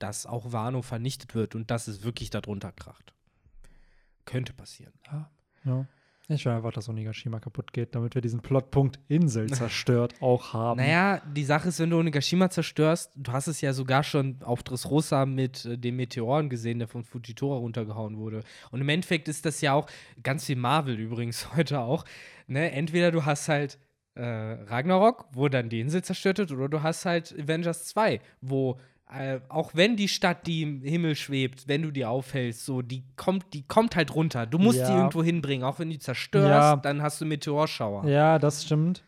[0.00, 3.14] dass auch Wano vernichtet wird und dass es wirklich darunter kracht.
[4.24, 4.94] könnte passieren.
[5.06, 5.30] Ja.
[5.64, 5.86] ja.
[6.34, 10.78] Ich will einfach, dass Onigashima kaputt geht, damit wir diesen Plotpunkt Insel zerstört auch haben.
[10.78, 14.62] Naja, die Sache ist, wenn du Onigashima zerstörst, du hast es ja sogar schon auf
[14.62, 18.42] Dressrosa mit äh, dem Meteoren gesehen, der von Fujitora runtergehauen wurde.
[18.70, 19.86] Und im Endeffekt ist das ja auch
[20.22, 22.04] ganz wie Marvel übrigens heute auch.
[22.46, 22.70] Ne?
[22.72, 23.78] Entweder du hast halt
[24.14, 28.78] äh, Ragnarok, wo dann die Insel zerstört wird, oder du hast halt Avengers 2, wo
[29.12, 33.04] äh, auch wenn die Stadt, die im Himmel schwebt, wenn du die aufhältst, so, die
[33.16, 34.46] kommt, die kommt halt runter.
[34.46, 34.86] Du musst ja.
[34.86, 35.64] die irgendwo hinbringen.
[35.64, 36.76] Auch wenn du die zerstörst, ja.
[36.76, 38.06] dann hast du Meteorschauer.
[38.06, 39.02] Ja, das stimmt.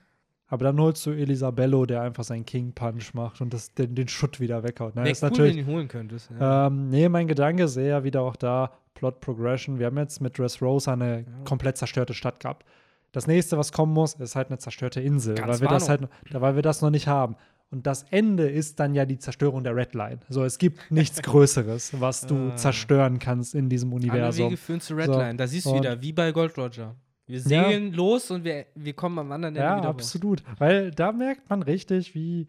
[0.48, 4.08] Aber dann holst du Elisabello, der einfach seinen King Punch macht und das, den, den
[4.08, 4.94] Schutt wieder weghaut.
[4.94, 5.04] Ne?
[5.04, 6.30] Wäre cool, natürlich, wenn du ihn holen könntest.
[6.38, 6.66] Ja.
[6.66, 9.78] Ähm, nee, mein Gedanke ist eher wieder auch da, Plot Progression.
[9.78, 11.24] Wir haben jetzt mit Dressrosa eine ja.
[11.44, 12.66] komplett zerstörte Stadt gehabt.
[13.12, 16.54] Das nächste, was kommen muss, ist halt eine zerstörte Insel, weil wir, das halt, weil
[16.54, 17.36] wir das noch nicht haben.
[17.72, 20.18] Und das Ende ist dann ja die Zerstörung der Redline.
[20.28, 22.56] So, es gibt nichts Größeres, was du ah.
[22.56, 24.44] zerstören kannst in diesem Universum.
[24.44, 25.32] Alle Wege führen zu Redline.
[25.32, 25.36] So.
[25.38, 26.94] Da siehst du wieder, wie bei Gold Roger.
[27.26, 27.96] Wir segeln ja.
[27.96, 30.46] los und wir, wir kommen am anderen Ende ja, wieder Ja, absolut.
[30.46, 30.54] Raus.
[30.58, 32.44] Weil da merkt man richtig, wie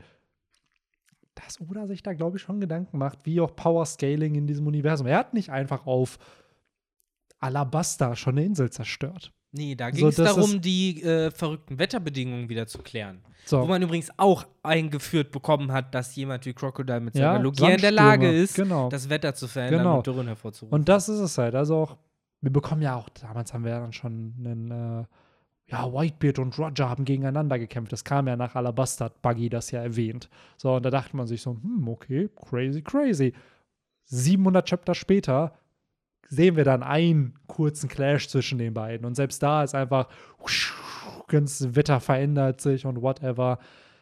[1.36, 4.68] das Oda sich da, glaube ich, schon Gedanken macht, wie auch Power Scaling in diesem
[4.68, 5.08] Universum.
[5.08, 6.20] Er hat nicht einfach auf
[7.40, 9.32] Alabasta schon eine Insel zerstört.
[9.56, 13.22] Nee, da ging es so, darum, die äh, verrückten Wetterbedingungen wieder zu klären.
[13.46, 13.62] So.
[13.62, 17.70] Wo man übrigens auch eingeführt bekommen hat, dass jemand wie Crocodile mit seiner ja, Logia
[17.70, 18.90] in der Lage ist, genau.
[18.90, 19.98] das Wetter zu verändern genau.
[19.98, 20.74] und Dürren hervorzurufen.
[20.74, 21.54] Und das ist es halt.
[21.54, 21.98] Also auch,
[22.42, 25.06] wir bekommen ja auch, damals haben wir ja dann schon einen, äh,
[25.68, 27.92] ja, Whitebeard und Roger haben gegeneinander gekämpft.
[27.92, 30.30] Das kam ja nach Alabaster, Buggy das ja erwähnt.
[30.58, 33.34] So, und da dachte man sich so, hm, okay, crazy, crazy.
[34.06, 35.54] 700 Chapter später
[36.34, 39.06] sehen wir dann einen kurzen Clash zwischen den beiden.
[39.06, 40.08] Und selbst da ist einfach,
[41.30, 43.60] das Wetter verändert sich und whatever.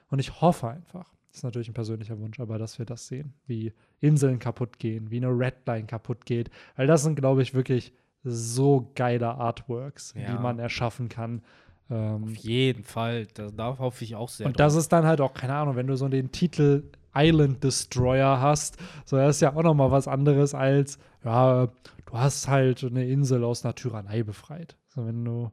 [0.09, 3.33] Und ich hoffe einfach, das ist natürlich ein persönlicher Wunsch, aber dass wir das sehen,
[3.47, 6.49] wie Inseln kaputt gehen, wie eine Redline kaputt geht.
[6.75, 7.93] Weil das sind, glaube ich, wirklich
[8.23, 10.31] so geile Artworks, ja.
[10.31, 11.41] die man erschaffen kann.
[11.89, 14.45] Ähm, Auf jeden Fall, da, hoffe ich auch sehr.
[14.45, 14.67] Und drauf.
[14.67, 16.83] das ist dann halt auch, keine Ahnung, wenn du so den Titel
[17.13, 21.67] Island Destroyer hast, so das ist ja auch noch mal was anderes als, ja,
[22.11, 24.75] du hast halt eine Insel aus einer Tyrannei befreit.
[24.87, 25.51] So, wenn du.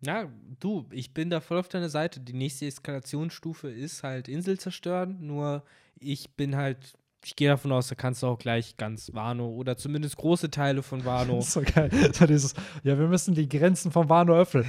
[0.00, 0.30] Ja,
[0.60, 2.20] du, ich bin da voll auf deiner Seite.
[2.20, 5.64] Die nächste Eskalationsstufe ist halt Insel zerstören, nur
[5.98, 6.94] ich bin halt
[7.24, 10.84] ich gehe davon aus, da kannst du auch gleich ganz Wano oder zumindest große Teile
[10.84, 11.36] von Wano.
[11.36, 11.90] das ist so geil.
[12.12, 12.54] So dieses,
[12.84, 14.64] ja, wir müssen die Grenzen von Wano öffnen.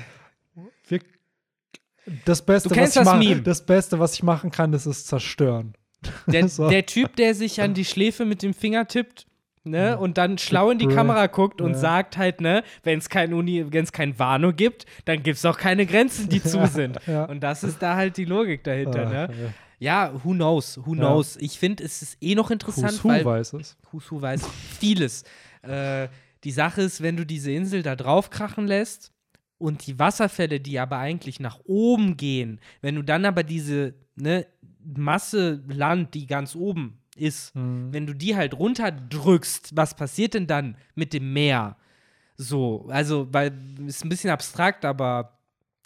[0.88, 1.00] Wir,
[2.26, 5.74] das, Beste, was das, mach, das Beste, was ich machen kann, ist es zerstören.
[6.26, 6.70] Der, so.
[6.70, 9.28] der, Typ, der sich an die Schläfe mit dem Finger tippt
[9.64, 11.78] ne, und dann schlau in die Kamera guckt und ja.
[11.78, 15.46] sagt halt, ne, wenn es kein Uni, wenn es kein Wano gibt, dann gibt es
[15.46, 17.00] auch keine Grenzen, die zu sind.
[17.08, 17.26] Ja.
[17.26, 19.54] Und das ist da halt die Logik dahinter, ah, ne?
[19.80, 21.38] Ja, who knows, who knows.
[21.38, 23.78] Ich finde, es ist eh noch interessant, Who's weil weiß es.
[23.92, 24.46] Who's who weiß
[24.78, 25.24] vieles.
[25.62, 26.10] äh,
[26.44, 29.12] die Sache ist, wenn du diese Insel da drauf krachen lässt
[29.58, 34.46] und die Wasserfälle, die aber eigentlich nach oben gehen, wenn du dann aber diese ne,
[34.84, 37.92] Masse Land, die ganz oben ist, mhm.
[37.92, 41.78] wenn du die halt runterdrückst, was passiert denn dann mit dem Meer?
[42.38, 43.52] So, also, weil
[43.86, 45.40] ist ein bisschen abstrakt, aber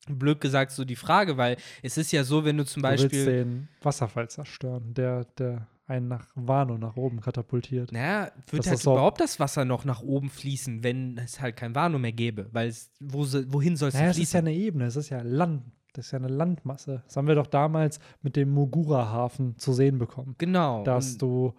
[0.07, 3.25] blöd gesagt so die Frage, weil es ist ja so, wenn du zum du Beispiel.
[3.25, 7.91] Willst den Wasserfall zerstören, der, der einen nach Wano nach oben katapultiert.
[7.91, 11.99] Naja, wird halt überhaupt das Wasser noch nach oben fließen, wenn es halt kein Wano
[11.99, 12.47] mehr gäbe?
[12.51, 14.21] Weil es, wo, wohin soll es naja, fließen?
[14.21, 15.63] Es ist ja eine Ebene, es ist ja Land.
[15.93, 17.03] Das ist ja eine Landmasse.
[17.05, 20.35] Das haben wir doch damals mit dem Mogura-Hafen zu sehen bekommen.
[20.39, 20.83] Genau.
[20.83, 21.53] Dass du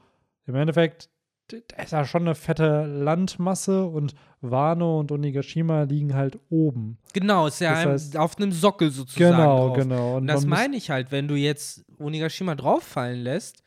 [0.47, 1.09] im Endeffekt,
[1.49, 6.99] da ist ja schon eine fette Landmasse und Wano und Onigashima liegen halt oben.
[7.13, 9.37] Genau, ist ja das heißt, auf einem Sockel sozusagen.
[9.37, 9.77] Genau, drauf.
[9.77, 10.11] genau.
[10.13, 13.63] Und, und das meine ich halt, wenn du jetzt Onigashima drauffallen lässt,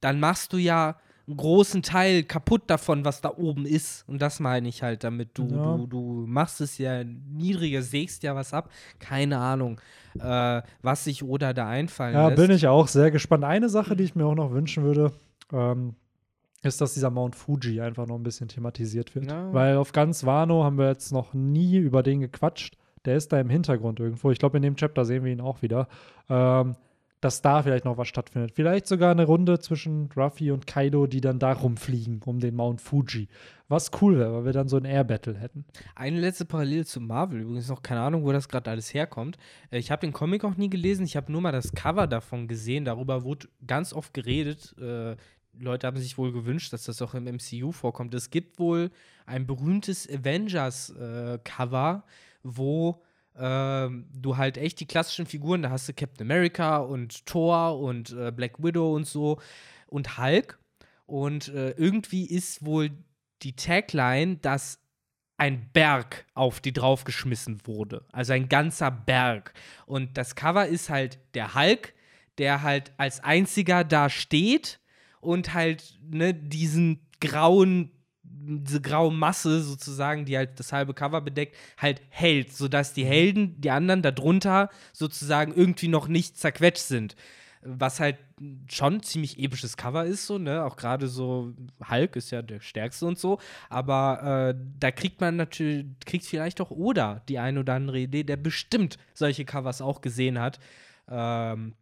[0.00, 0.96] dann machst du ja
[1.28, 4.08] einen großen Teil kaputt davon, was da oben ist.
[4.08, 5.30] Und das meine ich halt damit.
[5.34, 5.76] Du, ja.
[5.76, 8.70] du, du machst es ja niedriger, sägst ja was ab.
[8.98, 9.80] Keine Ahnung,
[10.18, 12.38] äh, was sich Oda da einfallen ja, lässt.
[12.38, 13.44] Ja, bin ich auch sehr gespannt.
[13.44, 15.12] Eine Sache, die ich mir auch noch wünschen würde,
[15.52, 15.94] ähm,
[16.62, 19.30] ist, dass dieser Mount Fuji einfach noch ein bisschen thematisiert wird.
[19.30, 19.52] Ja.
[19.52, 22.76] Weil auf ganz Wano haben wir jetzt noch nie über den gequatscht.
[23.04, 24.30] Der ist da im Hintergrund irgendwo.
[24.30, 25.88] Ich glaube, in dem Chapter sehen wir ihn auch wieder.
[26.28, 26.74] Ähm,
[27.20, 28.52] dass da vielleicht noch was stattfindet.
[28.54, 32.80] Vielleicht sogar eine Runde zwischen Ruffy und Kaido, die dann da rumfliegen um den Mount
[32.80, 33.28] Fuji.
[33.68, 35.64] Was cool wäre, weil wir dann so ein Air Battle hätten.
[35.94, 39.36] Eine letzte Parallele zu Marvel, übrigens noch keine Ahnung, wo das gerade alles herkommt.
[39.70, 42.48] Äh, ich habe den Comic auch nie gelesen, ich habe nur mal das Cover davon
[42.48, 42.84] gesehen.
[42.84, 44.74] Darüber wurde ganz oft geredet.
[44.80, 45.16] Äh,
[45.60, 48.14] Leute haben sich wohl gewünscht, dass das auch im MCU vorkommt.
[48.14, 48.90] Es gibt wohl
[49.26, 52.10] ein berühmtes Avengers-Cover, äh,
[52.42, 53.02] wo
[53.38, 58.32] du halt echt die klassischen Figuren, da hast du Captain America und Thor und äh,
[58.32, 59.40] Black Widow und so
[59.86, 60.58] und Hulk.
[61.06, 62.90] Und äh, irgendwie ist wohl
[63.42, 64.80] die Tagline, dass
[65.38, 68.04] ein Berg auf die draufgeschmissen wurde.
[68.12, 69.54] Also ein ganzer Berg.
[69.86, 71.94] Und das Cover ist halt der Hulk,
[72.38, 74.80] der halt als einziger da steht
[75.20, 77.92] und halt ne, diesen grauen
[78.48, 83.60] diese graue Masse sozusagen, die halt das halbe Cover bedeckt, halt hält, sodass die Helden,
[83.60, 87.14] die anderen darunter sozusagen irgendwie noch nicht zerquetscht sind.
[87.62, 88.16] Was halt
[88.70, 90.64] schon ein ziemlich episches Cover ist, so, ne?
[90.64, 91.52] Auch gerade so,
[91.90, 93.38] Hulk ist ja der stärkste und so.
[93.68, 98.22] Aber äh, da kriegt man natürlich, kriegt vielleicht auch Oda die eine oder andere Idee,
[98.22, 100.60] der bestimmt solche Covers auch gesehen hat.
[101.08, 101.74] Ähm,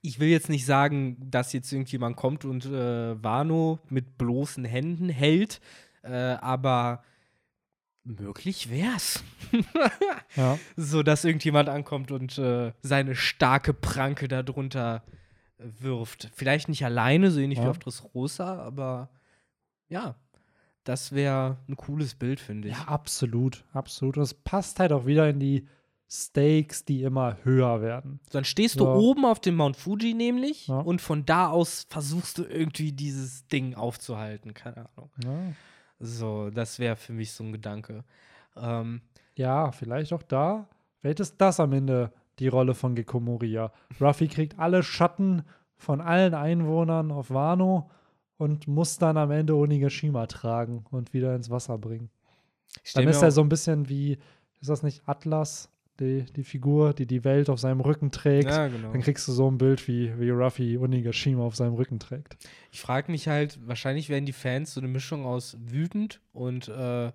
[0.00, 5.08] ich will jetzt nicht sagen, dass jetzt irgendjemand kommt und äh, Wano mit bloßen Händen
[5.08, 5.60] hält,
[6.02, 7.02] äh, aber
[8.04, 9.22] möglich wär's.
[10.36, 10.58] ja.
[10.76, 15.02] So, dass irgendjemand ankommt und äh, seine starke Pranke darunter
[15.58, 16.30] wirft.
[16.34, 17.66] Vielleicht nicht alleine, so ähnlich ja.
[17.66, 19.10] wie auf Dressrosa, aber
[19.88, 20.16] ja,
[20.84, 22.74] das wäre ein cooles Bild, finde ich.
[22.74, 24.16] Ja, absolut, absolut.
[24.16, 25.68] Und es passt halt auch wieder in die
[26.10, 28.20] Stakes, die immer höher werden.
[28.30, 30.78] Dann stehst du oben auf dem Mount Fuji nämlich ja.
[30.78, 34.52] und von da aus versuchst du irgendwie dieses Ding aufzuhalten.
[34.52, 35.10] Keine Ahnung.
[35.24, 35.54] Ja.
[36.02, 38.02] So, das wäre für mich so ein Gedanke.
[38.56, 39.02] Ähm,
[39.36, 40.68] ja, vielleicht auch da.
[41.00, 43.72] Vielleicht ist das am Ende die Rolle von Gekko Moria.
[44.00, 45.44] Ruffy kriegt alle Schatten
[45.76, 47.88] von allen Einwohnern auf Wano
[48.36, 52.10] und muss dann am Ende Onigashima tragen und wieder ins Wasser bringen.
[52.94, 54.18] Dann ist er so ein bisschen wie,
[54.60, 55.70] ist das nicht Atlas?
[56.00, 58.92] Die, die Figur, die die Welt auf seinem Rücken trägt, ja, genau.
[58.92, 62.36] dann kriegst du so ein Bild, wie, wie Ruffy Onigashima auf seinem Rücken trägt.
[62.70, 67.12] Ich frage mich halt, wahrscheinlich werden die Fans so eine Mischung aus wütend und äh,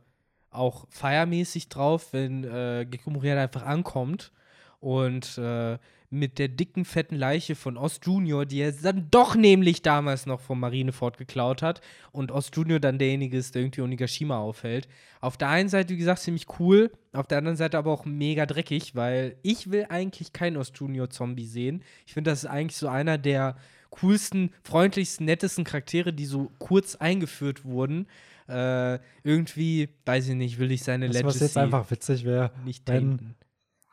[0.49, 4.31] auch feiermäßig drauf, wenn äh, Gekko Moria einfach ankommt
[4.79, 5.77] und äh,
[6.09, 10.39] mit der dicken, fetten Leiche von Ost Junior, die er dann doch nämlich damals noch
[10.39, 11.81] vom Marineford geklaut hat
[12.11, 14.88] und Ost Junior dann derjenige ist, der irgendwie Onigashima aufhält.
[15.19, 18.45] Auf der einen Seite, wie gesagt, ziemlich cool, auf der anderen Seite aber auch mega
[18.45, 21.84] dreckig, weil ich will eigentlich keinen Ost Junior Zombie sehen.
[22.05, 23.57] Ich finde, das ist eigentlich so einer der
[23.89, 28.07] coolsten, freundlichsten, nettesten Charaktere, die so kurz eingeführt wurden.
[28.47, 32.51] Äh, irgendwie, weiß ich nicht, will ich seine Legacy Was jetzt einfach witzig wäre,
[32.85, 33.35] wenn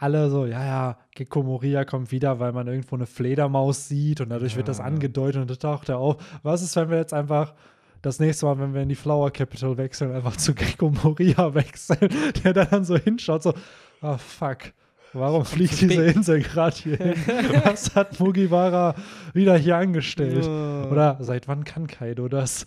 [0.04, 4.28] alle so, ja, ja, Gekko Moria kommt wieder, weil man irgendwo eine Fledermaus sieht und
[4.28, 4.58] dadurch ja.
[4.58, 6.16] wird das angedeutet und da taucht er auf.
[6.42, 7.54] Was ist, wenn wir jetzt einfach
[8.02, 12.10] das nächste Mal, wenn wir in die Flower Capital wechseln, einfach zu Gekko Moria wechseln,
[12.44, 13.54] der dann so hinschaut, so,
[14.02, 14.58] oh fuck.
[15.14, 17.14] Warum fliegt diese Insel gerade hier hin?
[17.64, 18.96] Was hat Mugiwara
[19.32, 20.44] wieder hier angestellt?
[20.44, 22.66] Oder seit wann kann Kaido das?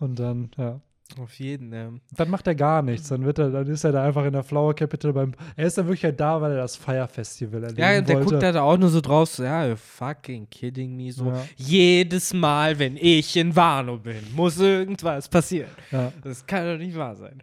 [0.00, 0.80] Und dann, ja.
[1.20, 1.90] Auf jeden, ja.
[2.16, 3.08] Dann macht er gar nichts.
[3.08, 5.32] Dann, wird er, dann ist er da einfach in der Flower Capital beim.
[5.54, 7.78] Er ist dann wirklich halt da, weil er das Fire Festival erlebt.
[7.78, 8.30] Ja, der wollte.
[8.30, 11.12] guckt da auch nur so drauf, so, ja, you're fucking kidding me.
[11.12, 11.46] So, ja.
[11.56, 15.70] jedes Mal, wenn ich in Wano bin, muss irgendwas passieren.
[15.92, 16.10] Ja.
[16.22, 17.40] Das kann doch nicht wahr sein.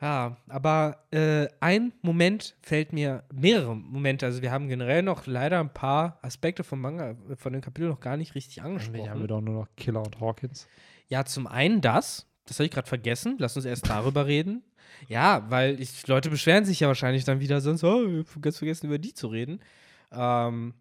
[0.00, 5.60] Ja, aber äh, ein Moment fällt mir, mehrere Momente, also wir haben generell noch leider
[5.60, 9.02] ein paar Aspekte vom Manga, von dem Kapitel noch gar nicht richtig angesprochen.
[9.02, 10.66] Nee, haben wir doch nur noch Killer und Hawkins.
[11.06, 13.36] Ja, zum einen das, das habe ich gerade vergessen.
[13.38, 14.62] Lass uns erst darüber reden.
[15.08, 18.98] Ja, weil ich, Leute beschweren sich ja wahrscheinlich dann wieder sonst, oh, ganz vergessen, über
[18.98, 19.60] die zu reden.
[20.12, 20.74] Ähm,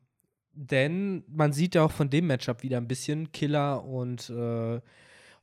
[0.53, 4.81] denn man sieht ja auch von dem Matchup wieder ein bisschen Killer und äh,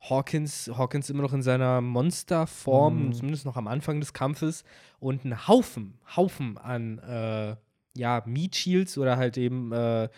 [0.01, 3.13] Hawkins, Hawkins immer noch in seiner Monsterform, mhm.
[3.13, 4.63] zumindest noch am Anfang des Kampfes,
[4.99, 7.55] und ein Haufen, Haufen an äh,
[7.97, 10.09] ja, Meat Shields oder halt eben äh,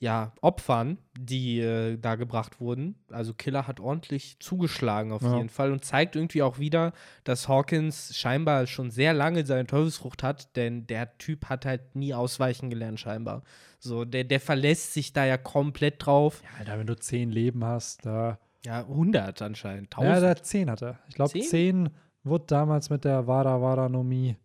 [0.00, 2.94] ja, Opfern, die äh, da gebracht wurden.
[3.10, 5.36] Also Killer hat ordentlich zugeschlagen auf ja.
[5.36, 10.22] jeden Fall und zeigt irgendwie auch wieder, dass Hawkins scheinbar schon sehr lange seine Teufelsfrucht
[10.22, 13.42] hat, denn der Typ hat halt nie ausweichen gelernt scheinbar.
[13.78, 16.42] So, der, der verlässt sich da ja komplett drauf.
[16.44, 18.38] Ja, Alter, wenn du zehn Leben hast, da.
[18.64, 19.94] Ja, 100 anscheinend.
[19.94, 20.14] 1000.
[20.14, 20.98] Ja, der 10 hatte.
[21.08, 21.42] Ich glaube, 10?
[21.42, 21.90] 10
[22.24, 24.36] wurde damals mit der Wada Wada Nomie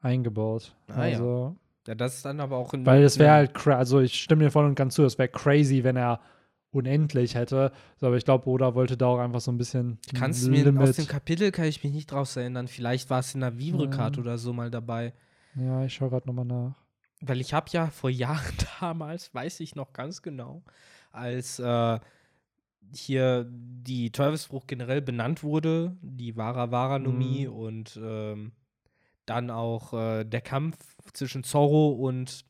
[0.00, 0.74] eingebaut.
[0.88, 1.56] Ah, also.
[1.86, 2.84] Ja das ist dann aber auch in.
[2.84, 5.84] Weil es wäre halt, also ich stimme dir voll und ganz zu, es wäre crazy,
[5.84, 6.20] wenn er
[6.70, 7.72] unendlich hätte.
[8.00, 9.98] aber ich glaube, Oda wollte da auch einfach so ein bisschen.
[10.14, 12.68] Kannst du mir aus dem Kapitel kann ich mich nicht draus erinnern.
[12.68, 14.22] Vielleicht war es in der Vivre-Card ja.
[14.22, 15.14] oder so mal dabei.
[15.54, 16.74] Ja, ich schaue gerade nochmal nach.
[17.20, 20.62] Weil ich habe ja vor Jahren damals, weiß ich noch ganz genau,
[21.12, 21.98] als äh,
[22.94, 27.52] hier die Teufelsfrucht generell benannt wurde, die Vara Varanomie mhm.
[27.52, 28.52] und ähm,
[29.26, 30.76] dann auch äh, der Kampf
[31.12, 32.44] zwischen Zorro und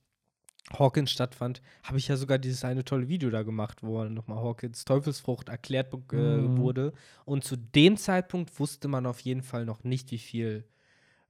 [0.78, 4.85] Hawkins stattfand, habe ich ja sogar dieses eine tolle Video da gemacht, wo nochmal Hawkins
[4.85, 6.59] Teufelsfrucht erklärt äh, mhm.
[6.59, 6.93] wurde.
[7.24, 10.65] Und zu dem Zeitpunkt wusste man auf jeden Fall noch nicht, wie viel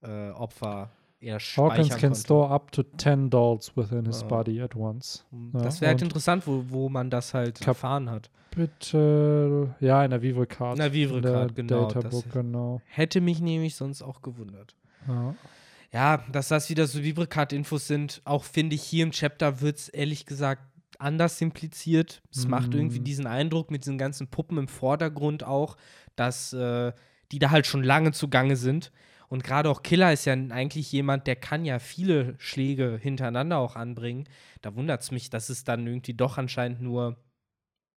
[0.02, 0.90] äh, Opfer
[1.20, 2.20] er speichern Hawkins can konnte.
[2.20, 4.26] store up to 10 dolls within his Ja.
[4.28, 5.24] body at once.
[5.52, 8.30] Ja, Das wäre halt und- interessant, wo, wo man das halt Kap- erfahren hat.
[8.54, 10.76] Bitte, ja, in der Vivre Card.
[10.76, 11.88] In der Vivre in Card, genau,
[12.32, 12.80] genau.
[12.86, 14.74] Hätte mich nämlich sonst auch gewundert.
[15.08, 15.34] Ja.
[15.92, 19.88] Ja, dass das wieder so Vibrecard-Infos sind, auch finde ich hier im Chapter wird es
[19.88, 20.62] ehrlich gesagt
[20.98, 22.22] anders impliziert.
[22.32, 23.04] Es macht irgendwie Mm.
[23.04, 25.76] diesen Eindruck mit diesen ganzen Puppen im Vordergrund auch,
[26.16, 26.92] dass äh,
[27.32, 28.92] die da halt schon lange zugange sind.
[29.28, 33.74] Und gerade auch Killer ist ja eigentlich jemand, der kann ja viele Schläge hintereinander auch
[33.76, 34.24] anbringen.
[34.62, 37.16] Da wundert es mich, dass es dann irgendwie doch anscheinend nur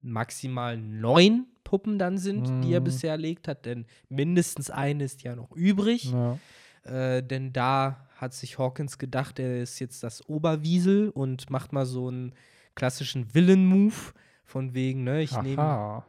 [0.01, 2.85] maximal neun Puppen dann sind, die er Mm.
[2.85, 6.11] bisher erlegt hat, denn mindestens eine ist ja noch übrig.
[6.11, 6.37] Ja.
[6.83, 11.85] Äh, denn da hat sich Hawkins gedacht, er ist jetzt das Oberwiesel und macht mal
[11.85, 12.33] so einen
[12.75, 13.93] klassischen Villain-Move.
[14.45, 16.03] Von wegen, ne, ich nehme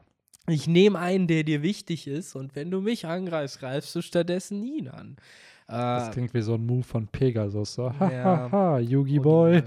[0.49, 4.63] ich nehm einen, der dir wichtig ist, und wenn du mich angreifst, greifst du stattdessen
[4.65, 5.17] ihn an.
[5.69, 7.75] Das Äh, klingt wie so ein Move von Pegasus.
[7.75, 7.93] So.
[8.01, 8.51] Ja.
[8.51, 9.57] Hahaha, Yugi und, Boy.
[9.59, 9.63] äh,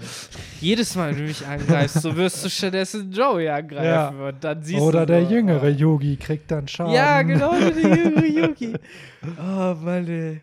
[0.60, 4.20] Jedes Mal, wenn du mich angreifst, so wirst du stattdessen Joey angreifen.
[4.20, 5.68] Und dann siehst Oder du der so, jüngere oh.
[5.68, 6.92] Yugi kriegt dann Schaden.
[6.92, 8.74] Ja, genau, der jüngere Yugi.
[9.38, 10.42] Oh, Mann, ey.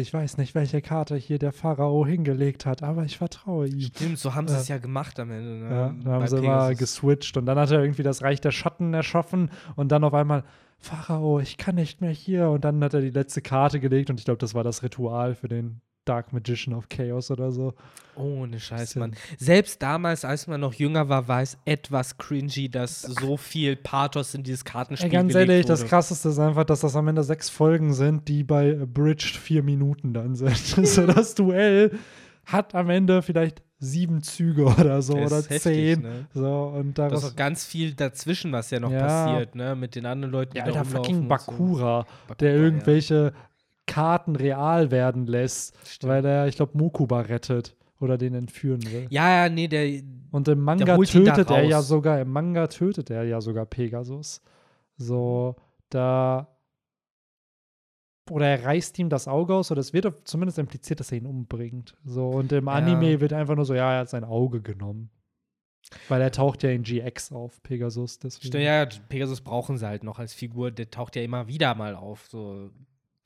[0.00, 3.80] Ich weiß nicht, welche Karte hier der Pharao hingelegt hat, aber ich vertraue ihm.
[3.80, 5.64] Stimmt, so haben sie es ja gemacht am Ende.
[5.64, 5.70] Ne?
[5.70, 6.78] Ja, da haben Bei sie mal Pegasus.
[6.78, 10.44] geswitcht und dann hat er irgendwie das Reich der Schatten erschaffen und dann auf einmal,
[10.78, 12.48] Pharao, ich kann nicht mehr hier.
[12.48, 15.34] Und dann hat er die letzte Karte gelegt und ich glaube, das war das Ritual
[15.34, 17.72] für den Dark Magician of Chaos oder so.
[18.16, 19.14] Ohne Scheiß, Mann.
[19.38, 24.34] Selbst damals, als man noch jünger war, war es etwas cringy, dass so viel Pathos
[24.34, 25.88] in dieses Kartenspiel Ey, ganz ehrlich, das wurde.
[25.90, 30.12] krasseste ist einfach, dass das am Ende sechs Folgen sind, die bei Abridged vier Minuten
[30.12, 30.56] dann sind.
[30.86, 31.92] so das Duell
[32.44, 36.02] hat am Ende vielleicht sieben Züge oder so Das oder heftig, zehn.
[36.02, 36.26] ne?
[36.34, 39.00] So, und Da ist auch ganz viel dazwischen, was ja noch Ja.
[39.06, 39.74] passiert, ne?
[39.76, 42.34] Mit den anderen Leuten, die Ja, da Alter, fucking Bakura, So.
[42.34, 43.32] der Bakura, irgendwelche
[43.90, 46.10] Karten real werden lässt, Stimmt.
[46.10, 49.06] weil er, ich glaube, Mokuba rettet oder den entführen will.
[49.10, 50.02] Ja, ja, nee, der.
[50.30, 54.40] Und im Manga tötet er ja sogar, im Manga tötet er ja sogar Pegasus.
[54.96, 55.56] So,
[55.90, 56.48] da.
[58.30, 61.26] Oder er reißt ihm das Auge aus, oder es wird zumindest impliziert, dass er ihn
[61.26, 61.96] umbringt.
[62.04, 62.72] So, und im Ja.
[62.74, 65.10] Anime wird einfach nur so, ja, er hat sein Auge genommen.
[66.08, 68.20] Weil er taucht ja in GX auf, Pegasus.
[68.20, 68.46] Deswegen.
[68.46, 70.70] Stimmt, ja, Pegasus brauchen sie halt noch als Figur.
[70.70, 72.26] Der taucht ja immer wieder mal auf.
[72.28, 72.70] So,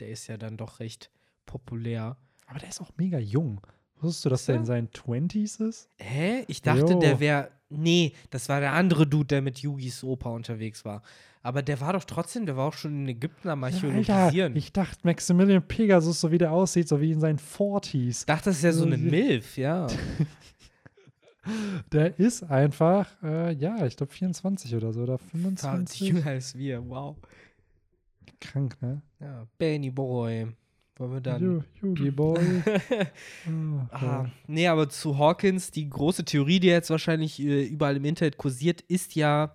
[0.01, 1.11] der ist ja dann doch recht
[1.47, 2.16] populär.
[2.47, 3.61] Aber der ist auch mega jung.
[4.01, 4.61] Wusstest du, dass Ist der er?
[4.61, 5.89] in seinen 20s ist?
[5.99, 6.45] Hä?
[6.49, 6.99] Ich dachte, Jo.
[7.01, 7.51] der wäre.
[7.71, 11.03] Nee, das war der andere Dude, der mit Yugis Opa unterwegs war.
[11.43, 14.53] Aber der war doch trotzdem, der war auch schon in Ägypten am Ja, Archäologisieren.
[14.57, 18.27] ich ich dachte, Maximilian Pegasus, so wie der aussieht, so wie in seinen 40s.
[18.27, 19.11] dachte, das ist ja so eine Ja.
[19.11, 19.87] Milf, ja.
[21.93, 26.01] Der ist einfach, äh, ja, ich glaube 24 oder so, oder 20 25.
[26.01, 27.16] jünger als wir, wow.
[28.45, 29.03] Krank, ne?
[29.21, 30.49] Ja, Benny Boy.
[30.97, 31.43] Wollen wir dann.
[31.43, 32.62] Yu- Yugi Boy.
[33.49, 38.05] oh, Ah, nee, aber zu Hawkins, die große Theorie, die jetzt wahrscheinlich äh, überall im
[38.05, 39.55] Internet kursiert, ist ja,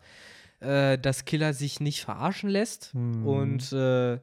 [0.59, 3.25] äh, dass Killer sich nicht verarschen lässt Hm.
[3.25, 4.19] und äh,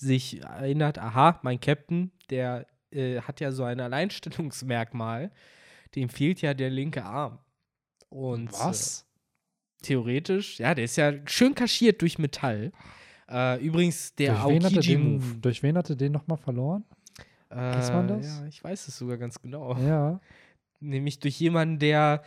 [0.00, 5.30] sich erinnert, aha, mein Captain, der äh, hat ja so ein Alleinstellungsmerkmal,
[5.94, 7.38] dem fehlt ja der linke Arm.
[8.08, 9.02] Und Was?
[9.02, 12.72] Äh, theoretisch, ja, der ist ja schön kaschiert durch Metall.
[13.32, 15.40] Äh, übrigens, der durch, Aokiji-Move.
[15.40, 16.84] durch wen hat er den nochmal verloren?
[17.48, 18.26] Weiß man Äh, das?
[18.26, 19.76] Ja, ich weiß es sogar ganz genau.
[19.78, 20.20] Ja.
[20.80, 22.22] Nämlich durch jemanden, der,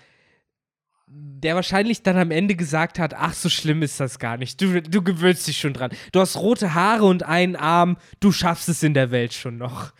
[1.08, 4.62] der wahrscheinlich dann am Ende gesagt hat, ach, so schlimm ist das gar nicht.
[4.62, 5.92] Du, du gewöhnst dich schon dran.
[6.12, 9.94] Du hast rote Haare und einen Arm, du schaffst es in der Welt schon noch.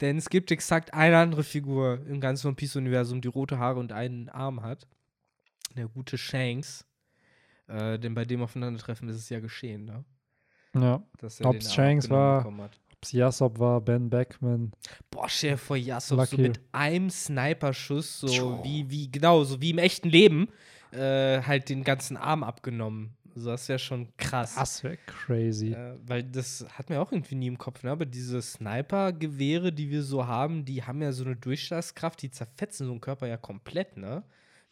[0.00, 3.92] Denn es gibt exakt eine andere Figur im ganzen One Piece-Universum, die rote Haare und
[3.92, 4.86] einen Arm hat.
[5.76, 6.84] Der gute Shanks.
[7.66, 10.04] Äh, denn bei dem Aufeinandertreffen ist es ja geschehen, ne?
[10.74, 11.02] Ja.
[11.20, 12.78] Den Arm Shanks war- hat.
[13.00, 14.72] Ob's Yasop war, Ben Beckman.
[15.10, 16.42] Boah, dir vor, Yasop so Lucky.
[16.42, 20.48] mit einem Sniper-Schuss, so wie, wie, genau, so wie im echten Leben,
[20.90, 23.14] äh, halt den ganzen Arm abgenommen.
[23.36, 24.56] Also das wäre schon krass.
[24.56, 25.72] Das wäre crazy.
[25.74, 27.92] Äh, weil das hat mir auch irgendwie nie im Kopf, ne?
[27.92, 32.86] Aber diese Sniper-Gewehre, die wir so haben, die haben ja so eine Durchschlagskraft, die zerfetzen
[32.86, 34.24] so einen Körper ja komplett, ne?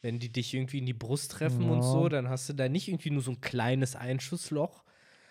[0.02, 1.82] Wenn die dich irgendwie in die Brust treffen und Ja.
[1.82, 4.82] so, dann hast du da nicht irgendwie nur so ein kleines Einschussloch.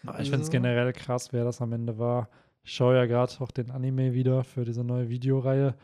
[0.07, 2.29] Aber ich finde es generell krass, wer das am Ende war.
[2.63, 5.75] Ich schaue ja gerade auch den Anime wieder für diese neue Videoreihe,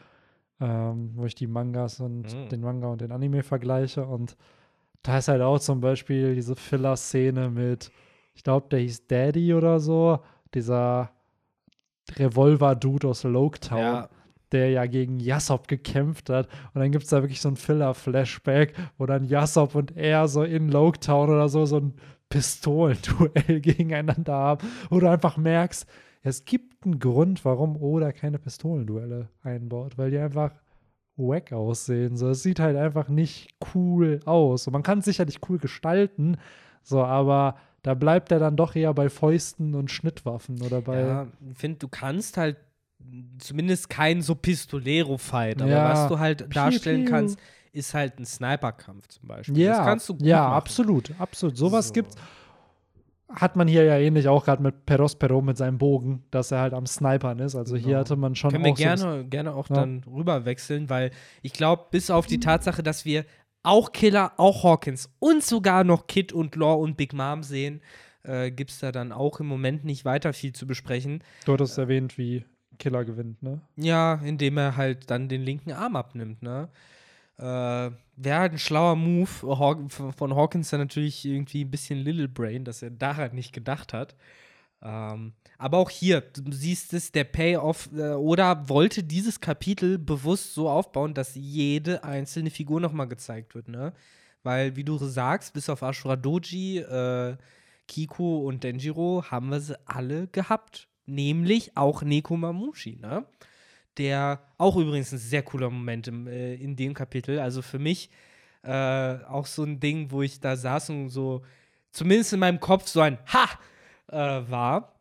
[0.60, 2.49] ähm, wo ich die Mangas und Mhm.
[2.49, 4.06] den Manga und den Anime vergleiche.
[4.06, 4.35] Und
[5.03, 7.91] da ist halt auch zum Beispiel diese Filler-Szene mit,
[8.35, 10.19] ich glaube, der hieß Daddy oder so,
[10.53, 11.11] dieser
[12.18, 13.80] Revolver-Dude aus Loketown.
[13.80, 14.10] Ja,
[14.52, 16.49] der ja gegen Yassop gekämpft hat.
[16.73, 20.43] Und dann gibt es da wirklich so ein Filler-Flashback, wo dann Yassop und er so
[20.43, 21.93] in Loketown oder so so ein
[22.31, 25.85] Pistolenduell gegeneinander haben, wo du einfach merkst,
[26.23, 30.51] es gibt einen Grund, warum Oda keine Pistolenduelle einbaut, weil die einfach
[31.17, 32.17] wack aussehen.
[32.17, 34.67] So, es sieht halt einfach nicht cool aus.
[34.67, 36.37] Und man kann es sicherlich cool gestalten,
[36.83, 40.99] so, aber da bleibt er dann doch eher bei Fäusten und Schnittwaffen oder bei.
[41.01, 42.57] Ja, ich finde, du kannst halt
[43.39, 45.89] zumindest kein so Pistolero-Fight, aber Ja.
[45.89, 47.39] was du halt darstellen kannst,
[47.73, 49.57] ist halt ein Sniper-Kampf zum Beispiel.
[49.57, 50.53] Ja, das kannst du gut ja machen.
[50.53, 51.57] absolut, absolut.
[51.57, 51.93] Sowas So.
[51.93, 52.15] gibt's.
[53.34, 56.73] Hat man hier ja ähnlich auch gerade mit Perospero mit seinem Bogen, dass er halt
[56.73, 57.56] am Snipern ist.
[57.56, 57.99] Also hier Genau.
[58.02, 59.76] hatte man schon Können wir auch so gerne, gerne auch Ja.
[59.76, 61.11] dann rüber wechseln, weil
[61.41, 63.23] ich glaube, bis auf die Tatsache, dass wir
[63.64, 67.80] auch Killer, auch Hawkins und sogar noch Kid und Law und Big Mom sehen,
[68.23, 71.23] äh, gibt es da dann auch im Moment nicht weiter viel zu besprechen.
[71.45, 72.43] Du hattest erwähnt, wie
[72.80, 73.61] Killer gewinnt, ne?
[73.77, 76.68] Ja, indem er halt dann den linken Arm abnimmt, ne?
[77.41, 77.91] Äh,
[78.23, 82.84] Wäre halt ein schlauer Move von Hawkins dann natürlich irgendwie ein bisschen Little Brain, dass
[82.84, 84.15] er daran nicht gedacht hat.
[84.84, 90.53] Ähm, aber auch hier, du siehst es, der Payoff äh, oder wollte dieses Kapitel bewusst
[90.53, 93.93] so aufbauen, dass jede einzelne Figur nochmal gezeigt wird, ne?
[94.43, 97.38] Weil, wie du sagst, bis auf Ashura Doji, äh,
[97.88, 100.88] Kiko und Denjiro haben wir sie alle gehabt.
[101.05, 103.26] Nämlich auch Neko Mamushi, ne?
[104.02, 107.38] Der auch übrigens ein sehr cooler Moment im, äh, in dem Kapitel.
[107.38, 108.10] Also für mich
[108.64, 111.44] äh, auch so ein Ding, wo ich da saß und so,
[111.91, 113.48] zumindest in meinem Kopf, so ein Ha
[114.07, 114.95] äh, war.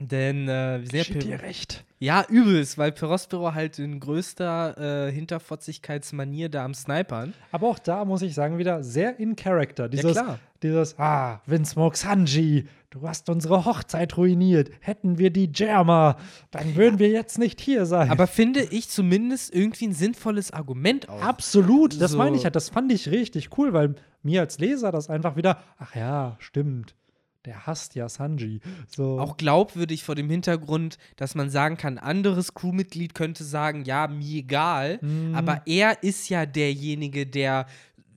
[0.00, 1.84] Denn äh, wir sind ja dir recht.
[2.00, 7.32] ja, übelst, weil Perospero halt in größter äh, Hinterfotzigkeitsmanier da am Snipern.
[7.52, 9.88] Aber auch da muss ich sagen, wieder sehr in Character.
[9.88, 10.40] Dieses, klar.
[10.64, 14.70] dieses ah, Winsmoke Sanji, du hast unsere Hochzeit ruiniert.
[14.80, 16.16] Hätten wir die Jammer,
[16.50, 18.10] dann würden wir jetzt nicht hier sein.
[18.10, 21.22] Aber finde ich zumindest irgendwie ein sinnvolles Argument auch.
[21.22, 22.18] Absolut, das So.
[22.18, 22.56] meine ich halt.
[22.56, 23.94] Das fand ich richtig cool, weil
[24.24, 26.96] mir als Leser das einfach wieder, ach ja, stimmt.
[27.44, 28.60] Der hasst ja Sanji.
[28.88, 29.18] So.
[29.20, 34.38] Auch glaubwürdig vor dem Hintergrund, dass man sagen kann, anderes Crewmitglied könnte sagen, ja, mir
[34.38, 35.34] egal, Mhm.
[35.34, 37.66] aber er ist ja derjenige, der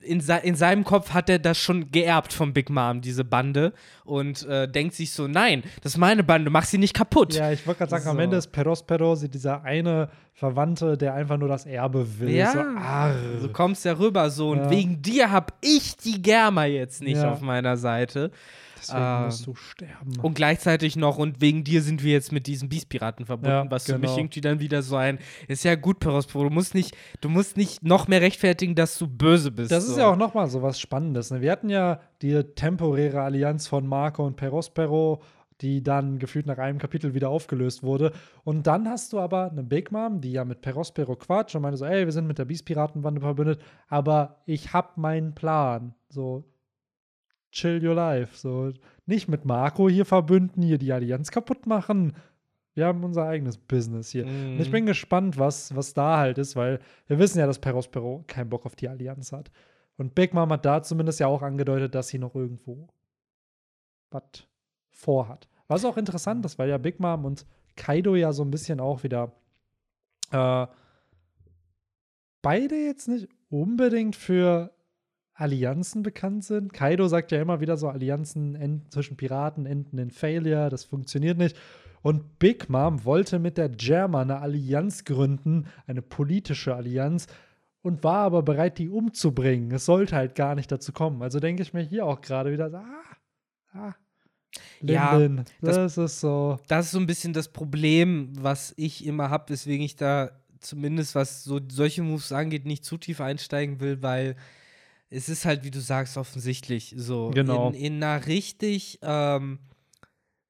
[0.00, 3.72] in, se in seinem Kopf hat er das schon geerbt von Big Mom, diese Bande,
[4.04, 7.34] und äh, denkt sich so, nein, das ist meine Bande, mach sie nicht kaputt.
[7.34, 8.22] Ja, ich wollte gerade sagen, am So.
[8.22, 12.30] Ende ist Perospero sie dieser eine Verwandte, der einfach nur das Erbe will.
[12.30, 13.14] Ja, So, arr.
[13.40, 14.70] so kommst ja rüber so und Ja.
[14.70, 17.32] wegen dir hab ich die Germa jetzt nicht Ja.
[17.32, 18.30] auf meiner Seite.
[18.80, 20.20] Deswegen ähm, musst du sterben.
[20.20, 23.86] Und gleichzeitig noch, und wegen dir sind wir jetzt mit diesen Beast-Piraten verbunden, Ja, was
[23.86, 24.18] für mich genau.
[24.18, 25.18] irgendwie dann wieder so ein,
[25.48, 29.06] ist ja gut, Perospero, du musst nicht, du musst nicht noch mehr rechtfertigen, dass du
[29.06, 29.70] böse bist.
[29.70, 29.92] Das so.
[29.92, 31.30] ist ja auch nochmal so was Spannendes.
[31.30, 31.40] Ne?
[31.40, 35.22] Wir hatten ja die temporäre Allianz von Marco und Perospero,
[35.60, 38.12] die dann gefühlt nach einem Kapitel wieder aufgelöst wurde.
[38.44, 41.78] Und dann hast du aber eine Big Mom, die ja mit Perospero quatscht und meinte
[41.78, 45.94] so, ey, wir sind mit der Beast-Piratenbande verbündet, aber ich hab meinen Plan.
[46.08, 46.44] So,
[47.52, 48.36] chill your life.
[48.36, 48.72] So,
[49.06, 52.14] nicht mit Marco hier verbünden, hier die Allianz kaputt machen.
[52.74, 54.24] Wir haben unser eigenes Business hier.
[54.26, 54.72] Und ich Mhm.
[54.72, 58.66] bin gespannt, was, was da halt ist, weil wir wissen ja, dass Perospero keinen Bock
[58.66, 59.50] auf die Allianz hat.
[59.96, 62.86] Und Big Mom hat da zumindest ja auch angedeutet, dass sie noch irgendwo
[64.10, 64.22] was
[64.90, 65.48] vorhat.
[65.66, 67.46] Was auch interessant ist, weil ja Big Mom und
[67.76, 69.32] Kaido ja so ein bisschen auch wieder
[70.30, 70.66] äh,
[72.42, 74.70] beide jetzt nicht unbedingt für
[75.38, 76.72] Allianzen bekannt sind.
[76.72, 81.38] Kaido sagt ja immer wieder so, Allianzen enden zwischen Piraten enden in Failure, das funktioniert
[81.38, 81.56] nicht.
[82.02, 87.26] Und Big Mom wollte mit der Jammer eine Allianz gründen, eine politische Allianz,
[87.82, 89.70] und war aber bereit, die umzubringen.
[89.70, 91.22] Es sollte halt gar nicht dazu kommen.
[91.22, 93.16] Also denke ich mir hier auch gerade wieder, ah,
[93.78, 93.94] ah,
[94.82, 96.58] Ja, Linden, das- das, ist so.
[96.66, 101.14] Das ist so ein bisschen das Problem, was ich immer habe, weswegen ich da zumindest,
[101.14, 104.34] was so solche Moves angeht, nicht zu tief einsteigen will, weil
[105.10, 107.30] es ist halt, wie du sagst, offensichtlich so.
[107.30, 107.68] Genau.
[107.68, 109.58] In, in einer richtig, ähm,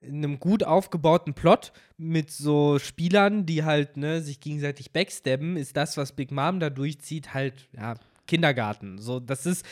[0.01, 5.76] in einem gut aufgebauten Plot mit so Spielern, die halt ne, sich gegenseitig backstabben, ist
[5.76, 7.94] das, was Big Mom da durchzieht, halt, ja,
[8.26, 8.98] Kindergarten.
[8.98, 9.64] So, das ist,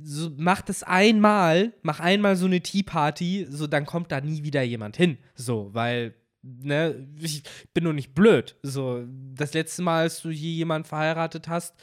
[0.00, 4.44] so, mach das einmal, mach einmal so eine Tea Party, so, dann kommt da nie
[4.44, 5.18] wieder jemand hin.
[5.34, 7.42] So, weil, ne, ich
[7.74, 8.56] bin nur nicht blöd.
[8.62, 9.04] So,
[9.34, 11.74] das letzte Mal, als du hier jemanden verheiratet hast,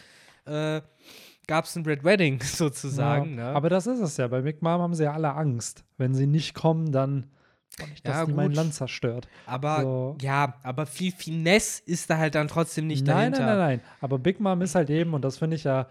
[0.46, 0.82] äh,
[1.52, 3.38] gab es ein Red Wedding sozusagen.
[3.38, 3.52] ja.
[3.52, 3.56] ne?
[3.56, 4.28] Aber das ist es ja.
[4.30, 5.84] Bei Big Mom haben sie ja alle Angst.
[5.98, 7.26] Wenn sie nicht kommen, dann
[7.90, 8.54] nicht, dass Ja, die mein.
[8.54, 9.28] Land zerstört.
[9.46, 10.18] Aber So.
[10.22, 13.40] ja, aber viel Finesse ist da halt dann trotzdem nicht nein, dahinter.
[13.46, 13.82] nein, nein, nein.
[14.00, 15.88] Aber Big Mom ist halt eben, und das finde ich ja,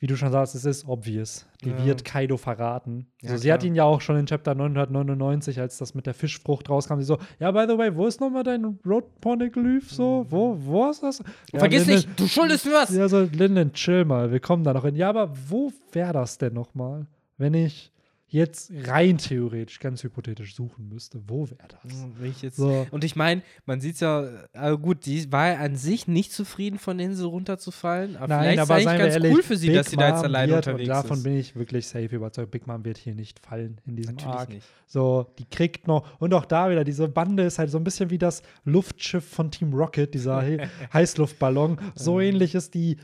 [0.00, 1.46] wie du schon sagst, es ist obvious.
[1.64, 1.84] Die Ja.
[1.84, 3.06] wird Kaido verraten.
[3.20, 6.14] Ja, so, sie hat ihn ja auch schon in Chapter 999, als das mit der
[6.14, 9.90] Fischfrucht rauskam, sie so, ja, by the way, wo ist nochmal dein Road Poneglyph?
[9.90, 11.18] So, wo, wo ist das?
[11.52, 12.90] Ja, Vergiss Linden- nicht, du schuldest mir was.
[12.94, 14.94] Ja, so, Linden, chill mal, wir kommen da noch hin.
[14.94, 17.06] Ja, aber wo wäre das denn nochmal?
[17.36, 17.90] Wenn ich
[18.30, 21.92] jetzt rein theoretisch, ganz hypothetisch suchen müsste, wo wäre das?
[21.92, 22.86] Hm, so.
[22.90, 26.98] Und ich meine, man sieht ja, äh, gut, die war an sich nicht zufrieden, von
[26.98, 28.16] der Insel runterzufallen.
[28.16, 30.08] Aber Nein, vielleicht aber ist eigentlich ganz ehrlich, cool für sie, Big dass sie da
[30.10, 31.22] jetzt alleine wird, unterwegs und davon ist.
[31.22, 32.50] bin ich wirklich safe überzeugt.
[32.50, 34.48] Big Mom wird hier nicht fallen in diesem Natürlich Arc.
[34.50, 34.66] nicht.
[34.86, 38.10] So, die kriegt noch, und auch da wieder, diese Bande ist halt so ein bisschen
[38.10, 40.58] wie das Luftschiff von Team Rocket, dieser He
[40.92, 41.78] Heißluftballon.
[41.94, 42.98] So ähnlich ist die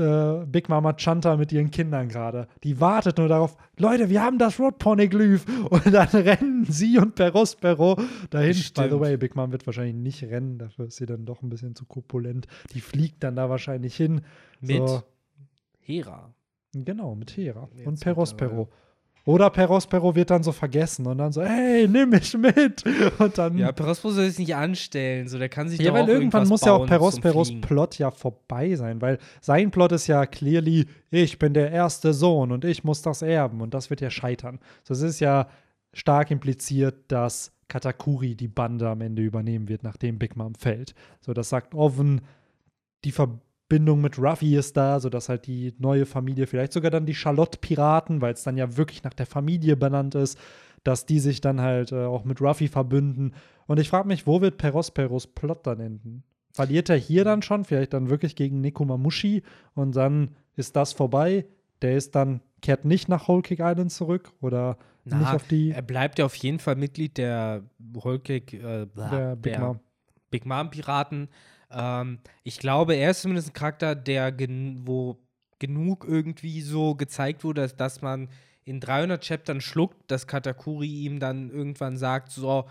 [0.00, 2.48] äh, Big Mama Chanta mit ihren Kindern gerade.
[2.64, 5.44] Die wartet nur darauf, Leute, wir haben das Road Poneglyph.
[5.70, 7.96] Und dann rennen sie und Perospero
[8.30, 8.54] dahin.
[8.54, 8.88] Stimmt.
[8.88, 11.48] By the way, Big Mom wird wahrscheinlich nicht rennen, dafür ist sie dann doch ein
[11.50, 12.46] bisschen zu korpulent.
[12.74, 14.22] Die fliegt dann da wahrscheinlich hin.
[14.60, 15.02] Mit So,
[15.80, 16.34] Hera.
[16.72, 18.50] genau, mit Hera Jetzt und Perospero.
[18.50, 18.89] mittlerweile.
[19.30, 22.82] Oder Perospero wird dann so vergessen und dann so, hey, nimm mich mit.
[23.18, 26.08] Und dann Ja, Perospero soll sich nicht anstellen, so der kann sich Ja, doch weil
[26.08, 27.52] irgendwann muss ja auch Perosperos.
[27.60, 32.50] Plot ja vorbei sein, weil sein Plot ist ja clearly, ich bin der erste Sohn
[32.50, 34.58] und ich muss das erben und das wird ja scheitern.
[34.82, 35.48] So, es ist ja
[35.92, 40.94] stark impliziert, dass Katakuri die Bande am Ende übernehmen wird, nachdem Big Mom fällt.
[41.20, 42.22] So, das sagt Oven,
[43.04, 43.46] die Verbindung
[43.78, 48.32] mit Ruffy ist da, sodass halt die neue Familie, vielleicht sogar dann die Charlotte-Piraten, weil
[48.32, 50.38] es dann ja wirklich nach der Familie benannt ist,
[50.84, 53.34] dass die sich dann halt äh, auch mit Ruffy verbünden.
[53.66, 56.24] Und ich frage mich, wo wird Perosperos Plot dann enden?
[56.52, 59.42] Verliert er hier dann schon, vielleicht dann wirklich gegen Nekomamushi
[59.74, 61.46] und dann ist das vorbei?
[61.82, 65.70] Der ist dann, kehrt nicht nach Whole Cake Island zurück oder nicht Na, auf die
[65.70, 67.62] Er bleibt ja auf jeden Fall Mitglied der
[67.96, 69.80] Holkig, äh, bla, der Big Mom.
[70.30, 71.28] Big Mom Piraten.
[71.72, 75.18] Ähm, ich glaube, er ist zumindest ein Charakter, der gen wo
[75.58, 78.28] genug irgendwie so gezeigt wurde, dass, dass man
[78.64, 82.64] in 300 Chaptern schluckt, dass Katakuri ihm dann irgendwann sagt, so,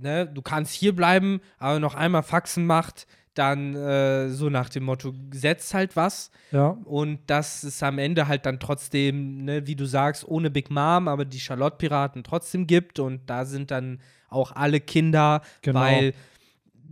[0.00, 4.84] ne, du kannst hier bleiben, aber noch einmal Faxen macht, dann äh, so nach dem
[4.84, 6.30] Motto, setzt halt was.
[6.50, 10.70] Ja, Und dass es am Ende halt dann trotzdem, ne, wie du sagst, ohne Big
[10.70, 12.98] Mom, aber die Charlotte-Piraten trotzdem gibt.
[12.98, 15.80] Und da sind dann auch alle Kinder, Genau.
[15.80, 16.14] weil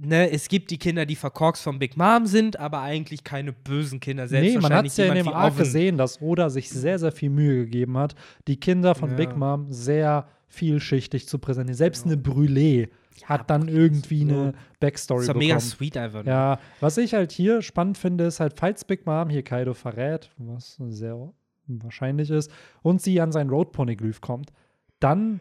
[0.01, 4.01] ne, es gibt die Kinder, die verkorkst von Big Mom sind, aber eigentlich keine bösen
[4.01, 4.29] Kinder.
[4.29, 7.12] Selbst Nee, man hat es ja in dem Arc gesehen, dass Oda sich sehr, sehr
[7.12, 8.15] viel Mühe gegeben hat,
[8.47, 9.16] die Kinder von Ja.
[9.16, 11.77] Big Mom sehr vielschichtig zu präsentieren.
[11.77, 12.89] Selbst eine Brûlée
[13.25, 15.49] hat dann irgendwie eine Backstory war bekommen.
[15.49, 16.25] mega sweet einfach.
[16.25, 16.33] nur.
[16.33, 20.31] Ja, was ich halt hier spannend finde, ist halt, falls Big Mom hier Kaido verrät,
[20.39, 21.33] was sehr
[21.66, 22.51] wahrscheinlich ist,
[22.83, 24.53] und sie an sein Road Poneglyph kommt,
[25.01, 25.41] dann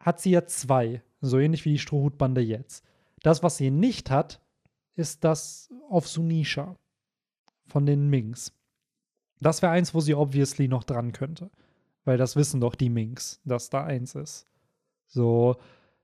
[0.00, 2.84] hat sie ja zwei, so ähnlich wie die Strohhutbande jetzt.
[3.28, 4.40] Das, was sie nicht hat,
[4.94, 6.76] ist das auf Sunisha
[7.66, 8.54] von den Minks.
[9.38, 11.50] Das wäre eins, wo sie obviously noch dran könnte.
[12.06, 14.46] Weil das wissen doch die Minks, dass da eins ist.
[15.08, 15.56] So,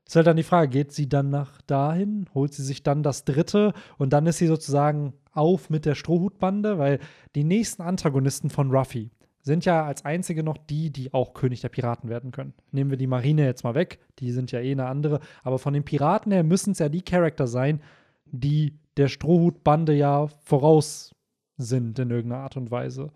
[0.07, 3.25] ist halt dann die Frage, geht sie dann nach dahin, holt sie sich dann das
[3.25, 7.01] dritte und dann ist sie sozusagen auf mit der Strohhutbande, weil
[7.35, 9.11] die nächsten Antagonisten von Ruffy
[9.45, 12.55] sind ja als einzige noch die, die auch König der Piraten werden können.
[12.73, 15.75] Nehmen wir die Marine jetzt mal weg, die sind ja eh eine andere, aber von
[15.75, 17.83] den Piraten her müssen es ja die Charakter sein,
[18.25, 21.15] die der Strohhutbande ja voraus
[21.59, 23.11] sind in irgendeiner Art und Weise.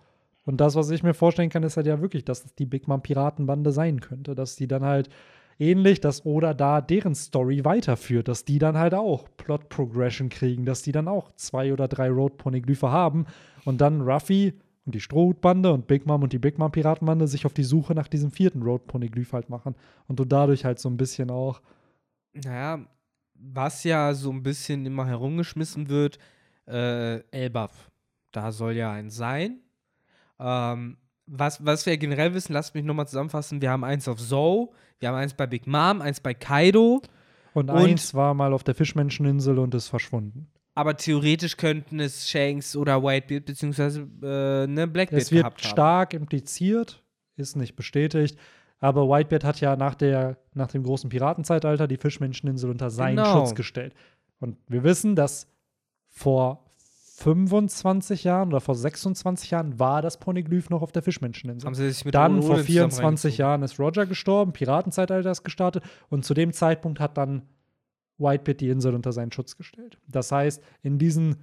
[0.44, 2.88] Und das, was ich mir vorstellen kann, ist halt ja wirklich, dass es die Big
[2.88, 5.08] Mom Piratenbande sein könnte, dass die dann halt
[5.58, 10.66] ähnlich, dass Oda da deren Story weiterführt, dass die dann halt auch Plot Progression kriegen,
[10.66, 13.26] dass die dann auch zwei oder drei Road Poneglyphe haben
[13.64, 14.54] und dann Ruffy
[14.88, 17.94] und die Strohhutbande und Big Mom und die Big Mom Piratenbande sich auf die Suche
[17.94, 19.74] nach diesem vierten Road Poneglyph halt machen
[20.06, 21.60] und du dadurch halt so ein bisschen auch
[22.32, 22.80] Naja,
[23.34, 26.18] was ja so ein bisschen immer herumgeschmissen wird,
[26.66, 27.90] äh, Elbaf.
[28.32, 29.58] Da soll ja ein sein.
[30.40, 30.96] Ähm,
[31.26, 33.60] was, was wir generell wissen, lasst mich nochmal zusammenfassen.
[33.60, 34.70] Wir haben eins auf Zoe,
[35.00, 37.02] wir haben eins bei Big Mom, eins bei Kaido.
[37.52, 40.48] und, Und- eins war mal auf der Fischmenscheninsel und ist verschwunden.
[40.78, 45.68] Aber theoretisch könnten es Shanks oder Whitebeard beziehungsweise äh, ne, Blackbeard Es wird gehabt haben.
[45.70, 47.02] stark impliziert,
[47.36, 48.38] ist nicht bestätigt.
[48.78, 53.32] Aber Whitebeard hat ja nach, der, nach dem großen Piratenzeitalter die Fischmenscheninsel unter seinen Genau.
[53.40, 53.92] Schutz gestellt.
[54.38, 55.48] Und wir wissen, dass
[56.06, 56.64] vor
[57.16, 61.66] 25 Jahren oder vor 26 Jahren war das Poneglyph noch auf der Fischmenscheninsel.
[61.66, 63.40] Haben sie sich mit Dann vor zusammen 24 reingezogen.
[63.40, 67.42] Jahren ist Roger gestorben, Piratenzeitalter ist gestartet und zu dem Zeitpunkt hat dann
[68.18, 69.98] Whitebeard die Insel unter seinen Schutz gestellt.
[70.06, 71.36] Das heißt, in diesen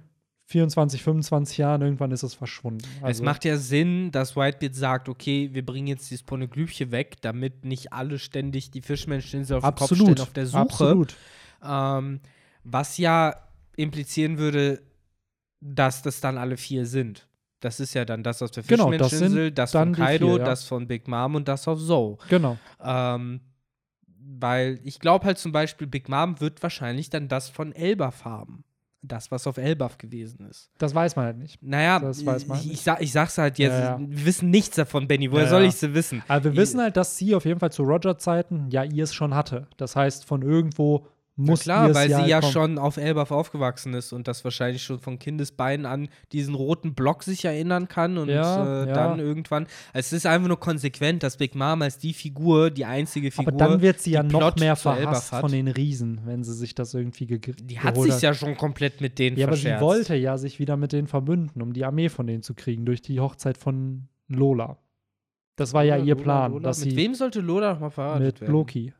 [0.48, 2.84] 24, 25 Jahren irgendwann ist es verschwunden.
[2.98, 7.16] es Also- macht ja Sinn, dass Whitebeard sagt, okay, wir bringen jetzt dieses Poneglyphchen weg,
[7.20, 10.58] damit nicht alle ständig die Fischmenscheninsel auf den Kopf stellen auf der Suche.
[10.60, 11.16] Absolut.
[11.64, 12.20] Ähm,
[12.62, 13.34] was ja
[13.76, 14.82] implizieren würde,
[15.60, 17.26] dass das dann alle vier sind.
[17.60, 20.28] Das ist ja dann das aus der Genau, das Fischmenscheninsel, sind das, dann von Kaido,
[20.28, 20.44] vier, ja.
[20.44, 22.18] das von Big Mom und das auf Zoe.
[22.28, 22.56] Genau.
[22.80, 23.40] Ähm,
[24.38, 28.64] weil ich glaube halt zum Beispiel, Big Mom wird wahrscheinlich dann das von Elbaf haben.
[29.02, 30.68] das, was auf Elbaf gewesen ist.
[30.78, 31.62] Das weiß man halt nicht.
[31.62, 32.74] Naja, Das weiß man ich, nicht.
[32.74, 33.98] ich, sag, ich sag's halt jetzt, Ja, ja.
[34.00, 35.30] wir wissen nichts davon, Benny.
[35.30, 36.24] Woher Ja, soll ich sie wissen?
[36.26, 39.14] Aber wir Ich- wissen halt, dass sie auf jeden Fall zu Roger-Zeiten ja ihr es
[39.14, 39.68] schon hatte.
[39.76, 41.06] Das heißt, von irgendwo
[41.38, 42.52] muss klar, weil ja sie ja kommen.
[42.52, 47.22] schon auf Elbaf aufgewachsen ist und das wahrscheinlich schon von Kindesbeinen an diesen roten Block
[47.22, 48.94] sich erinnern kann und Ja, äh, ja.
[48.94, 49.66] dann irgendwann.
[49.92, 53.52] Es ist einfach nur konsequent, dass Big Mom als die Figur, die einzige Figur.
[53.52, 56.74] Aber dann wird sie ja noch Plot mehr verhasst von den Riesen, wenn sie sich
[56.74, 59.82] das irgendwie ge Die hat sich ja schon komplett mit denen Ja, aber sie verscherzt.
[59.84, 63.02] wollte ja sich wieder mit denen verbünden, um die Armee von denen zu kriegen, durch
[63.02, 64.78] die Hochzeit von Lola.
[65.56, 66.62] Das war ja Lola, ihr Lola, Plan, Lola.
[66.64, 68.52] dass mit sie wem sollte Lola noch mal verheiratet mit werden?
[68.52, 68.92] Loki.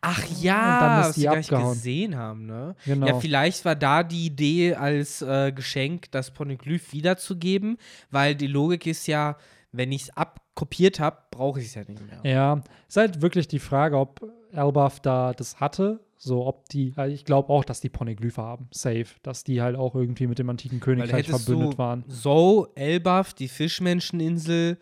[0.00, 2.74] Ach Und ja, dann ist was die wir gar nicht gesehen haben, ne?
[2.84, 3.06] Genau.
[3.06, 7.78] Ja, vielleicht war da die Idee als äh, Geschenk, das Poneglyph wiederzugeben,
[8.10, 9.36] weil die Logik ist ja,
[9.72, 12.20] wenn ich es abkopiert habe, brauche ich es ja nicht mehr.
[12.30, 14.20] Ja, ist halt wirklich die Frage, ob
[14.52, 16.00] Elbaf da das hatte.
[16.16, 19.06] So, ob die, also ich glaube auch, dass die Poneglyphe haben, safe.
[19.24, 22.04] Dass die halt auch irgendwie mit dem antiken Königreich verbündet du waren.
[22.06, 24.78] So, Elbaf, die Fischmenscheninsel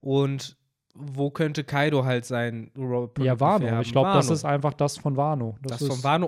[0.00, 0.56] und
[0.94, 2.70] wo könnte Kaido halt sein?
[3.18, 3.80] Ja, Wano.
[3.80, 5.56] Ich glaube, das ist einfach das von Wano.
[5.62, 6.26] das ist, von Wano.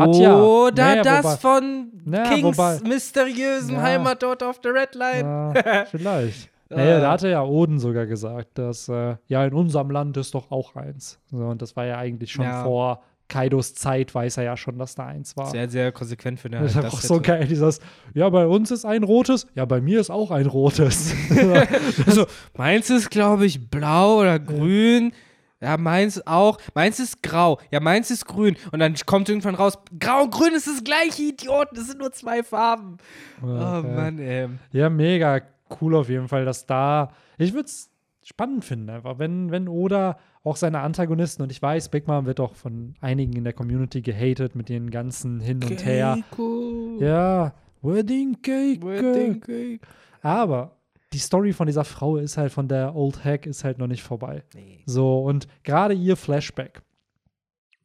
[0.00, 0.36] Hat ja.
[0.40, 3.82] Oder Naja, das wobei- von Naja, Kings wobei- mysteriösen Ja.
[3.82, 5.54] Heimatort auf der Red Line.
[5.64, 6.48] Ja, vielleicht.
[6.70, 6.76] Ah.
[6.76, 10.50] Naja, da hatte ja Oden sogar gesagt, dass äh, ja in unserem Land ist doch
[10.50, 11.18] auch eins.
[11.30, 14.94] So, und das war ja eigentlich schon vor Kaidos Zeit, weiß er ja schon, dass
[14.94, 15.50] da eins war.
[15.50, 17.80] Sehr, sehr konsequent für eine das ist auch so geil, dieses,
[18.14, 21.12] ja, bei uns ist ein rotes, ja, bei mir ist auch ein rotes.
[22.06, 22.26] Also,
[22.56, 25.12] meins ist, glaube ich, blau oder grün.
[25.60, 26.58] Ja, meins auch.
[26.74, 27.58] Meins ist grau.
[27.72, 28.56] Ja, meins ist grün.
[28.70, 31.74] Und dann kommt irgendwann raus, grau und grün ist das gleiche, Idioten.
[31.74, 32.98] Das sind nur zwei Farben.
[33.42, 33.94] Oh, Okay.
[33.94, 34.48] Mann, ey.
[34.72, 35.40] Ja, mega
[35.80, 37.10] cool auf jeden Fall, dass da.
[37.38, 37.90] Ich würde es
[38.28, 42.40] spannend finden, einfach, wenn, wenn Oda auch seine Antagonisten, und ich weiß, Big Mom wird
[42.40, 46.18] auch von einigen in der Community gehatet mit den ganzen Hin und Her.
[46.30, 46.98] Keiko.
[47.00, 48.84] Ja, Wedding Cake.
[48.84, 49.80] Wedding Cake.
[50.20, 50.76] Aber
[51.14, 54.02] die Story von dieser Frau ist halt von der Old Hack ist halt noch nicht
[54.02, 54.42] vorbei.
[54.54, 54.82] Nee.
[54.84, 56.82] So, und gerade ihr Flashback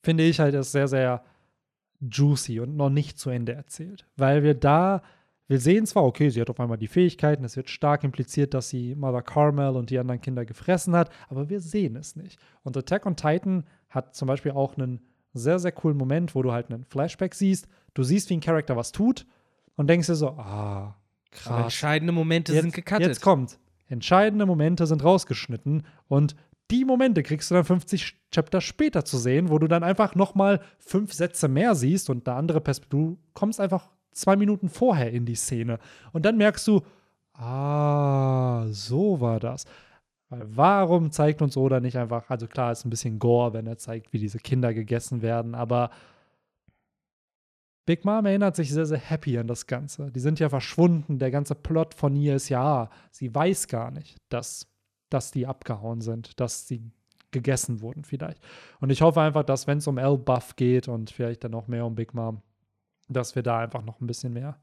[0.01, 1.23] finde ich halt ist sehr, sehr
[2.01, 4.05] juicy und noch nicht zu Ende erzählt.
[4.17, 5.03] Weil wir da,
[5.47, 8.69] wir sehen zwar, okay, sie hat auf einmal die Fähigkeiten, es wird stark impliziert, dass
[8.69, 12.39] sie Mother Carmel und die anderen Kinder gefressen hat, aber wir sehen es nicht.
[12.63, 15.01] Und Attack on Titan hat zum Beispiel auch einen
[15.33, 18.77] sehr, sehr coolen Moment, wo du halt einen Flashback siehst, du siehst, wie ein Charakter
[18.77, 19.25] was tut
[19.75, 20.95] und denkst dir so, ah,
[21.31, 21.47] krass.
[21.53, 23.07] Aber entscheidende Momente jetzt, sind gecuttet.
[23.07, 23.59] Jetzt kommt.
[23.87, 26.35] Entscheidende Momente sind rausgeschnitten und
[26.71, 30.33] die Momente kriegst du dann 50 Chapter später zu sehen, wo du dann einfach noch
[30.35, 33.01] mal fünf Sätze mehr siehst und eine andere Perspektive.
[33.01, 35.79] Du kommst einfach zwei Minuten vorher in die Szene
[36.11, 36.81] und dann merkst du,
[37.33, 39.65] ah, so war das.
[40.29, 43.77] Weil warum zeigt uns Oda nicht einfach, also klar, ist ein bisschen Gore, wenn er
[43.77, 45.89] zeigt, wie diese Kinder gegessen werden, aber
[47.85, 50.09] Big Mom erinnert sich sehr, sehr happy an das Ganze.
[50.11, 51.19] Die sind ja verschwunden.
[51.19, 54.67] Der ganze Plot von ihr ist ja, sie weiß gar nicht, dass,
[55.09, 56.91] dass die abgehauen sind, dass sie
[57.31, 58.41] gegessen wurden vielleicht.
[58.79, 61.85] Und ich hoffe einfach, dass wenn es um L-Buff geht und vielleicht dann auch mehr
[61.85, 62.41] um Big Mom,
[63.09, 64.57] dass wir da einfach noch ein bisschen mehr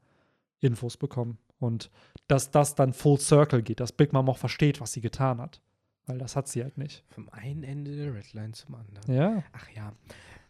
[0.59, 1.37] Infos bekommen.
[1.59, 1.91] Und
[2.27, 5.61] dass das dann full circle geht, dass Big Mom auch versteht, was sie getan hat.
[6.07, 7.03] Weil das hat sie halt nicht.
[7.09, 9.13] Vom einen Ende der Redline zum anderen.
[9.13, 9.43] Ja.
[9.53, 9.93] Ach ja.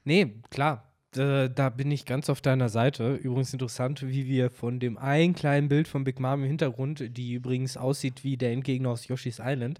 [0.03, 0.87] Nee, klar.
[1.11, 3.15] Da, da bin ich ganz auf deiner Seite.
[3.15, 7.33] Übrigens interessant, wie wir von dem einen kleinen Bild von Big Mom im Hintergrund, die
[7.33, 9.79] übrigens aussieht wie der Endgegner aus Yoshi's Island,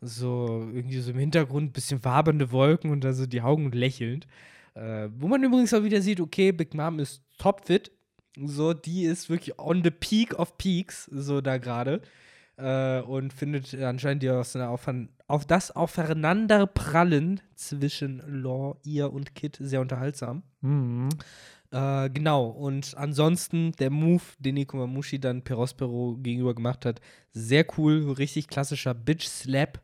[0.00, 4.26] so irgendwie so im Hintergrund ein bisschen wabernde Wolken und da so die Augen lächelnd.
[4.74, 7.90] Äh, wo man übrigens auch wieder sieht, okay, Big Mom ist topfit.
[8.36, 12.00] So, die ist wirklich on the peak of peaks, so da gerade.
[12.56, 14.88] Äh, und findet anscheinend ja aus einer auf,
[15.26, 20.42] auf das Aufeinanderprallen zwischen Law, ihr und Kid sehr unterhaltsam.
[20.60, 21.08] Mhm.
[21.74, 27.00] Äh, genau, und ansonsten der Move, den Nikomamushi dann Perospero gegenüber gemacht hat,
[27.32, 29.80] sehr cool, richtig klassischer Bitch-Slap,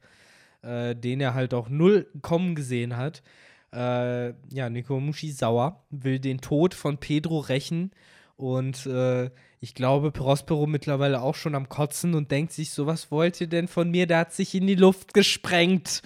[0.63, 3.25] äh, den er halt auch null kommen gesehen hat.
[3.73, 7.93] Äh, ja, Nikomamushi sauer, will den Tod von Pedro rächen
[8.37, 9.31] und äh,
[9.61, 13.47] ich glaube, Prospero mittlerweile auch schon am Kotzen und denkt sich so, was wollt ihr
[13.47, 14.07] denn von mir?
[14.07, 16.03] Der hat sich in die Luft gesprengt.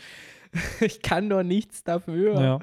[0.80, 2.60] ich kann doch nichts dafür.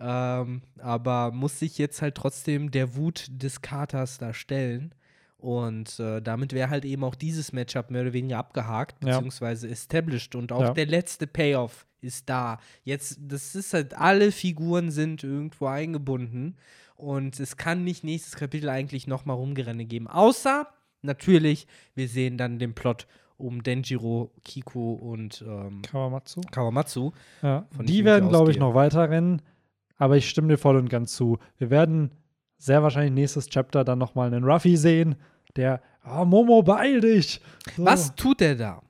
[0.00, 0.40] Ja.
[0.40, 4.92] Ähm, aber muss sich jetzt halt trotzdem der Wut des Katers da stellen.
[5.38, 10.34] Und äh, damit wäre halt eben auch dieses Matchup mehr oder weniger abgehakt, beziehungsweise established.
[10.34, 10.72] Und auch Ja.
[10.72, 12.58] der letzte Payoff ist da.
[12.84, 16.56] Jetzt, das ist halt, alle Figuren sind irgendwo eingebunden.
[16.96, 20.06] Und es kann nicht nächstes Kapitel eigentlich nochmal Rumgerenne geben.
[20.06, 20.68] Außer,
[21.02, 23.06] natürlich, wir sehen dann den Plot
[23.36, 26.40] um Denjiro, Kiko und ähm, Kawamatsu.
[26.52, 27.12] Kawamatsu.
[27.42, 29.42] Ja, Von die werden, glaube ich, noch weiter rennen.
[29.96, 31.38] Aber ich stimme dir voll und ganz zu.
[31.58, 32.10] Wir werden
[32.58, 35.16] sehr wahrscheinlich nächstes Chapter dann nochmal einen Ruffy sehen,
[35.56, 37.40] der, oh, Momo, beeil dich.
[37.76, 37.84] So.
[37.84, 38.82] Was tut der da?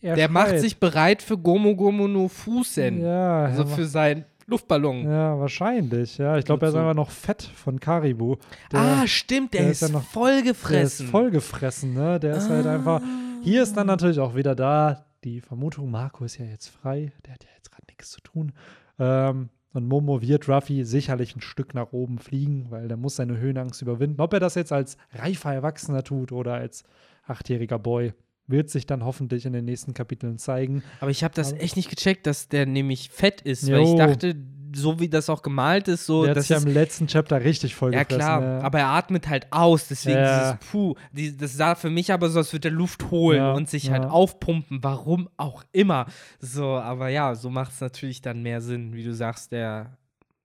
[0.00, 0.32] Er der schreit.
[0.32, 3.02] macht sich bereit für Gomo Gomo no Fusen.
[3.02, 3.44] Ja.
[3.44, 5.04] Also für sein Luftballon.
[5.04, 6.18] Ja, wahrscheinlich.
[6.18, 8.36] Ja, ich glaube, er ist einfach noch fett von Karibu.
[8.70, 10.98] Der, ah, stimmt, der, der ist, ist ja noch vollgefressen.
[10.98, 12.20] Der ist vollgefressen, ne?
[12.20, 12.70] Der ist halt ah.
[12.70, 13.02] halt einfach.
[13.42, 17.34] Hier ist dann natürlich auch wieder da die Vermutung, Marco ist ja jetzt frei, der
[17.34, 18.52] hat ja jetzt gerade nichts zu tun.
[18.98, 23.36] Ähm, und Momo wird Ruffy sicherlich ein Stück nach oben fliegen, weil der muss seine
[23.36, 24.20] Höhenangst überwinden.
[24.20, 26.84] Ob er das jetzt als reifer Erwachsener tut oder als
[27.26, 28.14] achtjähriger Boy,
[28.46, 30.82] wird sich dann hoffentlich in den nächsten Kapiteln zeigen.
[31.00, 33.76] Aber ich habe das echt nicht gecheckt, dass der nämlich fett ist, jo.
[33.76, 34.36] weil ich dachte,
[34.74, 36.24] so wie das auch gemalt ist, so.
[36.24, 38.60] Der hat sich ja im letzten Chapter richtig voll Ja, klar, ja.
[38.60, 40.52] aber er atmet halt aus, deswegen ja.
[40.52, 40.94] dieses Puh.
[41.12, 43.52] Die, das sah für mich aber so, als würde er Luft holen ja.
[43.52, 46.06] und sich halt aufpumpen, warum auch immer.
[46.40, 49.96] So, aber ja, so macht es natürlich dann mehr Sinn, wie du sagst, der.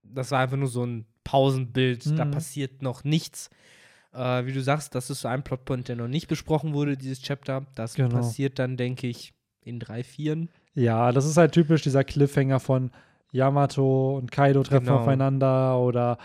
[0.04, 2.16] Das war einfach nur so ein Pausenbild, mhm.
[2.18, 3.50] da passiert noch nichts.
[4.14, 7.22] Äh, wie du sagst, das ist so ein Plotpoint, der noch nicht besprochen wurde, dieses
[7.22, 7.66] Chapter.
[7.76, 8.10] Das genau.
[8.10, 9.34] passiert dann, denke ich,
[9.64, 10.50] in drei, vieren.
[10.74, 12.92] Ja, das ist halt typisch dieser Cliffhanger von
[13.32, 15.00] Yamato und Kaido treffen genau.
[15.00, 16.18] aufeinander oder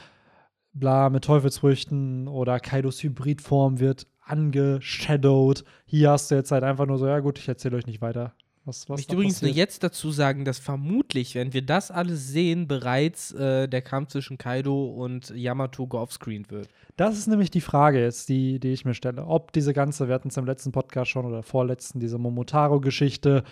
[0.73, 5.65] bla mit Teufelsfrüchten oder Kaidos Hybridform wird angeshadowed.
[5.87, 8.35] Hier hast du jetzt halt einfach nur so, ja gut, ich erzähle euch nicht weiter.
[8.67, 9.53] Was, was ich übrigens passiert.
[9.53, 14.09] nur jetzt dazu sagen, dass vermutlich, wenn wir das alles sehen, bereits äh, der Kampf
[14.09, 16.69] zwischen Kaido und Yamato geoffscreened wird.
[16.97, 19.25] Das ist nämlich die Frage jetzt, die, die ich mir stelle.
[19.25, 23.45] Ob diese ganze, wir hatten es im letzten Podcast schon oder vorletzten, diese Momotaro-Geschichte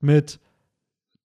[0.00, 0.40] mit,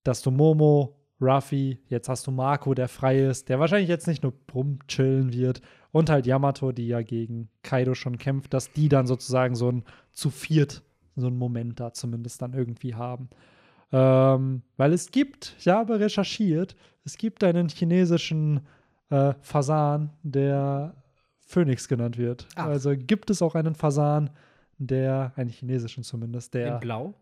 [0.04, 4.24] dass du Momo Ruffy, jetzt hast du Marco, der frei ist, der wahrscheinlich jetzt nicht
[4.24, 5.62] nur rumchillen wird
[5.92, 9.84] und halt Yamato, die ja gegen Kaido schon kämpft, dass die dann sozusagen so ein
[10.12, 10.84] zu viert,
[11.22, 13.30] so ein Moment da zumindest dann irgendwie haben.
[13.92, 16.76] Ähm, weil es gibt, ich habe recherchiert,
[17.06, 18.62] es gibt einen chinesischen
[19.10, 20.96] äh, Fasan, der
[21.40, 22.48] Phoenix genannt wird.
[22.56, 22.66] Ach.
[22.66, 24.30] Also gibt es auch einen Fasan,
[24.78, 26.76] der, einen chinesischen zumindest, der.
[26.76, 27.14] In Blau?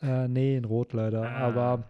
[0.00, 1.22] Äh, nee, in Rot leider.
[1.22, 1.48] Ah.
[1.48, 1.84] Aber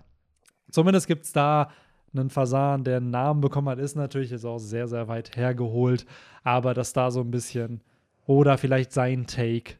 [0.72, 1.68] Zumindest gibt es da
[2.14, 6.06] einen Fasan, der einen Namen bekommen hat, ist natürlich jetzt auch sehr, sehr weit hergeholt.
[6.42, 7.82] Aber dass da so ein bisschen,
[8.26, 9.74] oder vielleicht sein Take,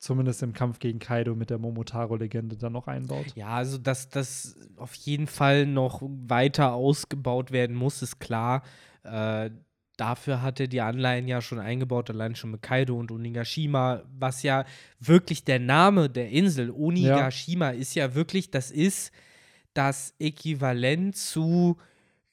[0.00, 3.26] zumindest im Kampf gegen Kaido mit der Momotaro-Legende dann noch einbaut.
[3.36, 8.62] Ja, also dass das auf jeden Fall noch weiter ausgebaut werden muss, ist klar.
[9.04, 9.50] Äh,
[9.98, 14.64] dafür hatte die Anleihen ja schon eingebaut, allein schon mit Kaido und Onigashima, was ja
[14.98, 17.78] wirklich der Name der Insel, Onigashima, ja.
[17.78, 19.12] ist ja wirklich, das ist
[19.74, 21.76] das Äquivalent zu,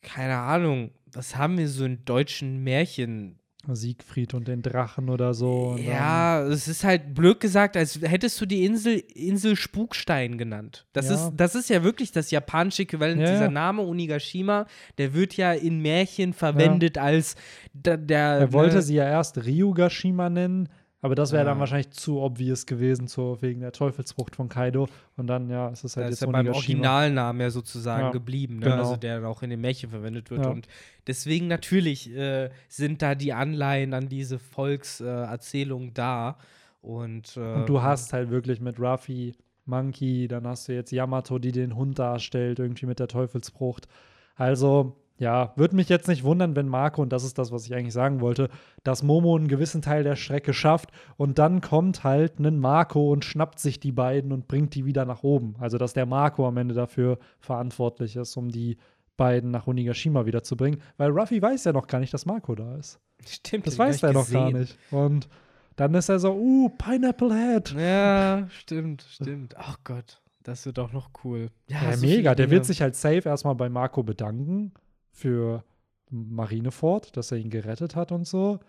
[0.02, 3.40] keine Ahnung, was haben wir so in deutschen Märchen?
[3.76, 5.78] Siegfried und den Drachen oder so.
[5.78, 10.86] Ja, es ist halt blöd gesagt, als hättest du die Insel Insel Spukstein genannt.
[10.94, 11.16] Das, ja.
[11.16, 13.22] ist, das ist ja wirklich das japanische Äquivalent.
[13.22, 14.68] Ja, dieser Name Onigashima,
[14.98, 17.04] der wird ja in Märchen verwendet ja.
[17.04, 17.36] als
[17.74, 18.40] der, der.
[18.40, 20.70] Er wollte ne, sie ja erst Ryugashima nennen,
[21.02, 21.50] aber das wäre ja.
[21.50, 24.88] dann wahrscheinlich zu obvious gewesen, so wegen der Teufelsfrucht von Kaido.
[25.16, 28.12] Und dann, ja, es ist halt da jetzt ist ja beim Originalnamen ja sozusagen ja,
[28.12, 28.66] geblieben, ne?
[28.66, 28.78] genau.
[28.78, 30.46] also der auch in den Märchen verwendet wird.
[30.46, 30.50] Ja.
[30.50, 30.68] Und
[31.06, 36.38] deswegen natürlich äh, sind da die Anleihen an diese Volkserzählung äh, da.
[36.82, 41.38] Und, äh, und du hast halt wirklich mit Ruffy, Monkey, dann hast du jetzt Yamato,
[41.38, 43.88] die den Hund darstellt, irgendwie mit der Teufelsfrucht.
[44.36, 47.74] Also, ja, würde mich jetzt nicht wundern, wenn Marco, und das ist das, was ich
[47.74, 48.50] eigentlich sagen wollte,
[48.84, 53.26] dass Momo einen gewissen Teil der Strecke schafft und dann kommt halt ein Marco und
[53.26, 55.56] schnappt sich die beiden und bringt die wieder nach oben.
[55.60, 58.78] Also, dass der Marco am Ende dafür verantwortlich ist, um die
[59.18, 63.00] beiden nach Onigashima wiederzubringen, weil Ruffy weiß ja noch gar nicht, dass Marco da ist.
[63.26, 64.78] Stimmt, das weiß er noch gar nicht.
[64.92, 65.28] Und
[65.76, 67.76] dann ist er so, uh, Pineapple Head.
[67.76, 69.56] Ja, stimmt, stimmt.
[69.58, 71.50] Ach Gott, das wird doch noch cool.
[71.68, 72.36] Ja, ja mega.
[72.36, 74.72] Der wird sich halt safe erstmal bei Marco bedanken
[75.18, 75.64] für
[76.12, 78.60] Marineford, dass er ihn gerettet hat und so.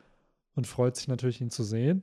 [0.54, 2.02] Und freut sich natürlich, ihn zu sehen.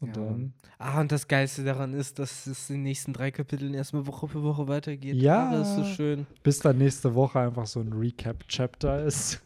[0.00, 0.22] Und ja.
[0.22, 0.54] dann.
[0.78, 4.28] Ah, und das Geilste daran ist, dass es in den nächsten drei Kapiteln erstmal Woche
[4.28, 5.16] für Woche weitergeht.
[5.16, 5.50] Ja.
[5.50, 6.26] Ah, das ist so schön.
[6.42, 9.42] Bis dann nächste Woche einfach so ein Recap-Chapter ist.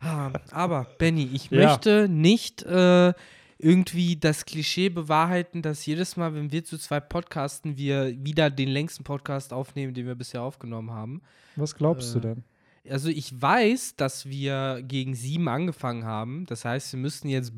[0.00, 1.66] Ah, aber, Benny, ich ja.
[1.66, 3.14] möchte nicht äh,
[3.58, 8.68] irgendwie das Klischee bewahrheiten, dass jedes Mal, wenn wir zu zwei podcasten, wir wieder den
[8.68, 11.22] längsten Podcast aufnehmen, den wir bisher aufgenommen haben.
[11.56, 12.44] Was glaubst äh, du denn?
[12.88, 16.46] Also ich weiß, dass wir gegen sieben angefangen haben.
[16.46, 17.52] Das heißt, wir müssten jetzt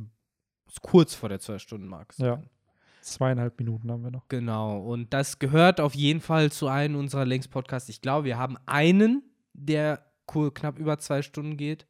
[0.83, 2.27] kurz vor der Zwei-Stunden-Marke sein.
[2.27, 2.43] Ja.
[3.01, 4.27] Zweieinhalb Minuten haben wir noch.
[4.29, 4.81] Genau.
[4.81, 7.89] Und das gehört auf jeden Fall zu einem unserer Längst-Podcasts.
[7.89, 9.23] Ich glaube, wir haben einen,
[9.53, 11.87] der knapp über zwei Stunden geht.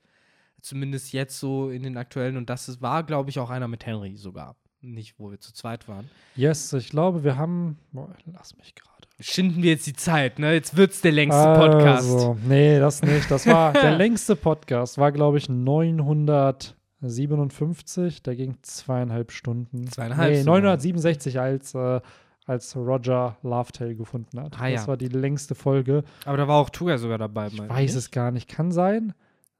[0.60, 2.36] Zumindest jetzt so in den aktuellen.
[2.36, 4.56] Und das war, glaube ich, auch einer mit Henry sogar.
[4.82, 6.10] Nicht, wo wir zu zweit waren.
[6.34, 7.78] Yes, ich glaube, wir haben.
[7.92, 10.52] Boah, lass mich gerade schinden wir jetzt die Zeit, ne?
[10.52, 12.10] Jetzt wird's der längste Podcast.
[12.10, 13.30] Also, nee, das nicht.
[13.30, 18.22] Das war der längste Podcast, war, glaube ich, 957.
[18.22, 19.86] Der ging zweieinhalb Stunden.
[19.86, 20.32] Zweieinhalb.
[20.32, 22.01] Nee, 967 als, äh,
[22.44, 24.60] als Roger Lovetail gefunden hat.
[24.60, 24.88] Ah, das ja.
[24.88, 26.05] war die längste Folge.
[26.24, 27.48] Aber da war auch Tuga sogar dabei.
[27.48, 28.48] Ich weiß es gar nicht.
[28.48, 29.14] Kann sein.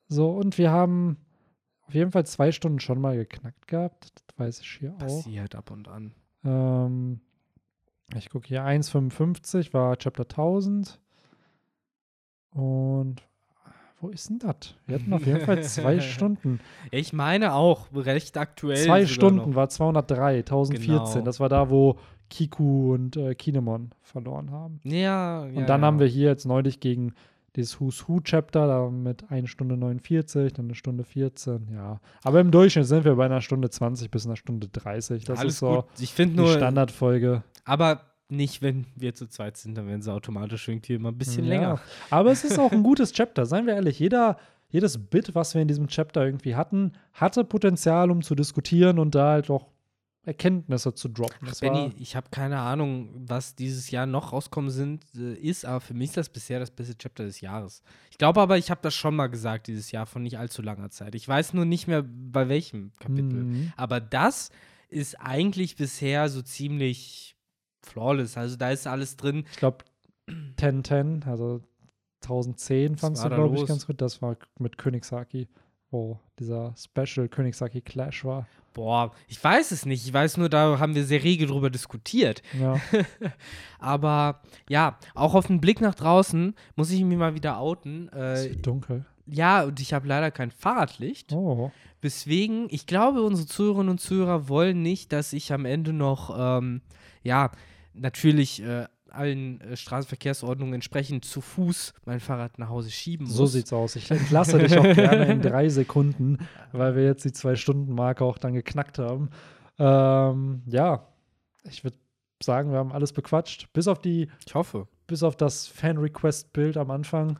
[0.09, 1.17] So, und wir haben
[1.83, 4.13] auf jeden Fall zwei Stunden schon mal geknackt gehabt.
[4.27, 4.99] Das weiß ich hier auch.
[4.99, 6.13] Passiert ab und an.
[6.45, 7.21] Ähm,
[8.15, 11.01] ich gucke hier, 1,55 war Chapter 1000.
[12.51, 13.23] Und
[14.01, 14.75] wo ist denn das?
[14.87, 16.61] Wir hatten auf jeden Fall zwei Stunden.
[16.91, 18.77] Ich meine auch, recht aktuell.
[18.77, 19.55] Zwei Stunden noch.
[19.55, 21.15] war 203, 1014.
[21.15, 21.25] Genau.
[21.25, 24.81] Das war da, wo Kiku und äh, Kinemon verloren haben.
[24.85, 25.59] Ja, ja.
[25.59, 25.87] Und dann ja.
[25.87, 27.15] haben wir hier jetzt neulich gegen
[27.57, 32.01] dieses Who's Who Chapter, da mit 1 Stunde 49, dann eine Stunde 14, ja.
[32.23, 35.25] Aber im Durchschnitt sind wir bei einer Stunde 20 bis einer Stunde 30.
[35.25, 35.85] Das Alles ist so gut.
[35.99, 37.43] Ich finde die nur, Standardfolge.
[37.67, 41.45] Aber nicht, wenn wir zu zweit sind, dann werden sie automatisch irgendwie immer ein bisschen
[41.45, 41.51] Ja.
[41.51, 41.81] länger.
[42.11, 43.99] Aber es ist auch ein gutes Chapter, seien wir ehrlich.
[43.99, 44.39] Jeder,
[44.71, 49.15] jedes Bit, was wir in diesem Chapter irgendwie hatten, hatte Potenzial, um zu diskutieren und
[49.15, 49.67] da halt auch
[50.25, 51.47] Erkenntnisse zu droppen.
[51.47, 55.81] Das Benny, ich habe keine Ahnung, was dieses Jahr noch rauskommen sind, äh, ist, aber
[55.81, 57.81] für mich ist das bisher das beste Chapter des Jahres.
[58.11, 60.91] Ich glaube aber, ich habe das schon mal gesagt dieses Jahr von nicht allzu langer
[60.91, 61.15] Zeit.
[61.15, 63.45] Ich weiß nur nicht mehr bei welchem Kapitel.
[63.45, 63.73] Mhm.
[63.77, 64.51] Aber das
[64.89, 67.36] ist eigentlich bisher so ziemlich
[67.87, 68.37] flawless.
[68.37, 69.45] Also da ist alles drin.
[69.51, 69.79] Ich glaube,
[70.29, 71.61] 1010, also
[72.23, 74.01] 1010 fandst du, glaube ich, ganz gut.
[74.01, 75.49] Das war mit Königsaki,
[75.91, 78.47] wo dieser Special Königsaki Clash war.
[78.73, 80.07] Boah, ich weiß es nicht.
[80.07, 82.43] Ich weiß nur, da haben wir sehr rege drüber diskutiert.
[82.61, 82.79] Ja,
[83.79, 88.09] Aber ja, auch auf den Blick nach draußen muss ich mich mal wieder outen.
[88.13, 89.05] es Äh, wird dunkel.
[89.27, 91.33] ja, und ich habe leider kein Fahrradlicht.
[91.33, 91.71] Oh,
[92.03, 96.83] Weswegen, ich glaube, unsere Zuhörerinnen und Zuhörer wollen nicht, dass ich am Ende noch, ähm,
[97.23, 97.51] ja,
[97.97, 103.37] natürlich äh, allen äh, Straßenverkehrsordnungen entsprechend zu Fuß mein Fahrrad nach Hause schieben muss.
[103.37, 103.97] so sieht's aus.
[103.97, 106.39] Ich entlasse dich auch gerne in drei Sekunden,
[106.73, 109.31] weil wir jetzt die Zwei-Stunden-Marke auch dann geknackt haben.
[109.79, 111.07] Ähm, ja,
[111.65, 111.97] ich würde
[112.43, 113.73] sagen, wir haben alles bequatscht.
[113.73, 114.87] Bis auf die, Ich hoffe.
[115.07, 117.39] bis auf das Fan-Request-Bild am Anfang.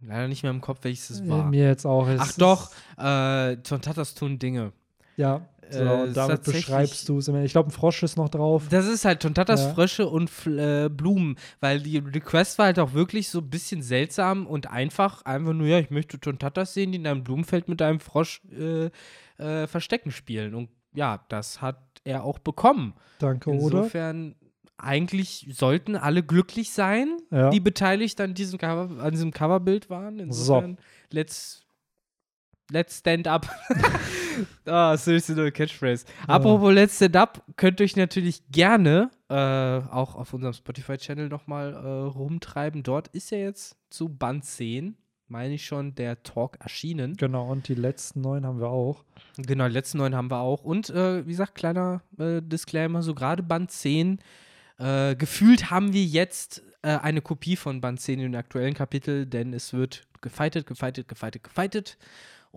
[0.00, 1.44] Leider nicht mehr im Kopf, welches es war.
[1.48, 2.06] Mir jetzt auch.
[2.18, 4.72] Ach doch, äh, Tontatas tun Dinge.
[5.16, 7.28] Ja, so, Äh, und damit beschreibst du es.
[7.28, 8.64] Ich glaube, ein Frosch ist noch drauf.
[8.70, 9.74] Das ist halt Tontatas Ja.
[9.74, 14.46] Frösche und äh, Blumen, weil die Request war halt auch wirklich so ein bisschen seltsam
[14.46, 18.00] und einfach, einfach nur, ja, ich möchte Tontatas sehen, die in einem Blumenfeld mit einem
[18.00, 18.90] Frosch äh,
[19.42, 20.54] äh, Verstecken spielen.
[20.54, 22.94] Und ja, das hat er auch bekommen.
[23.18, 23.78] Danke, oder?
[23.78, 24.34] Insofern,
[24.76, 27.50] eigentlich sollten alle glücklich sein, Ja.
[27.50, 30.18] die beteiligt an diesem, Cover, an diesem Coverbild waren.
[30.20, 30.78] Insofern,
[31.10, 31.66] let's,
[32.70, 33.46] let's stand up.
[34.66, 36.04] ah, seriously neue Catchphrase.
[36.26, 41.72] Apropos Let's Stand Up, könnt ihr euch natürlich gerne äh, auch auf unserem Spotify-Channel nochmal
[41.72, 42.82] äh, rumtreiben.
[42.82, 44.96] Dort ist ja jetzt zu Band 10,
[45.28, 47.16] meine ich schon, der Talk erschienen.
[47.16, 49.04] Genau, und die letzten neun haben wir auch.
[49.36, 50.64] Genau, die letzten neun haben wir auch.
[50.64, 54.20] Und äh, wie gesagt, kleiner äh, Disclaimer, so gerade Band 10.
[54.78, 59.26] Äh, gefühlt haben wir jetzt äh, eine Kopie von Band 10 in den aktuellen Kapitel,
[59.26, 61.98] denn es wird gefightet, gefightet, gefightet, gefightet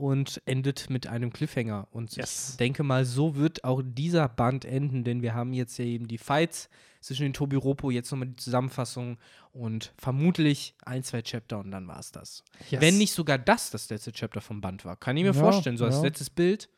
[0.01, 1.87] und endet mit einem Cliffhanger.
[1.91, 2.49] Und Yes.
[2.51, 6.07] ich denke mal, so wird auch dieser Band enden, denn wir haben jetzt ja eben
[6.07, 6.69] die Fights
[7.01, 9.17] zwischen den Tobi Ropo, jetzt nochmal die Zusammenfassung
[9.53, 12.43] und vermutlich ein, zwei Chapter und dann war es das.
[12.69, 12.81] Yes.
[12.81, 14.95] Wenn nicht sogar das das letzte Chapter vom Band war.
[14.95, 16.01] Kann ich mir Ja, vorstellen, so als ja.
[16.03, 16.69] letztes Bild.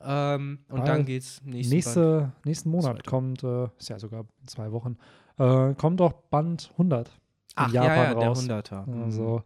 [0.00, 1.72] Ähm, und Weil dann geht's nächsten Band.
[1.72, 3.10] Nächste, nächsten Monat Zweite.
[3.10, 4.96] kommt, äh, ist ja sogar in zwei Wochen,
[5.38, 7.12] äh, kommt auch Band 100 in
[7.56, 8.42] Ach, Japan ja, ja, der raus.
[8.42, 8.86] 100er.
[8.86, 9.42] Mhm.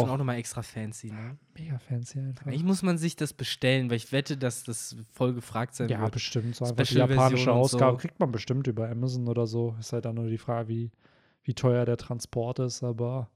[0.00, 1.36] Schon auch- auch nochmal extra fancy, ne?
[1.58, 2.46] mega fancy einfach.
[2.46, 6.00] Eigentlich muss man sich das bestellen, weil ich wette, dass das voll gefragt sein Ja,
[6.00, 6.12] wird.
[6.12, 6.54] bestimmt.
[6.56, 7.96] So einfach die japanische Ausgabe so.
[7.98, 9.74] kriegt man bestimmt über Amazon oder so.
[9.80, 10.90] Ist halt dann nur die Frage, wie,
[11.42, 13.28] wie teuer der Transport ist, aber.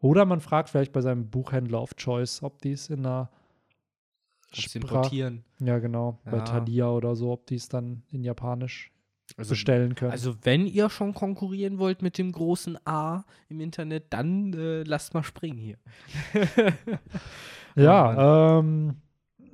[0.00, 3.30] Oder man fragt vielleicht bei seinem Buchhändler auf Choice, ob die es in einer
[4.50, 5.44] Ob sie Spra- importieren.
[5.60, 6.18] Ja, genau.
[6.24, 6.44] Bei Ja.
[6.44, 8.92] Thalia oder so, ob die es dann in Japanisch
[9.36, 10.12] Also, bestellen können.
[10.12, 15.14] also wenn ihr schon konkurrieren wollt mit dem großen A im Internet, dann äh, lasst
[15.14, 15.78] mal springen hier.
[17.76, 18.96] ja, ähm,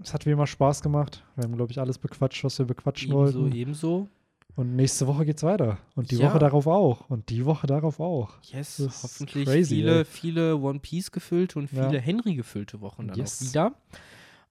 [0.03, 1.25] es hat wie immer Spaß gemacht.
[1.37, 3.57] Wir haben, glaube ich, alles bequatscht, was wir bequatschen Ebenso, wollten.
[3.57, 4.09] ebenso.
[4.57, 5.79] Und nächste Woche geht's weiter.
[5.95, 6.29] Und die Ja.
[6.29, 7.09] Woche darauf auch.
[7.09, 8.33] Und die Woche darauf auch.
[8.43, 10.05] Yes, hoffentlich crazy, viele, ey.
[10.05, 11.89] viele One Piece gefüllte und Ja.
[11.89, 13.41] viele Henry gefüllte Wochen dann Yes.
[13.41, 13.73] auch wieder.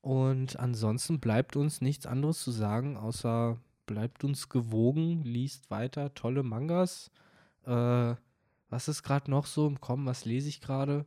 [0.02, 3.58] Und ansonsten bleibt uns nichts anderes zu sagen, außer
[3.90, 7.10] bleibt uns gewogen, liest weiter tolle Mangas.
[7.66, 8.14] Äh,
[8.70, 10.06] was ist gerade noch so im Kommen?
[10.06, 11.06] Was lese ich gerade?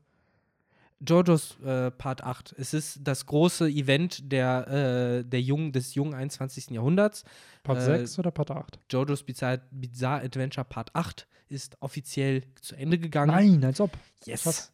[0.99, 2.57] JoJo's äh, Part 8.
[2.59, 6.71] Es ist das große Event der, äh, der jungen, des jungen 21.
[6.71, 7.23] Jahrhunderts.
[7.63, 8.81] Part Äh, 6 oder Part 8?
[8.91, 13.31] JoJo's Bizarre, Bizarre Adventure Part 8 ist offiziell zu Ende gegangen.
[13.31, 13.97] Nein, als ob.
[14.25, 14.72] Yes.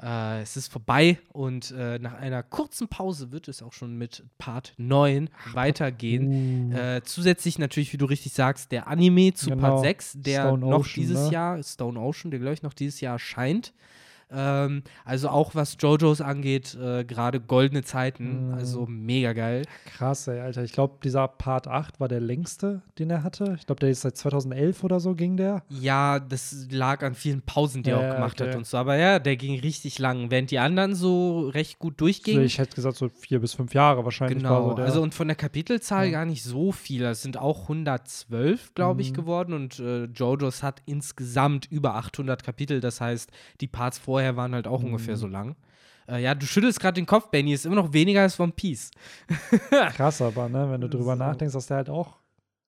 [0.00, 4.24] Äh, es ist vorbei und äh, nach einer kurzen Pause wird es auch schon mit
[4.38, 6.72] Part 9 weitergehen.
[6.72, 9.62] Uh, Äh, zusätzlich natürlich, wie du richtig sagst, der Anime zu Genau.
[9.62, 11.32] Part 6, der Stone noch Ocean, dieses ne?
[11.32, 13.72] Jahr, Stone Ocean, der glaube ich noch dieses Jahr erscheint.
[14.30, 18.54] Ähm, also auch was JoJo's angeht, äh, gerade goldene Zeiten, Mm.
[18.54, 19.62] also mega geil.
[19.96, 20.62] krass, ey, Alter.
[20.64, 23.56] Ich glaube, dieser Part 8 war der längste, den er hatte.
[23.58, 25.62] Ich glaube, der ist seit 2011 oder so ging der.
[25.68, 28.50] Ja, das lag an vielen Pausen, die er Ja, auch gemacht okay.
[28.50, 28.76] hat und so.
[28.76, 32.40] Aber ja, der ging richtig lang, während die anderen so recht gut durchgingen.
[32.40, 35.28] Also ich hätte gesagt, so vier bis fünf Jahre wahrscheinlich Genau, so also und von
[35.28, 36.12] der Kapitelzahl Ja.
[36.12, 37.04] gar nicht so viel.
[37.04, 39.14] Es sind auch 112, glaube ich, Mhm.
[39.16, 42.80] geworden und äh, JoJo's hat insgesamt über 800 Kapitel.
[42.80, 43.30] Das heißt,
[43.60, 45.20] die Parts vorher waren halt auch ungefähr Mhm.
[45.20, 45.56] so lang.
[46.08, 47.52] Äh, ja, du schüttelst gerade den Kopf, Benny.
[47.52, 48.90] Ist immer noch weniger als One Piece.
[49.94, 51.18] krass, aber, ne, wenn du drüber So.
[51.18, 52.16] nachdenkst, dass der halt auch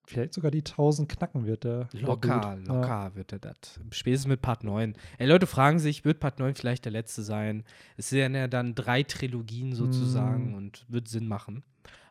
[0.05, 1.85] vielleicht sogar die 1000 knacken wird, der.
[1.85, 3.79] der Locker, locker wird er das.
[3.91, 4.95] Spätestens mit Part 9.
[5.17, 7.63] Ey, Leute fragen sich, wird Part 9 vielleicht der letzte sein?
[7.97, 10.55] Es sind ja dann drei Trilogien sozusagen Mhm.
[10.55, 11.63] und wird Sinn machen.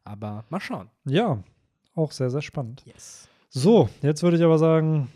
[0.05, 0.91] Aber mal schauen.
[1.07, 1.15] Ja.
[1.35, 1.45] ja,
[1.95, 2.83] auch sehr, sehr spannend.
[2.85, 3.29] Yes.
[3.49, 5.09] So, jetzt würde ich aber sagen,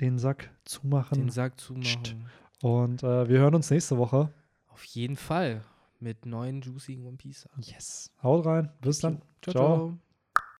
[0.00, 1.18] den Sack zumachen.
[1.18, 2.26] Den Sack zumachen.
[2.62, 4.32] Und äh, wir hören uns nächste Woche.
[4.68, 5.62] Auf jeden Fall.
[6.00, 7.48] Mit neuen juicy One Piece.
[7.58, 8.12] Yes.
[8.22, 8.70] Haut rein.
[8.80, 9.20] Bis dann.
[9.42, 9.52] ciao.
[9.52, 9.76] Ciao.
[9.76, 9.98] ciao.